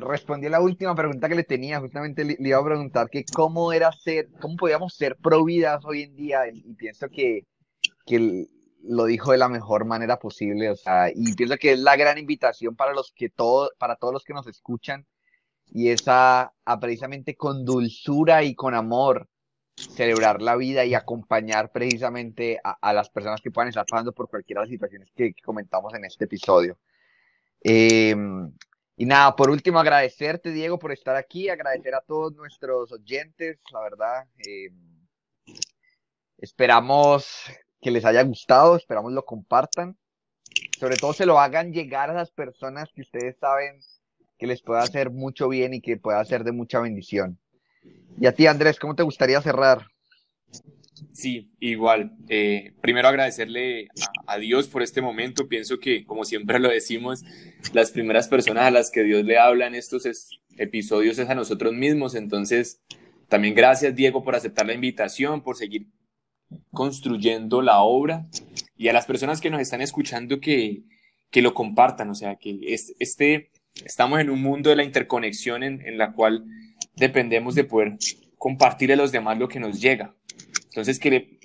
respondió 0.09 0.51
la 0.51 0.61
última 0.61 0.95
pregunta 0.95 1.29
que 1.29 1.35
le 1.35 1.45
tenía, 1.45 1.81
justamente 1.81 2.25
le, 2.25 2.37
iba 2.39 2.59
a 2.59 2.65
preguntar 2.65 3.09
que 3.11 3.25
cómo 3.25 3.73
era 3.73 3.93
ser, 3.93 4.29
cómo 4.41 4.57
podíamos 4.57 4.95
ser 4.95 5.17
pro 5.17 5.45
vidas 5.45 5.85
hoy 5.85 6.03
en 6.03 6.17
día, 6.17 6.43
y 6.53 6.75
pienso 6.75 7.09
que, 7.09 7.47
que 8.07 8.47
lo 8.83 9.05
dijo 9.05 9.33
de 9.33 9.39
la 9.39 9.49
mejor 9.49 9.85
manera 9.85 10.19
posible, 10.19 10.71
o 10.71 10.77
sea, 10.77 11.11
y 11.15 11.35
pienso 11.35 11.57
que 11.57 11.73
es 11.73 11.79
la 11.79 11.97
gran 11.97 12.19
invitación 12.19 12.77
para 12.77 12.93
los 12.93 13.13
que 13.13 13.29
todo, 13.29 13.71
para 13.79 13.97
todos 13.97 14.13
los 14.13 14.25
que 14.25 14.35
nos 14.35 14.47
escuchan, 14.47 15.07
y 15.71 15.89
esa 15.89 16.53
a, 16.65 16.81
precisamente 16.81 17.37
con 17.37 17.65
dulzura 17.65 18.43
y 18.43 18.55
con 18.55 18.75
amor 18.75 19.29
celebrar 19.77 20.43
la 20.43 20.57
vida 20.57 20.85
y 20.85 20.95
acompañar 20.95 21.73
precisamente 21.73 22.61
a, 22.63 22.93
las 22.93 23.09
personas 23.09 23.41
que 23.41 23.51
puedan 23.51 23.71
estar 23.71 23.87
pasando 23.89 24.13
por 24.13 24.29
cualquiera 24.29 24.61
de 24.61 24.67
las 24.67 24.71
situaciones 24.71 25.09
que, 25.17 25.35
comentamos 25.43 25.95
en 25.95 26.05
este 26.05 26.27
episodio. 26.27 26.77
Eh, 27.65 28.15
y 28.97 29.07
nada, 29.07 29.35
por 29.35 29.51
último, 29.51 29.79
agradecerte, 29.79 30.51
Diego, 30.51 30.79
por 30.79 30.93
estar 30.93 31.17
aquí, 31.17 31.49
agradecer 31.49 31.95
a 31.95 32.03
todos 32.03 32.35
nuestros 32.35 32.93
oyentes, 32.93 33.59
la 33.73 33.81
verdad. 33.81 34.27
Eh, 34.47 34.71
esperamos 36.39 37.45
que 37.81 37.91
les 37.91 38.05
haya 38.05 38.23
gustado, 38.23 38.77
esperamos 38.77 39.13
lo 39.13 39.25
compartan. 39.25 39.97
Sobre 40.79 40.97
todo 40.97 41.13
se 41.13 41.27
lo 41.27 41.39
hagan 41.39 41.73
llegar 41.73 42.11
a 42.11 42.15
las 42.15 42.31
personas 42.31 42.91
que 42.95 43.03
ustedes 43.03 43.39
saben 43.39 43.81
que 44.39 44.47
les 44.47 44.61
pueda 44.61 44.83
hacer 44.83 45.11
mucho 45.11 45.49
bien 45.49 45.73
y 45.73 45.81
que 45.81 45.97
pueda 45.97 46.25
ser 46.25 46.45
de 46.45 46.53
mucha 46.53 46.81
bendición. 46.81 47.39
Y 48.19 48.27
a 48.27 48.35
ti, 48.35 48.47
Andrés, 48.47 48.79
¿cómo 48.79 48.95
te 48.95 49.03
gustaría 49.03 49.41
cerrar? 49.41 49.87
Sí, 51.13 51.51
igual. 51.61 52.13
Eh, 52.29 52.73
primero 52.81 53.09
agradecerle 53.09 53.89
a, 54.27 54.39
Dios 54.39 54.69
por 54.69 54.83
este 54.83 55.03
momento. 55.03 55.49
Pienso 55.49 55.79
que, 55.79 56.05
como 56.05 56.25
siempre 56.25 56.59
lo 56.59 56.69
decimos, 56.69 57.25
las 57.73 57.91
primeras 57.91 58.29
personas 58.29 58.65
a 58.65 58.71
las 58.71 58.91
que 58.91 59.03
Dios 59.03 59.25
le 59.25 59.39
habla 59.39 59.67
en 59.67 59.75
estos 59.75 60.07
episodios 60.57 61.19
es 61.19 61.29
a 61.29 61.35
nosotros 61.35 61.73
mismos. 61.75 62.15
Entonces, 62.15 62.81
también 63.29 63.55
gracias, 63.55 63.95
Diego, 63.95 64.23
por 64.23 64.35
aceptar 64.35 64.67
la 64.67 64.75
invitación, 64.75 65.43
por 65.43 65.57
seguir 65.57 65.87
construyendo 66.71 67.63
la 67.63 67.81
obra 67.81 68.27
y 68.77 68.89
a 68.89 68.93
las 68.93 69.07
personas 69.07 69.41
que 69.41 69.51
nos 69.51 69.61
están 69.61 69.81
escuchando 69.81 70.41
que, 70.41 70.83
que 71.31 71.43
lo 71.43 71.55
compartan. 71.55 72.11
O 72.11 72.15
sea, 72.15 72.37
que 72.37 72.59
este, 72.99 73.51
estamos 73.85 74.21
en 74.21 74.31
un 74.31 74.43
mundo 74.43 74.71
de 74.71 74.77
la 74.77 74.85
interconexión 74.85 75.63
en, 75.63 75.87
en 75.87 75.99
la 75.99 76.13
cual 76.13 76.45
dependemos 76.97 77.55
de 77.55 77.65
poder 77.65 77.97
compartir 78.39 78.93
a 78.93 78.97
los 78.97 79.13
demás 79.13 79.39
lo 79.39 79.49
que 79.49 79.61
nos 79.61 79.81
llega 79.81 80.15
entonces, 80.73 80.99
que, 80.99 81.39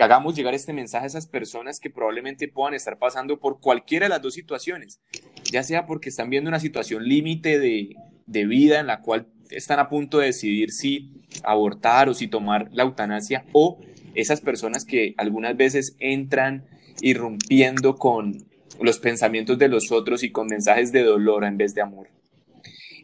hagamos 0.00 0.34
llegar 0.34 0.54
este 0.54 0.72
mensaje 0.72 1.04
a 1.04 1.06
esas 1.06 1.28
personas 1.28 1.78
que 1.78 1.88
probablemente 1.88 2.48
puedan 2.48 2.74
estar 2.74 2.98
pasando 2.98 3.38
por 3.38 3.60
cualquiera 3.60 4.06
de 4.06 4.10
las 4.10 4.22
dos 4.22 4.34
situaciones, 4.34 5.00
ya 5.44 5.62
sea 5.62 5.86
porque 5.86 6.08
están 6.08 6.30
viendo 6.30 6.48
una 6.48 6.58
situación 6.58 7.04
límite 7.04 7.60
de, 7.60 7.94
de 8.26 8.46
vida 8.46 8.80
en 8.80 8.88
la 8.88 9.02
cual 9.02 9.28
están 9.50 9.78
a 9.78 9.88
punto 9.88 10.18
de 10.18 10.26
decidir 10.26 10.72
si 10.72 11.12
abortar 11.44 12.08
o 12.08 12.14
si 12.14 12.26
tomar 12.26 12.68
la 12.72 12.82
eutanasia, 12.82 13.44
o 13.52 13.78
esas 14.16 14.40
personas 14.40 14.84
que 14.84 15.14
algunas 15.16 15.56
veces 15.56 15.94
entran 16.00 16.66
irrumpiendo 17.00 17.94
con 17.94 18.46
los 18.80 18.98
pensamientos 18.98 19.58
de 19.58 19.68
los 19.68 19.92
otros 19.92 20.24
y 20.24 20.32
con 20.32 20.48
mensajes 20.48 20.90
de 20.90 21.04
dolor 21.04 21.44
en 21.44 21.56
vez 21.56 21.72
de 21.76 21.82
amor. 21.82 22.08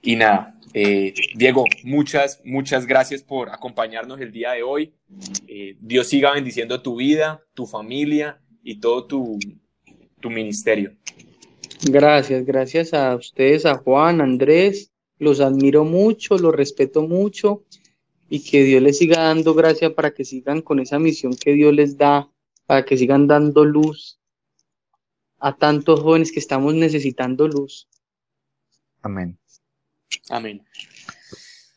Y 0.03 0.17
nada, 0.17 0.56
eh, 0.79 1.15
Diego, 1.35 1.65
muchas, 1.85 2.43
muchas 2.45 2.85
gracias 2.87 3.23
por 3.23 3.49
acompañarnos 3.49 4.21
el 4.21 4.31
día 4.31 4.53
de 4.53 4.63
hoy. 4.63 4.93
Eh, 5.49 5.75
Dios 5.81 6.07
siga 6.07 6.33
bendiciendo 6.35 6.83
tu 6.83 6.97
vida, 6.97 7.43
tu 7.55 7.65
familia 7.65 8.43
y 8.63 8.79
todo 8.79 9.07
tu, 9.07 9.39
tu 10.21 10.29
ministerio. 10.29 10.95
Gracias, 11.83 12.45
gracias 12.45 12.93
a 12.93 13.17
ustedes, 13.17 13.65
a 13.65 13.77
Juan, 13.77 14.21
Andrés. 14.21 14.93
Los 15.19 15.41
admiro 15.41 15.87
mucho, 15.87 16.37
los 16.37 16.55
respeto 16.55 17.09
mucho 17.09 17.65
y 18.29 18.45
que 18.45 18.63
Dios 18.63 18.83
les 18.83 18.99
siga 18.99 19.23
dando 19.23 19.55
gracia 19.55 19.95
para 19.95 20.13
que 20.13 20.27
sigan 20.27 20.61
con 20.61 20.79
esa 20.79 20.99
misión 20.99 21.35
que 21.37 21.55
Dios 21.55 21.73
les 21.73 21.97
da, 21.97 22.31
para 22.67 22.85
que 22.85 22.99
sigan 22.99 23.27
dando 23.27 23.65
luz 23.65 24.21
a 25.39 25.57
tantos 25.57 26.01
jóvenes 26.01 26.33
que 26.33 26.41
estamos 26.41 26.75
necesitando 26.75 27.49
luz. 27.49 27.89
Amén. 29.01 29.39
Amén. 30.31 30.63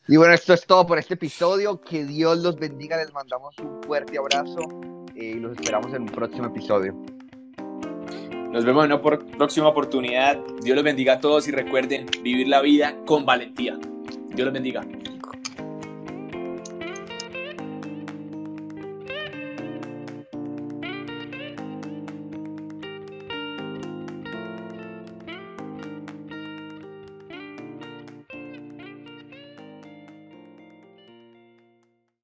Y 0.08 0.16
bueno, 0.16 0.34
esto 0.34 0.54
es 0.54 0.66
todo 0.66 0.86
por 0.86 0.98
este 0.98 1.14
episodio. 1.14 1.80
Que 1.80 2.04
Dios 2.04 2.38
los 2.38 2.56
bendiga. 2.56 2.96
Les 2.96 3.12
mandamos 3.12 3.56
un 3.58 3.82
fuerte 3.82 4.18
abrazo 4.18 4.60
eh, 5.14 5.24
y 5.24 5.34
los 5.34 5.52
esperamos 5.52 5.92
en 5.94 6.02
un 6.02 6.08
próximo 6.08 6.46
episodio. 6.46 6.94
Nos 8.50 8.64
vemos 8.64 8.84
en 8.84 8.92
una 8.92 9.00
próxima 9.00 9.68
oportunidad. 9.68 10.36
Dios 10.62 10.74
los 10.74 10.84
bendiga 10.84 11.14
a 11.14 11.20
todos 11.20 11.46
y 11.46 11.52
recuerden 11.52 12.06
vivir 12.22 12.48
la 12.48 12.60
vida 12.60 12.96
con 13.06 13.24
valentía. 13.24 13.78
Dios 14.30 14.44
los 14.44 14.52
bendiga. 14.52 14.82